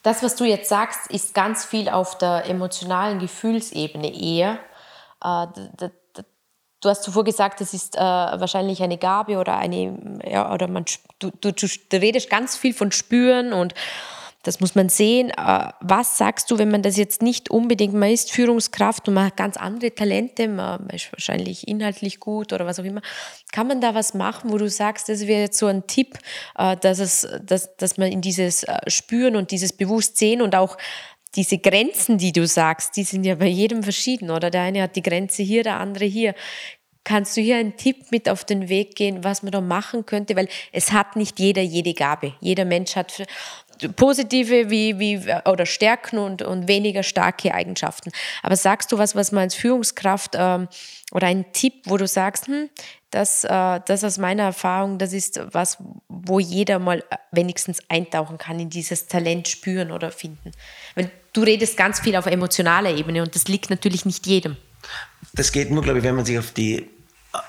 Das, 0.03 0.23
was 0.23 0.35
du 0.35 0.45
jetzt 0.45 0.69
sagst, 0.69 1.09
ist 1.11 1.33
ganz 1.33 1.65
viel 1.65 1.89
auf 1.89 2.17
der 2.17 2.45
emotionalen 2.45 3.19
Gefühlsebene 3.19 4.13
eher. 4.13 4.59
Äh, 5.23 5.47
du 6.83 6.89
hast 6.89 7.03
zuvor 7.03 7.23
gesagt, 7.23 7.61
das 7.61 7.73
ist 7.73 7.95
äh, 7.95 7.99
wahrscheinlich 7.99 8.83
eine 8.83 8.97
Gabe 8.97 9.37
oder 9.37 9.57
eine, 9.57 10.19
ja, 10.25 10.51
oder 10.53 10.67
man, 10.67 10.85
du, 11.19 11.31
du, 11.31 11.51
du 11.51 11.67
redest 11.97 12.29
ganz 12.29 12.57
viel 12.57 12.73
von 12.73 12.91
Spüren 12.91 13.53
und 13.53 13.73
das 14.43 14.59
muss 14.59 14.75
man 14.75 14.89
sehen. 14.89 15.29
Äh, 15.31 15.69
was 15.79 16.17
sagst 16.17 16.51
du, 16.51 16.57
wenn 16.57 16.69
man 16.69 16.83
das 16.83 16.97
jetzt 16.97 17.21
nicht 17.21 17.49
unbedingt, 17.49 17.93
man 17.93 18.11
ist 18.11 18.31
Führungskraft 18.31 19.07
und 19.07 19.15
man 19.15 19.27
hat 19.27 19.37
ganz 19.37 19.57
andere 19.57 19.95
Talente, 19.95 20.47
man 20.47 20.87
ist 20.89 21.11
wahrscheinlich 21.11 21.67
inhaltlich 21.67 22.19
gut 22.19 22.53
oder 22.53 22.65
was 22.65 22.79
auch 22.79 22.83
immer. 22.83 23.01
Kann 23.51 23.67
man 23.67 23.81
da 23.81 23.95
was 23.95 24.13
machen, 24.13 24.51
wo 24.51 24.57
du 24.57 24.69
sagst, 24.69 25.09
das 25.09 25.27
wäre 25.27 25.41
jetzt 25.41 25.57
so 25.57 25.67
ein 25.67 25.87
Tipp, 25.87 26.19
äh, 26.57 26.77
dass, 26.77 26.99
es, 26.99 27.27
dass, 27.41 27.75
dass 27.77 27.97
man 27.97 28.11
in 28.11 28.21
dieses 28.21 28.63
äh, 28.63 28.79
Spüren 28.87 29.35
und 29.35 29.51
dieses 29.51 29.73
Bewusstsein 29.73 30.41
und 30.41 30.55
auch 30.55 30.77
diese 31.35 31.57
Grenzen, 31.57 32.17
die 32.17 32.31
du 32.31 32.45
sagst, 32.45 32.95
die 32.95 33.03
sind 33.03 33.23
ja 33.23 33.35
bei 33.35 33.47
jedem 33.47 33.81
verschieden, 33.81 34.29
oder? 34.29 34.51
Der 34.51 34.61
eine 34.61 34.83
hat 34.83 34.95
die 34.95 35.01
Grenze 35.01 35.41
hier, 35.41 35.63
der 35.63 35.79
andere 35.79 36.05
hier. 36.05 36.35
Kannst 37.05 37.35
du 37.35 37.41
hier 37.41 37.57
einen 37.57 37.75
Tipp 37.75 38.11
mit 38.11 38.29
auf 38.29 38.45
den 38.45 38.69
Weg 38.69 38.95
gehen, 38.95 39.25
was 39.25 39.43
man 39.43 39.51
da 39.51 39.59
machen 39.59 40.05
könnte? 40.05 40.37
Weil 40.37 40.47
es 40.71 40.93
hat 40.93 41.17
nicht 41.17 41.37
jeder 41.37 41.61
jede 41.61 41.93
Gabe. 41.93 42.33
Jeder 42.39 42.63
Mensch 42.63 42.95
hat 42.95 43.25
positive 43.95 44.69
wie, 44.69 44.99
wie, 44.99 45.19
oder 45.45 45.65
Stärken 45.65 46.17
und, 46.17 46.41
und 46.41 46.67
weniger 46.67 47.03
starke 47.03 47.53
Eigenschaften. 47.53 48.11
Aber 48.41 48.55
sagst 48.55 48.91
du 48.91 48.97
was, 48.97 49.15
was 49.15 49.31
man 49.31 49.43
als 49.43 49.55
Führungskraft 49.55 50.35
ähm, 50.35 50.67
oder 51.11 51.27
ein 51.27 51.51
Tipp, 51.53 51.73
wo 51.85 51.97
du 51.97 52.07
sagst, 52.07 52.47
hm, 52.47 52.69
das, 53.13 53.43
äh, 53.43 53.79
das 53.85 54.03
aus 54.03 54.17
meiner 54.17 54.43
Erfahrung, 54.43 54.97
das 54.97 55.13
ist 55.13 55.39
was, 55.51 55.77
wo 56.07 56.39
jeder 56.39 56.79
mal 56.79 57.03
wenigstens 57.31 57.79
eintauchen 57.89 58.37
kann, 58.37 58.59
in 58.59 58.69
dieses 58.69 59.07
Talent 59.07 59.47
spüren 59.47 59.91
oder 59.91 60.11
finden. 60.11 60.51
Weil 60.95 61.11
du 61.33 61.41
redest 61.41 61.77
ganz 61.77 61.99
viel 61.99 62.15
auf 62.15 62.25
emotionaler 62.25 62.91
Ebene 62.95 63.21
und 63.21 63.35
das 63.35 63.47
liegt 63.47 63.69
natürlich 63.69 64.05
nicht 64.05 64.25
jedem. 64.25 64.57
Das 65.33 65.51
geht 65.51 65.71
nur, 65.71 65.83
glaube 65.83 65.99
ich, 65.99 66.03
wenn 66.03 66.15
man 66.15 66.25
sich 66.25 66.37
auf 66.37 66.51
die, 66.51 66.89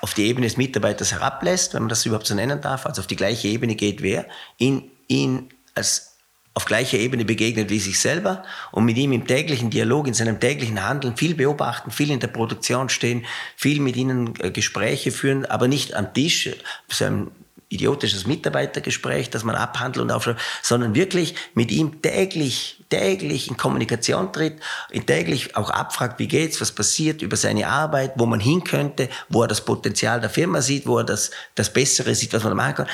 auf 0.01 0.15
die 0.15 0.27
Ebene 0.27 0.47
des 0.47 0.57
Mitarbeiters 0.57 1.13
herablässt, 1.13 1.75
wenn 1.75 1.83
man 1.83 1.89
das 1.89 2.05
überhaupt 2.07 2.27
so 2.27 2.35
nennen 2.35 2.61
darf, 2.61 2.87
also 2.87 3.01
auf 3.01 3.07
die 3.07 3.17
gleiche 3.17 3.49
Ebene 3.49 3.75
geht, 3.75 4.03
wer 4.03 4.27
ihn, 4.59 4.91
ihn 5.09 5.49
als 5.75 6.14
auf 6.55 6.65
gleicher 6.67 6.99
Ebene 6.99 7.25
begegnet 7.25 7.69
wie 7.71 7.81
sich 7.81 7.99
selber 7.99 8.45
und 8.71 8.85
mit 8.85 8.97
ihm 8.97 9.13
im 9.13 9.27
täglichen 9.27 9.71
Dialog, 9.71 10.07
in 10.07 10.15
seinem 10.15 10.39
täglichen 10.39 10.87
Handeln 10.87 11.17
viel 11.17 11.35
beobachten, 11.35 11.91
viel 11.91 12.11
in 12.11 12.21
der 12.21 12.29
Produktion 12.29 12.89
stehen, 12.89 13.27
viel 13.57 13.81
mit 13.81 13.97
ihnen 13.97 14.35
äh, 14.41 14.51
Gespräche 14.51 15.11
führen, 15.11 15.45
aber 15.47 15.67
nicht 15.67 15.95
am 15.95 16.15
Tisch, 16.15 16.51
so 16.89 17.05
ein 17.05 17.31
idiotisches 17.69 18.27
Mitarbeitergespräch, 18.27 19.31
das 19.31 19.43
man 19.43 19.57
abhandelt 19.57 20.05
und 20.05 20.13
aufschreibt, 20.13 20.41
sondern 20.63 20.95
wirklich 20.95 21.35
mit 21.55 21.73
ihm 21.73 22.03
täglich, 22.03 22.85
täglich 22.89 23.49
in 23.49 23.57
Kommunikation 23.57 24.33
tritt, 24.33 24.61
täglich 25.07 25.57
auch 25.57 25.71
abfragt, 25.71 26.21
wie 26.21 26.29
geht's, 26.29 26.61
was 26.61 26.71
passiert 26.71 27.21
über 27.21 27.37
seine 27.37 27.67
Arbeit, 27.67 28.13
wo 28.17 28.27
man 28.27 28.39
hin 28.39 28.63
könnte, 28.63 29.09
wo 29.29 29.43
er 29.43 29.49
das 29.49 29.65
Potenzial 29.65 30.21
der 30.21 30.31
Firma 30.31 30.61
sieht, 30.61 30.87
wo 30.87 30.99
er 30.99 31.05
das, 31.05 31.33
das 31.57 31.73
Bessere 31.73 32.15
sieht, 32.15 32.33
was 32.33 32.45
man 32.45 32.55
machen 32.55 32.75
kann 32.77 32.87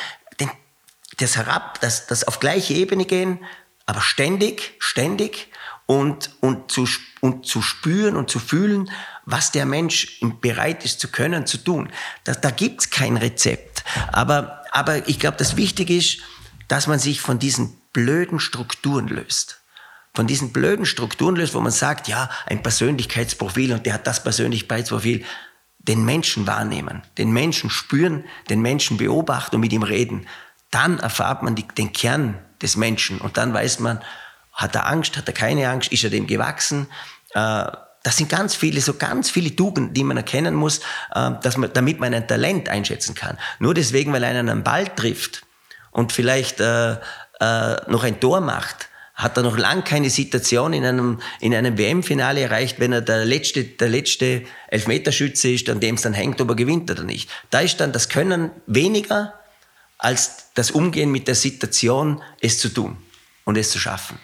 das 1.21 1.37
herab, 1.37 1.81
das, 1.81 2.07
das 2.07 2.25
auf 2.25 2.41
gleiche 2.41 2.75
Ebene 2.75 3.05
gehen, 3.05 3.41
aber 3.87 4.01
ständig, 4.01 4.75
ständig 4.79 5.49
und, 5.87 6.31
und, 6.41 6.71
zu, 6.71 6.87
und 7.21 7.47
zu 7.47 7.63
spüren 7.63 8.17
und 8.17 8.31
zu 8.31 8.39
fühlen, 8.39 8.91
was 9.25 9.51
der 9.51 9.67
Mensch 9.67 10.21
bereit 10.41 10.85
ist 10.85 11.01
zu 11.01 11.09
können, 11.09 11.47
zu 11.47 11.59
tun. 11.59 11.91
Da, 12.25 12.35
da 12.35 12.51
gibt's 12.51 12.91
kein 12.91 13.17
Rezept. 13.17 13.83
Aber, 14.13 14.63
aber 14.71 15.09
ich 15.09 15.19
glaube, 15.19 15.37
das 15.37 15.57
Wichtige 15.57 15.97
ist, 15.97 16.19
dass 16.69 16.87
man 16.87 17.01
sich 17.01 17.21
von 17.21 17.41
diesen 17.41 17.77
blöden 17.93 18.39
Strukturen 18.39 19.09
löst. 19.09 19.61
Von 20.15 20.27
diesen 20.27 20.53
blöden 20.53 20.87
Strukturen 20.87 21.37
löst, 21.37 21.55
wo 21.55 21.61
man 21.61 21.73
sagt, 21.73 22.07
ja, 22.07 22.31
ein 22.47 22.63
Persönlichkeitsprofil 22.63 23.73
und 23.73 23.87
der 23.87 23.95
hat 23.95 24.07
das 24.07 24.23
Persönlichkeitsprofil. 24.23 25.25
Den 25.79 26.05
Menschen 26.05 26.47
wahrnehmen, 26.47 27.03
den 27.19 27.33
Menschen 27.33 27.71
spüren, 27.71 28.25
den 28.49 28.61
Menschen 28.61 28.97
beobachten 28.97 29.57
und 29.57 29.63
mit 29.63 29.73
ihm 29.73 29.83
reden 29.83 30.27
dann 30.71 30.99
erfahrt 30.99 31.43
man 31.43 31.55
die, 31.55 31.67
den 31.67 31.93
Kern 31.93 32.39
des 32.63 32.77
Menschen 32.77 33.21
und 33.21 33.37
dann 33.37 33.53
weiß 33.53 33.81
man, 33.81 34.01
hat 34.53 34.75
er 34.75 34.87
Angst, 34.87 35.17
hat 35.17 35.27
er 35.27 35.35
keine 35.35 35.69
Angst, 35.69 35.93
ist 35.93 36.05
er 36.05 36.11
dem 36.11 36.27
gewachsen. 36.27 36.87
Äh, 37.35 37.65
das 38.03 38.17
sind 38.17 38.31
ganz 38.31 38.55
viele, 38.55 38.81
so 38.81 38.95
ganz 38.95 39.31
viele 39.31 39.55
Tugenden, 39.55 39.93
die 39.95 40.05
man 40.05 40.17
erkennen 40.17 40.55
muss, 40.55 40.81
äh, 41.15 41.33
dass 41.43 41.57
man, 41.57 41.73
damit 41.73 42.01
man 42.01 42.15
ein 42.15 42.27
Talent 42.27 42.69
einschätzen 42.69 43.15
kann. 43.15 43.39
Nur 43.59 43.75
deswegen, 43.75 44.13
weil 44.13 44.25
einer 44.25 44.41
einen 44.41 44.63
Ball 44.63 44.87
trifft 44.89 45.43
und 45.91 46.13
vielleicht 46.13 46.61
äh, 46.61 46.97
noch 47.41 48.05
ein 48.05 48.21
Tor 48.21 48.41
macht, 48.41 48.89
hat 49.15 49.37
er 49.37 49.43
noch 49.43 49.59
lang 49.59 49.85
keine 49.85 50.09
Situation 50.09 50.73
in 50.73 50.85
einem, 50.85 51.21
in 51.41 51.55
einem 51.55 51.77
WM-Finale 51.77 52.41
erreicht, 52.41 52.81
wenn 52.81 52.93
er 52.93 53.03
der 53.03 53.25
letzte, 53.25 53.65
der 53.65 53.89
letzte 53.89 54.45
Elfmeterschütze 54.69 55.51
ist, 55.51 55.69
an 55.69 55.81
dem 55.81 55.97
es 55.97 56.03
dann 56.03 56.15
hängt, 56.15 56.41
ob 56.41 56.49
er 56.51 56.55
gewinnt 56.55 56.91
oder 56.91 57.03
nicht. 57.03 57.31
Da 57.51 57.61
ist 57.61 57.81
dann 57.81 57.93
das 57.93 58.09
Können 58.09 58.51
weniger 58.67 59.40
als 60.01 60.51
das 60.55 60.71
Umgehen 60.71 61.13
mit 61.13 61.29
der 61.29 61.35
Situation, 61.35 62.21
es 62.41 62.59
zu 62.59 62.71
tun 62.71 62.97
und 63.45 63.57
es 63.57 63.71
zu 63.71 63.79
schaffen. 63.79 64.19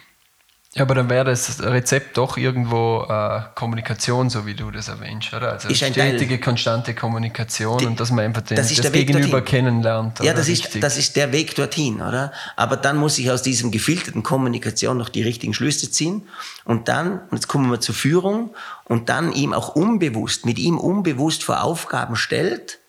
Ja, 0.76 0.82
aber 0.82 0.94
dann 0.94 1.08
wäre 1.08 1.24
das 1.24 1.62
Rezept 1.62 2.18
doch 2.18 2.36
irgendwo 2.36 3.06
äh, 3.08 3.40
Kommunikation, 3.54 4.28
so 4.28 4.44
wie 4.44 4.52
du 4.52 4.70
das 4.70 4.88
erwähnst, 4.88 5.32
oder? 5.32 5.52
Also 5.52 5.68
ist 5.68 5.78
stetige, 5.78 6.28
Teil, 6.28 6.38
konstante 6.38 6.94
Kommunikation 6.94 7.78
die, 7.78 7.86
und 7.86 7.98
dass 7.98 8.10
man 8.10 8.26
einfach 8.26 8.42
den, 8.42 8.58
das, 8.58 8.74
das 8.74 8.92
Gegenüber 8.92 9.40
kennenlernt. 9.40 10.20
Ja, 10.20 10.34
das 10.34 10.48
ist, 10.48 10.82
das 10.82 10.98
ist 10.98 11.16
der 11.16 11.32
Weg 11.32 11.54
dorthin, 11.54 12.02
oder? 12.02 12.30
Aber 12.56 12.76
dann 12.76 12.98
muss 12.98 13.16
ich 13.16 13.30
aus 13.30 13.40
diesem 13.40 13.70
gefilterten 13.70 14.22
Kommunikation 14.22 14.98
noch 14.98 15.08
die 15.08 15.22
richtigen 15.22 15.54
Schlüsse 15.54 15.90
ziehen 15.90 16.28
und 16.66 16.88
dann, 16.88 17.20
und 17.30 17.32
jetzt 17.32 17.48
kommen 17.48 17.70
wir 17.70 17.80
zur 17.80 17.94
Führung, 17.94 18.54
und 18.84 19.08
dann 19.08 19.32
ihm 19.32 19.54
auch 19.54 19.76
unbewusst, 19.76 20.44
mit 20.44 20.58
ihm 20.58 20.76
unbewusst 20.76 21.42
vor 21.42 21.62
Aufgaben 21.62 22.16
stellt, 22.16 22.80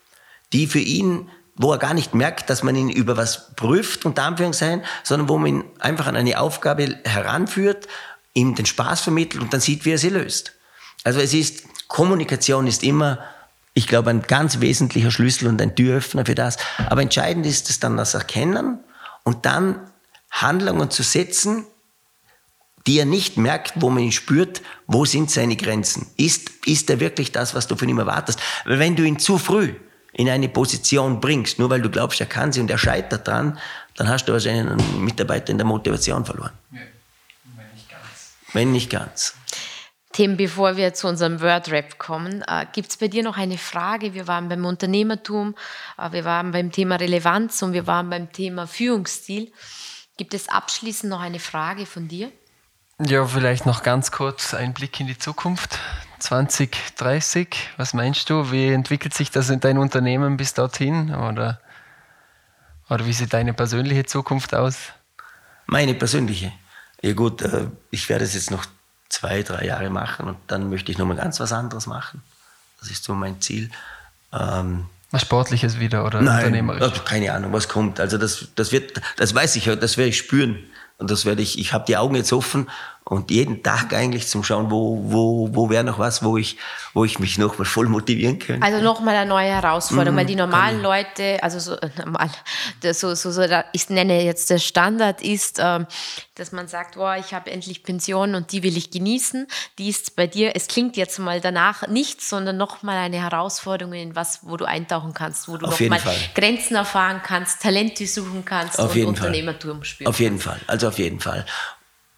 die 0.51 0.67
für 0.67 0.79
ihn 0.79 1.29
wo 1.57 1.71
er 1.71 1.79
gar 1.79 1.93
nicht 1.93 2.13
merkt, 2.13 2.49
dass 2.49 2.63
man 2.63 2.75
ihn 2.75 2.89
über 2.89 3.17
was 3.17 3.55
prüft, 3.55 4.05
unter 4.05 4.23
Anführungszeichen, 4.23 4.83
sondern 5.03 5.27
wo 5.27 5.37
man 5.37 5.47
ihn 5.47 5.63
einfach 5.79 6.07
an 6.07 6.15
eine 6.15 6.39
Aufgabe 6.39 6.97
heranführt, 7.03 7.87
ihm 8.33 8.55
den 8.55 8.67
Spaß 8.67 9.01
vermittelt 9.01 9.43
und 9.43 9.51
dann 9.51 9.61
sieht, 9.61 9.83
wie 9.83 9.91
er 9.91 9.97
sie 9.97 10.09
löst. 10.09 10.53
Also 11.03 11.19
es 11.19 11.33
ist, 11.33 11.63
Kommunikation 11.87 12.67
ist 12.67 12.83
immer, 12.83 13.19
ich 13.73 13.87
glaube, 13.87 14.11
ein 14.11 14.21
ganz 14.21 14.59
wesentlicher 14.59 15.09
Schlüssel 15.09 15.47
und 15.47 15.61
ein 15.61 15.75
Türöffner 15.75 16.25
für 16.25 16.35
das. 16.35 16.57
Aber 16.89 17.01
entscheidend 17.01 17.45
ist 17.45 17.69
es 17.69 17.79
dann 17.79 17.97
das 17.97 18.13
Erkennen 18.13 18.79
und 19.23 19.45
dann 19.45 19.79
Handlungen 20.29 20.91
zu 20.91 21.01
setzen, 21.01 21.65
die 22.85 22.99
er 22.99 23.05
nicht 23.05 23.37
merkt, 23.37 23.73
wo 23.81 23.89
man 23.89 24.03
ihn 24.03 24.11
spürt, 24.11 24.61
wo 24.85 25.05
sind 25.05 25.31
seine 25.31 25.57
Grenzen? 25.57 26.07
Ist, 26.17 26.51
ist 26.65 26.89
er 26.89 26.99
wirklich 26.99 27.31
das, 27.31 27.53
was 27.53 27.67
du 27.67 27.75
von 27.75 27.89
ihm 27.89 27.99
erwartest? 27.99 28.39
Weil 28.65 28.79
wenn 28.79 28.95
du 28.95 29.03
ihn 29.03 29.19
zu 29.19 29.37
früh 29.37 29.73
in 30.17 30.29
eine 30.29 30.49
Position 30.49 31.21
bringst, 31.21 31.59
nur 31.59 31.69
weil 31.69 31.81
du 31.81 31.89
glaubst, 31.89 32.19
er 32.19 32.25
kann 32.25 32.51
sie 32.51 32.59
und 32.59 32.69
er 32.69 32.77
scheitert 32.77 33.27
dran, 33.27 33.57
dann 33.95 34.09
hast 34.09 34.25
du 34.25 34.33
wahrscheinlich 34.33 34.71
einen 34.71 35.03
Mitarbeiter 35.03 35.51
in 35.51 35.57
der 35.57 35.65
Motivation 35.65 36.25
verloren. 36.25 36.51
Ja, 36.71 36.79
wenn 37.55 37.73
nicht 37.73 37.89
ganz. 37.89 38.33
Wenn 38.53 38.71
nicht 38.71 38.89
ganz. 38.89 39.35
Tim, 40.13 40.35
bevor 40.35 40.77
wir 40.77 40.95
zu 40.95 41.07
unserem 41.07 41.39
Word-Rap 41.41 41.99
kommen, 41.99 42.43
äh, 42.47 42.65
gibt 42.73 42.89
es 42.89 42.97
bei 42.97 43.07
dir 43.07 43.21
noch 43.21 43.37
eine 43.37 43.59
Frage? 43.59 44.15
Wir 44.15 44.27
waren 44.27 44.49
beim 44.49 44.65
Unternehmertum, 44.65 45.55
äh, 45.99 46.11
wir 46.11 46.25
waren 46.25 46.51
beim 46.51 46.71
Thema 46.71 46.95
Relevanz 46.95 47.61
und 47.61 47.73
wir 47.73 47.85
waren 47.85 48.09
beim 48.09 48.31
Thema 48.31 48.65
Führungsstil. 48.65 49.51
Gibt 50.17 50.33
es 50.33 50.49
abschließend 50.49 51.11
noch 51.11 51.21
eine 51.21 51.39
Frage 51.39 51.85
von 51.85 52.07
dir? 52.07 52.31
Ja, 52.99 53.27
vielleicht 53.27 53.67
noch 53.67 53.83
ganz 53.83 54.11
kurz 54.11 54.55
ein 54.55 54.73
Blick 54.73 54.99
in 54.99 55.05
die 55.05 55.19
Zukunft. 55.19 55.77
2030, 56.19 57.47
was 57.77 57.93
meinst 57.93 58.29
du? 58.29 58.51
Wie 58.51 58.67
entwickelt 58.67 59.13
sich 59.13 59.31
das 59.31 59.49
in 59.49 59.59
dein 59.59 59.77
Unternehmen 59.77 60.37
bis 60.37 60.53
dorthin? 60.53 61.13
Oder, 61.13 61.59
oder 62.89 63.05
wie 63.05 63.13
sieht 63.13 63.33
deine 63.33 63.53
persönliche 63.53 64.05
Zukunft 64.05 64.53
aus? 64.53 64.77
Meine 65.65 65.93
persönliche? 65.93 66.51
Ja 67.01 67.13
gut, 67.13 67.41
äh, 67.41 67.67
ich 67.91 68.09
werde 68.09 68.25
es 68.25 68.33
jetzt 68.33 68.51
noch 68.51 68.65
zwei, 69.09 69.43
drei 69.43 69.65
Jahre 69.65 69.89
machen 69.89 70.27
und 70.27 70.37
dann 70.47 70.69
möchte 70.69 70.91
ich 70.91 70.97
nochmal 70.97 71.17
ganz 71.17 71.39
was 71.39 71.51
anderes 71.51 71.87
machen. 71.87 72.23
Das 72.79 72.89
ist 72.89 73.03
so 73.03 73.13
mein 73.13 73.41
Ziel. 73.41 73.69
Ähm, 74.33 74.85
was 75.11 75.21
Sportliches 75.21 75.79
wieder 75.79 76.05
oder 76.05 76.21
Nein, 76.21 76.37
unternehmerisch? 76.37 76.81
Also 76.81 77.01
keine 77.03 77.31
Ahnung, 77.33 77.53
was 77.53 77.67
kommt. 77.69 77.99
Also 77.99 78.17
das, 78.17 78.49
das 78.55 78.71
wird, 78.71 79.01
das 79.15 79.33
weiß 79.33 79.55
ich, 79.55 79.65
das 79.65 79.97
werde 79.97 80.09
ich 80.09 80.17
spüren. 80.17 80.63
Und 80.97 81.11
das 81.11 81.25
werde 81.25 81.41
ich, 81.41 81.59
ich 81.59 81.73
habe 81.73 81.85
die 81.85 81.95
Augen 81.95 82.15
jetzt 82.15 82.33
offen 82.33 82.69
und 83.09 83.31
jeden 83.31 83.63
Tag 83.63 83.93
eigentlich 83.93 84.27
zum 84.27 84.43
Schauen, 84.43 84.69
wo, 84.69 84.99
wo, 85.01 85.49
wo 85.53 85.69
wäre 85.69 85.83
noch 85.85 85.97
was, 85.97 86.23
wo 86.23 86.35
ich, 86.35 86.57
wo 86.93 87.05
ich 87.05 87.19
mich 87.19 87.37
nochmal 87.37 87.65
voll 87.65 87.87
motivieren 87.87 88.37
könnte. 88.37 88.65
Also 88.65 88.83
nochmal 88.83 89.15
eine 89.15 89.29
neue 89.29 89.47
Herausforderung, 89.47 90.15
mhm, 90.15 90.19
weil 90.19 90.25
die 90.25 90.35
normalen 90.35 90.81
Leute, 90.81 91.41
also 91.41 91.57
so 91.59 91.75
äh, 91.75 91.89
normal, 91.97 92.29
so, 92.91 93.15
so, 93.15 93.31
so, 93.31 93.43
ich 93.71 93.89
nenne 93.89 94.23
jetzt 94.23 94.49
der 94.49 94.57
Standard 94.57 95.21
ist, 95.21 95.57
äh, 95.59 95.85
dass 96.35 96.51
man 96.51 96.67
sagt, 96.67 96.95
boah, 96.95 97.15
ich 97.15 97.33
habe 97.33 97.49
endlich 97.49 97.83
Pension 97.83 98.35
und 98.35 98.51
die 98.51 98.61
will 98.63 98.75
ich 98.75 98.91
genießen. 98.91 99.47
Die 99.77 99.87
ist 99.87 100.17
bei 100.17 100.27
dir, 100.27 100.51
es 100.55 100.67
klingt 100.67 100.97
jetzt 100.97 101.17
mal 101.17 101.39
danach 101.39 101.87
nichts, 101.87 102.29
sondern 102.29 102.57
nochmal 102.57 102.97
eine 102.97 103.21
Herausforderung 103.21 103.93
in 103.93 104.15
was, 104.17 104.41
wo 104.43 104.57
du 104.57 104.65
eintauchen 104.65 105.13
kannst, 105.13 105.47
wo 105.47 105.55
du 105.55 105.67
nochmal 105.67 106.01
Grenzen 106.35 106.75
erfahren 106.75 107.21
kannst, 107.23 107.61
Talente 107.61 108.05
suchen 108.05 108.43
kannst 108.43 108.77
auf 108.79 108.93
und 108.93 109.05
Unternehmertum 109.05 109.85
spüren 109.85 110.09
Auf 110.09 110.19
jeden 110.19 110.39
Fall, 110.39 110.59
also 110.67 110.89
auf 110.89 110.99
jeden 110.99 111.21
Fall. 111.21 111.45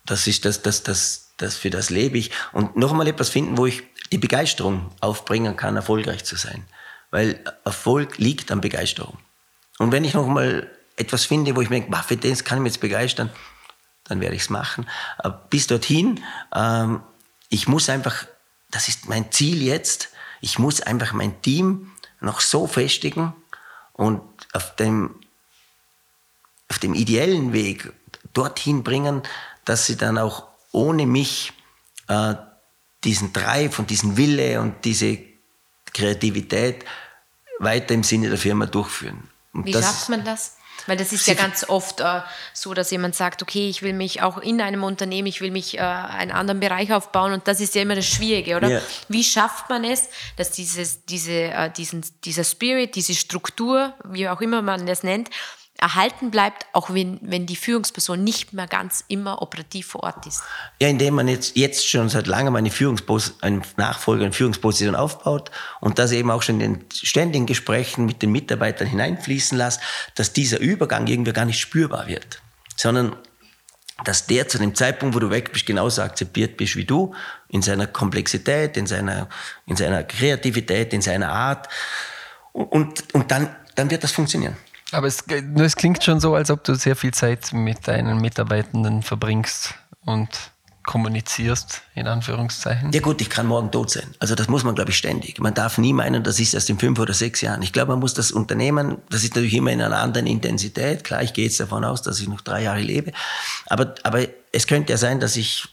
Das 0.10 0.26
ist 0.26 0.43
das, 0.43 0.64
das, 0.64 0.82
das, 0.82 1.30
das, 1.38 1.55
für 1.55 1.70
das 1.70 1.91
lebe 1.91 2.18
ich. 2.18 2.32
Und 2.51 2.76
noch 2.76 2.91
einmal 2.91 3.07
etwas 3.07 3.30
finden, 3.30 3.57
wo 3.57 3.68
ich 3.68 3.84
die 4.12 4.18
Begeisterung 4.18 4.89
aufbringen 5.01 5.55
kann, 5.55 5.76
erfolgreich 5.76 6.26
zu 6.26 6.36
sein. 6.36 6.66
Weil 7.12 7.43
Erfolg 7.64 8.18
liegt 8.18 8.51
an 8.51 8.60
Begeisterung. 8.60 9.20
Und 9.78 9.91
wenn 9.91 10.03
ich 10.03 10.16
noch 10.16 10.26
mal 10.26 10.68
etwas 10.95 11.26
finde, 11.26 11.55
wo 11.55 11.62
ich 11.62 11.70
mir 11.70 11.82
denke, 11.82 12.03
für 12.07 12.18
das 12.18 12.43
kann 12.43 12.57
ich 12.57 12.64
mich 12.64 12.74
jetzt 12.74 12.82
begeistern, 12.82 13.30
dann 14.05 14.20
werde 14.20 14.36
ich 14.36 14.41
es 14.41 14.49
machen. 14.49 14.88
Aber 15.20 15.45
bis 15.51 15.68
dorthin, 15.68 16.24
ähm, 16.55 17.01
ich 17.49 17.68
muss 17.68 17.88
einfach, 17.88 18.26
das 18.72 18.88
ist 18.88 19.07
mein 19.07 19.32
Ziel 19.32 19.62
jetzt, 19.62 20.10
ich 20.41 20.57
muss 20.57 20.82
einfach 20.82 21.14
mein 21.14 21.39
Team 21.43 21.91
noch 22.20 22.41
so 22.41 22.66
festigen 22.66 23.34
und 23.93 24.22
auf 24.53 24.76
dem, 24.76 25.20
auf 26.68 26.80
dem 26.80 26.95
ideellen 26.95 27.53
Weg 27.53 27.93
dorthin 28.34 28.84
bringen, 28.84 29.22
dass 29.70 29.86
sie 29.86 29.97
dann 29.97 30.17
auch 30.17 30.47
ohne 30.72 31.05
mich 31.05 31.53
äh, 32.07 32.34
diesen 33.03 33.32
Drive 33.34 33.78
und 33.78 33.91
diesen 33.91 34.17
Wille 34.17 34.59
und 34.59 34.84
diese 34.84 35.20
Kreativität 35.93 36.86
weiter 37.59 37.93
im 37.93 38.01
Sinne 38.01 38.30
der 38.30 38.39
Firma 38.39 38.65
durchführen. 38.65 39.30
Und 39.53 39.67
Wie 39.67 39.74
schafft 39.74 40.09
man 40.09 40.26
das? 40.26 40.57
Weil 40.88 40.97
das 40.97 41.13
ist 41.13 41.28
ja 41.28 41.36
ganz 41.36 41.70
oft 41.70 41.99
äh, 41.99 42.22
so, 42.51 42.74
dass 42.74 42.89
jemand 42.89 43.13
sagt, 43.13 43.43
okay, 43.43 43.70
ich 43.70 43.84
will 43.84 43.93
mich 43.93 44.24
auch 44.24 44.39
in 44.39 44.59
einem 44.59 44.84
Unternehmen, 44.84 45.28
ich 45.28 45.39
will 45.39 45.51
mich 45.51 45.78
äh, 45.78 45.82
einen 45.82 46.32
anderen 46.32 46.59
Bereich 46.59 46.91
aufbauen 46.91 47.34
und 47.34 47.47
das 47.47 47.59
ist 47.59 47.76
ja 47.76 47.84
immer 47.84 47.95
das 47.95 48.07
Schwierige, 48.07 48.57
oder? 48.57 48.70
Ja. 48.70 48.82
Wie 49.07 49.24
schafft 49.24 49.70
man 49.70 49.84
es, 49.84 50.09
dass 50.36 50.49
dieses, 50.49 51.05
diese, 51.05 51.32
äh, 51.32 51.70
diesen, 51.70 52.03
dieser 52.24 52.43
Spirit, 52.43 52.95
diese 52.95 53.13
Struktur, 53.13 53.93
wie 54.03 54.28
auch 54.30 54.41
immer 54.41 54.63
man 54.63 54.88
das 54.88 55.03
nennt, 55.03 55.30
erhalten 55.80 56.30
bleibt, 56.32 56.66
auch 56.74 56.94
wenn, 56.94 57.20
wenn 57.22 57.46
die 57.46 57.56
Führungsperson 57.56 58.24
nicht 58.24 58.54
mehr 58.54 58.68
ganz 58.68 59.04
immer 59.08 59.42
operativ 59.42 59.88
vor 59.88 60.04
Ort 60.04 60.26
ist? 60.28 60.42
Ja, 60.82 60.88
indem 60.90 61.16
man 61.16 61.28
jetzt, 61.28 61.56
jetzt 61.56 61.88
schon 61.88 62.10
seit 62.10 62.28
langem 62.28 62.56
eine, 62.56 62.70
Führungspos 62.70 63.36
eine 63.42 63.62
Nachfolger, 63.78 64.26
eine 64.26 64.34
Führungsposition 64.34 64.96
aufbaut 64.96 65.52
und 65.80 65.98
das 66.00 66.12
eben 66.12 66.32
auch 66.32 66.42
schon 66.42 66.60
in 66.60 66.74
den 66.74 66.86
ständigen 66.92 67.46
Gesprächen 67.46 68.06
mit 68.06 68.22
den 68.22 68.32
Mitarbeitern 68.32 68.88
hineinfließen 68.88 69.58
lässt, 69.58 69.82
dass 70.16 70.34
dieser 70.34 70.60
Übergang 70.60 71.08
irgendwie 71.08 71.34
gar 71.34 71.46
nicht 71.46 71.60
spürbar 71.60 72.08
wird, 72.08 72.42
sondern 72.76 73.16
dass 74.04 74.28
der 74.28 74.48
zu 74.48 74.58
dem 74.58 74.76
Zeitpunkt, 74.76 75.16
wo 75.16 75.20
du 75.20 75.30
weg 75.30 75.52
bist, 75.52 75.66
genauso 75.66 76.02
akzeptiert 76.02 76.58
bist 76.58 76.76
wie 76.76 76.86
du, 76.86 77.14
in 77.50 77.62
seiner 77.62 77.88
Komplexität, 77.88 78.78
in 78.78 78.88
seiner, 78.88 79.28
in 79.66 79.76
seiner 79.76 80.04
Kreativität, 80.04 80.94
in 80.94 81.02
seiner 81.02 81.30
Art. 81.30 81.68
Und, 82.54 83.14
und 83.14 83.32
dann, 83.32 83.56
dann 83.76 83.92
wird 83.92 84.04
das 84.04 84.12
funktionieren. 84.12 84.56
Aber 84.92 85.08
es, 85.08 85.24
es 85.28 85.76
klingt 85.76 86.04
schon 86.04 86.20
so, 86.20 86.36
als 86.36 86.50
ob 86.50 86.64
du 86.64 86.76
sehr 86.76 86.96
viel 86.96 87.14
Zeit 87.14 87.54
mit 87.54 87.88
deinen 87.88 88.20
Mitarbeitenden 88.20 89.04
verbringst 89.04 89.76
und 90.06 90.30
kommunizierst, 90.90 91.84
in 91.94 92.08
Anführungszeichen. 92.08 92.92
Ja 92.92 93.00
gut, 93.00 93.22
ich 93.22 93.30
kann 93.30 93.46
morgen 93.46 93.72
tot 93.72 93.92
sein. 93.92 94.16
Also 94.18 94.34
das 94.34 94.48
muss 94.48 94.64
man, 94.64 94.74
glaube 94.74 94.90
ich, 94.90 94.98
ständig. 94.98 95.40
Man 95.40 95.54
darf 95.54 95.78
nie 95.78 95.94
meinen, 95.94 96.24
das 96.24 96.40
ist 96.40 96.56
erst 96.56 96.70
in 96.72 96.80
fünf 96.80 96.98
oder 96.98 97.14
sechs 97.14 97.42
Jahren. 97.42 97.62
Ich 97.62 97.74
glaube, 97.74 97.92
man 97.92 98.00
muss 98.00 98.16
das 98.16 98.32
Unternehmen, 98.32 98.98
das 99.12 99.24
ist 99.24 99.36
natürlich 99.36 99.54
immer 99.54 99.72
in 99.72 99.82
einer 99.82 100.00
anderen 100.00 100.26
Intensität. 100.26 101.04
Klar, 101.04 101.22
ich 101.22 101.34
gehe 101.34 101.46
jetzt 101.46 101.60
davon 101.60 101.84
aus, 101.84 102.02
dass 102.02 102.20
ich 102.20 102.28
noch 102.28 102.42
drei 102.42 102.64
Jahre 102.64 102.82
lebe. 102.82 103.12
Aber, 103.68 103.94
aber 104.02 104.26
es 104.52 104.66
könnte 104.66 104.92
ja 104.92 104.98
sein, 104.98 105.20
dass 105.20 105.36
ich 105.36 105.68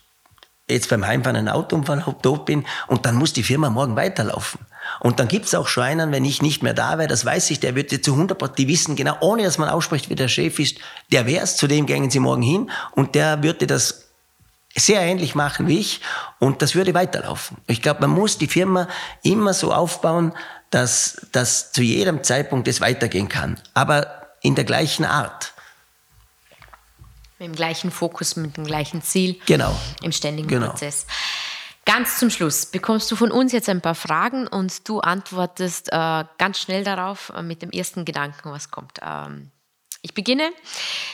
jetzt 0.68 0.88
beim 0.88 1.06
Heimfahren 1.06 1.36
einen 1.36 1.48
Autounfall 1.48 2.04
tot 2.22 2.44
bin 2.44 2.64
und 2.88 3.06
dann 3.06 3.14
muss 3.14 3.32
die 3.32 3.42
Firma 3.42 3.70
morgen 3.70 3.96
weiterlaufen. 3.96 4.60
Und 5.00 5.18
dann 5.20 5.28
gibt's 5.28 5.54
auch 5.54 5.68
Schweinern, 5.68 6.12
wenn 6.12 6.24
ich 6.24 6.42
nicht 6.42 6.62
mehr 6.62 6.74
da 6.74 6.98
wäre, 6.98 7.08
das 7.08 7.24
weiß 7.24 7.50
ich, 7.50 7.60
der 7.60 7.74
wird 7.74 7.90
zu 8.04 8.12
100 8.12 8.38
Prozent, 8.38 8.58
die 8.58 8.68
wissen 8.68 8.96
genau, 8.96 9.16
ohne 9.20 9.42
dass 9.42 9.58
man 9.58 9.68
ausspricht, 9.68 10.10
wie 10.10 10.14
der 10.14 10.28
Chef 10.28 10.58
ist, 10.58 10.78
der 11.12 11.26
wär's, 11.26 11.56
zu 11.56 11.66
dem 11.66 11.86
gängen 11.86 12.10
sie 12.10 12.20
morgen 12.20 12.42
hin 12.42 12.70
und 12.92 13.14
der 13.14 13.42
würde 13.42 13.66
das 13.66 14.06
sehr 14.76 15.00
ähnlich 15.00 15.34
machen 15.34 15.66
wie 15.66 15.78
ich 15.78 16.00
und 16.38 16.62
das 16.62 16.74
würde 16.74 16.94
weiterlaufen. 16.94 17.56
Ich 17.66 17.80
glaube, 17.80 18.02
man 18.02 18.10
muss 18.10 18.38
die 18.38 18.46
Firma 18.46 18.88
immer 19.22 19.54
so 19.54 19.72
aufbauen, 19.72 20.32
dass, 20.70 21.26
dass 21.32 21.72
zu 21.72 21.82
jedem 21.82 22.22
Zeitpunkt 22.22 22.68
es 22.68 22.80
weitergehen 22.80 23.28
kann, 23.28 23.58
aber 23.74 24.28
in 24.42 24.54
der 24.54 24.64
gleichen 24.64 25.04
Art. 25.04 25.54
Mit 27.38 27.48
dem 27.48 27.54
gleichen 27.54 27.90
Fokus, 27.90 28.36
mit 28.36 28.56
dem 28.56 28.64
gleichen 28.64 29.02
Ziel. 29.02 29.38
Genau. 29.46 29.78
Im 30.02 30.12
ständigen 30.12 30.48
genau. 30.48 30.70
Prozess. 30.70 31.06
Ganz 31.84 32.18
zum 32.18 32.30
Schluss 32.30 32.66
bekommst 32.66 33.10
du 33.12 33.16
von 33.16 33.30
uns 33.30 33.52
jetzt 33.52 33.68
ein 33.68 33.80
paar 33.80 33.94
Fragen 33.94 34.48
und 34.48 34.88
du 34.88 35.00
antwortest 35.00 35.92
äh, 35.92 36.24
ganz 36.36 36.58
schnell 36.58 36.82
darauf 36.82 37.30
äh, 37.36 37.42
mit 37.42 37.62
dem 37.62 37.70
ersten 37.70 38.04
Gedanken, 38.04 38.50
was 38.50 38.70
kommt. 38.70 38.98
Ähm, 39.02 39.52
ich 40.02 40.14
beginne. 40.14 40.50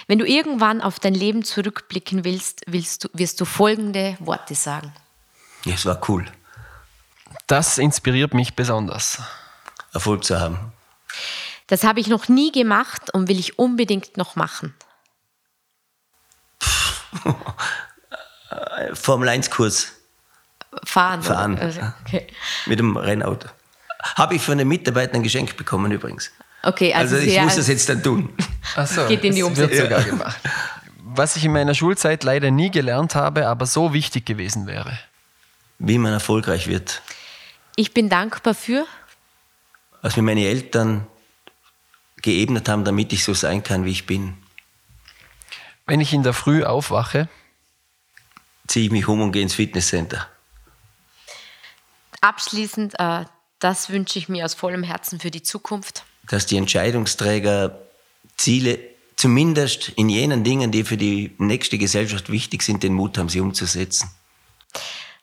Wenn 0.07 0.19
du 0.19 0.27
irgendwann 0.27 0.81
auf 0.81 0.99
dein 0.99 1.15
Leben 1.15 1.45
zurückblicken 1.45 2.25
willst, 2.25 2.63
willst 2.67 3.05
du, 3.05 3.09
wirst 3.13 3.41
du 3.41 3.45
folgende 3.45 4.17
Worte 4.21 4.55
sagen. 4.55 4.93
Es 5.67 5.85
war 5.85 6.01
cool. 6.09 6.27
Das 7.47 7.79
inspiriert 7.79 8.33
mich 8.33 8.55
besonders. 8.55 9.21
Erfolg 9.93 10.25
zu 10.25 10.41
haben. 10.41 10.73
Das 11.67 11.85
habe 11.85 12.01
ich 12.01 12.07
noch 12.07 12.29
nie 12.29 12.51
gemacht 12.51 13.13
und 13.13 13.29
will 13.29 13.39
ich 13.39 13.59
unbedingt 13.59 14.17
noch 14.17 14.37
machen. 14.37 14.75
Formel 18.95 19.29
1 19.29 19.51
Kurs 19.51 19.93
fahren. 20.85 21.23
Fahren. 21.23 21.59
Also, 21.59 21.81
okay. 22.05 22.27
Mit 22.67 22.79
dem 22.79 22.97
Rennauto. 22.97 23.49
Habe 24.17 24.35
ich 24.35 24.43
von 24.43 24.59
den 24.59 24.69
Mitarbeitern 24.69 25.23
geschenkt 25.23 25.57
bekommen 25.57 25.93
übrigens. 25.93 26.33
Okay, 26.63 26.93
also, 26.95 27.17
also 27.17 27.27
ich 27.27 27.41
muss 27.41 27.57
das 27.57 27.69
jetzt 27.69 27.89
dann 27.89 28.03
tun. 28.03 28.33
Ach 28.77 28.87
so, 28.87 29.07
Geht 29.09 29.25
in 29.25 29.35
die 29.35 29.43
Umsetzung. 29.43 29.71
Wird 29.71 29.83
sogar 29.83 30.03
gemacht. 30.03 30.41
Was 31.05 31.37
ich 31.37 31.45
in 31.45 31.53
meiner 31.53 31.75
Schulzeit 31.75 32.25
leider 32.25 32.51
nie 32.51 32.71
gelernt 32.71 33.15
habe, 33.15 33.47
aber 33.47 33.67
so 33.67 33.93
wichtig 33.93 34.25
gewesen 34.25 34.67
wäre. 34.67 34.99
Wie 35.79 35.99
man 35.99 36.13
erfolgreich 36.13 36.69
wird. 36.69 37.03
Ich 37.77 37.93
bin 37.93 38.09
dankbar 38.09 38.55
für. 38.55 38.87
Was 40.01 40.17
mir 40.17 40.23
meine 40.23 40.47
Eltern 40.47 41.07
geebnet 42.23 42.69
haben, 42.69 42.85
damit 42.85 43.13
ich 43.13 43.25
so 43.25 43.35
sein 43.35 43.63
kann, 43.63 43.85
wie 43.85 43.91
ich 43.91 44.07
bin. 44.07 44.42
Wenn 45.87 46.01
ich 46.01 46.13
in 46.13 46.23
der 46.23 46.33
Früh 46.33 46.65
aufwache, 46.65 47.29
ziehe 48.67 48.87
ich 48.87 48.93
mich 48.93 49.09
um 49.09 49.21
und 49.21 49.33
gehe 49.33 49.43
ins 49.43 49.55
Fitnesscenter 49.55 50.29
abschließend, 52.23 52.95
äh, 52.99 53.27
das 53.59 53.91
wünsche 53.91 54.19
ich 54.19 54.29
mir 54.31 54.47
aus 54.47 54.55
vollem 54.55 54.83
Herzen 54.83 55.21
für 55.21 55.31
die 55.31 55.43
Zukunft. 55.43 56.05
Dass 56.29 56.47
die 56.47 56.57
Entscheidungsträger 56.57 57.79
Ziele 58.37 58.79
zumindest 59.17 59.91
in 59.91 60.09
jenen 60.09 60.43
Dingen, 60.43 60.73
die 60.73 60.85
für 60.85 60.97
die 60.97 61.35
nächste 61.39 61.79
Gesellschaft 61.79 62.31
wichtig 62.31 62.63
sind, 62.63 62.83
den 62.83 62.95
Mut 62.95 63.19
haben, 63.19 63.29
sie 63.29 63.41
umzusetzen. 63.41 64.11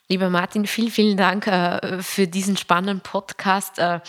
Lieber 0.08 0.30
Martin, 0.30 0.68
vielen, 0.68 0.92
vielen 0.92 1.18
Dank 1.18 1.48
äh, 1.48 2.02
für 2.02 2.28
diesen 2.28 2.58
spannenden 2.58 3.02
Podcast. 3.02 3.78
Äh, 3.80 4.00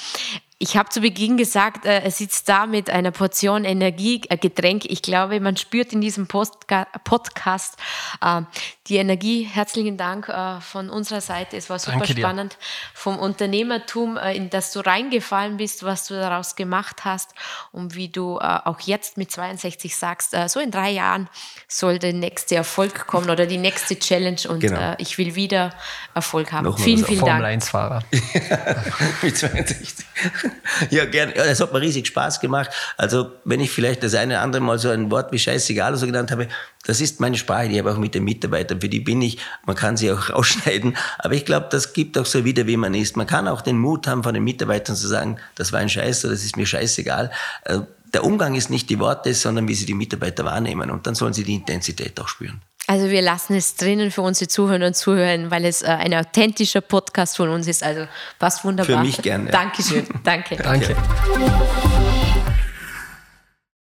ich 0.63 0.77
habe 0.77 0.91
zu 0.91 1.01
Beginn 1.01 1.39
gesagt, 1.39 1.87
äh, 1.87 2.01
er 2.01 2.11
sitzt 2.11 2.47
da 2.51 2.67
mit 2.67 2.91
einer 2.91 3.13
Portion 3.13 3.65
Energie, 3.65 4.21
äh. 4.29 4.85
Ich 4.85 5.01
glaube, 5.01 5.41
man 5.41 5.57
spürt 5.57 5.95
in 5.95 6.03
diesem 6.03 6.27
Postka 6.27 6.87
Podcast 7.03 7.79
äh, 8.21 8.43
die 8.87 8.97
Energie. 8.97 9.45
Herzlichen 9.45 9.97
Dank 9.97 10.29
äh, 10.29 10.61
von 10.61 10.91
unserer 10.91 11.23
Seite. 11.23 11.57
Es 11.57 11.71
war 11.71 11.79
super 11.79 12.05
spannend 12.05 12.59
vom 12.93 13.19
Unternehmertum, 13.19 14.19
äh, 14.19 14.37
in 14.37 14.51
das 14.51 14.71
du 14.73 14.81
reingefallen 14.81 15.57
bist, 15.57 15.83
was 15.83 16.07
du 16.09 16.15
daraus 16.15 16.57
gemacht 16.57 17.07
hast 17.07 17.31
und 17.73 17.95
wie 17.95 18.11
du 18.11 18.37
äh, 18.37 18.43
auch 18.43 18.81
jetzt 18.81 19.17
mit 19.17 19.33
62 19.33 19.97
sagst, 19.97 20.37
so 20.49 20.61
in 20.61 20.71
drei 20.71 20.91
Jahren 20.91 21.31
soll 21.69 21.99
der 21.99 22.13
nächste 22.13 22.57
Erfolg 22.57 23.07
kommen 23.07 23.31
oder 23.31 23.47
die 23.47 23.57
nächste 23.57 23.99
Challenge 23.99 24.41
und 24.49 24.61
genau. 24.61 24.95
ich 24.99 25.17
will 25.17 25.35
wieder 25.35 25.73
Erfolg 26.15 26.53
haben. 26.53 26.65
Nochmal 26.65 26.85
vielen, 26.85 27.05
vielen 27.07 27.21
Formel 27.21 27.41
Dank. 27.41 27.65
Formel 27.65 28.03
1-Fahrer. 28.03 28.03
mit 29.23 29.39
62. 29.39 29.95
ja, 30.91 31.05
gerne. 31.05 31.37
Ja, 31.37 31.45
das 31.45 31.61
hat 31.61 31.73
mir 31.73 31.81
riesig 31.81 32.07
Spaß 32.07 32.41
gemacht. 32.41 32.71
Also, 32.97 33.33
wenn 33.45 33.61
ich 33.61 33.71
vielleicht 33.71 34.03
das 34.03 34.15
eine 34.15 34.35
oder 34.35 34.43
andere 34.43 34.63
Mal 34.63 34.79
so 34.79 34.91
ein 34.91 35.11
Wort 35.11 35.33
wie 35.33 35.39
scheißegal 35.39 35.97
so 35.97 36.07
genannt 36.07 36.31
habe, 36.31 36.49
das 36.85 37.01
ist 37.01 37.21
meine 37.21 37.37
Sprache, 37.37 37.69
die 37.69 37.79
habe 37.79 37.91
ich 37.91 37.97
auch 37.97 38.01
mit 38.01 38.15
den 38.15 38.25
Mitarbeitern, 38.25 38.81
für 38.81 38.89
die 38.89 39.01
bin 39.01 39.21
ich. 39.23 39.39
Man 39.67 39.77
kann 39.77 39.97
sie 39.97 40.11
auch 40.13 40.31
rausschneiden. 40.31 40.97
Aber 41.19 41.35
ich 41.35 41.45
glaube, 41.45 41.69
das 41.71 41.93
gibt 41.93 42.19
auch 42.19 42.27
so 42.27 42.45
wieder, 42.45 42.67
wie 42.67 42.77
man 42.77 42.95
ist. 42.95 43.17
Man 43.17 43.27
kann 43.27 43.49
auch 43.49 43.63
den 43.63 43.79
Mut 43.79 44.07
haben, 44.07 44.23
von 44.23 44.35
den 44.35 44.45
Mitarbeitern 44.45 44.97
zu 44.97 45.09
sagen, 45.09 45.39
das 45.55 45.73
war 45.73 45.81
ein 45.81 45.89
Scheiß 45.89 46.25
oder 46.25 46.35
das 46.35 46.45
ist 46.45 46.57
mir 46.57 46.67
scheißegal. 46.67 47.31
Äh, 47.65 47.81
der 48.13 48.25
Umgang 48.25 48.55
ist 48.55 48.71
nicht 48.71 48.91
die 48.91 48.99
Worte, 48.99 49.33
sondern 49.35 49.69
wie 49.69 49.75
sie 49.75 49.87
die 49.87 49.95
Mitarbeiter 49.95 50.45
wahrnehmen. 50.45 50.91
Und 50.91 51.07
dann 51.07 51.15
sollen 51.15 51.33
sie 51.33 51.45
die 51.45 51.55
Intensität 51.55 52.19
auch 52.21 52.29
spüren. 52.29 52.61
Also 52.91 53.09
wir 53.09 53.23
lassen 53.23 53.55
es 53.55 53.77
drinnen 53.77 54.11
für 54.11 54.23
unsere 54.23 54.49
Zuhörer 54.49 54.85
und 54.85 54.97
Zuhörer, 54.97 55.49
weil 55.49 55.65
es 55.65 55.83
äh, 55.83 55.87
ein 55.87 56.13
authentischer 56.13 56.81
Podcast 56.81 57.37
von 57.37 57.49
uns 57.49 57.69
ist. 57.69 57.85
Also 57.85 58.09
passt 58.41 58.65
wunderbar. 58.65 58.97
Für 58.97 59.05
mich 59.05 59.23
gerne. 59.23 59.49
Dankeschön. 59.49 60.09
Danke. 60.25 60.57
Danke. 60.57 60.97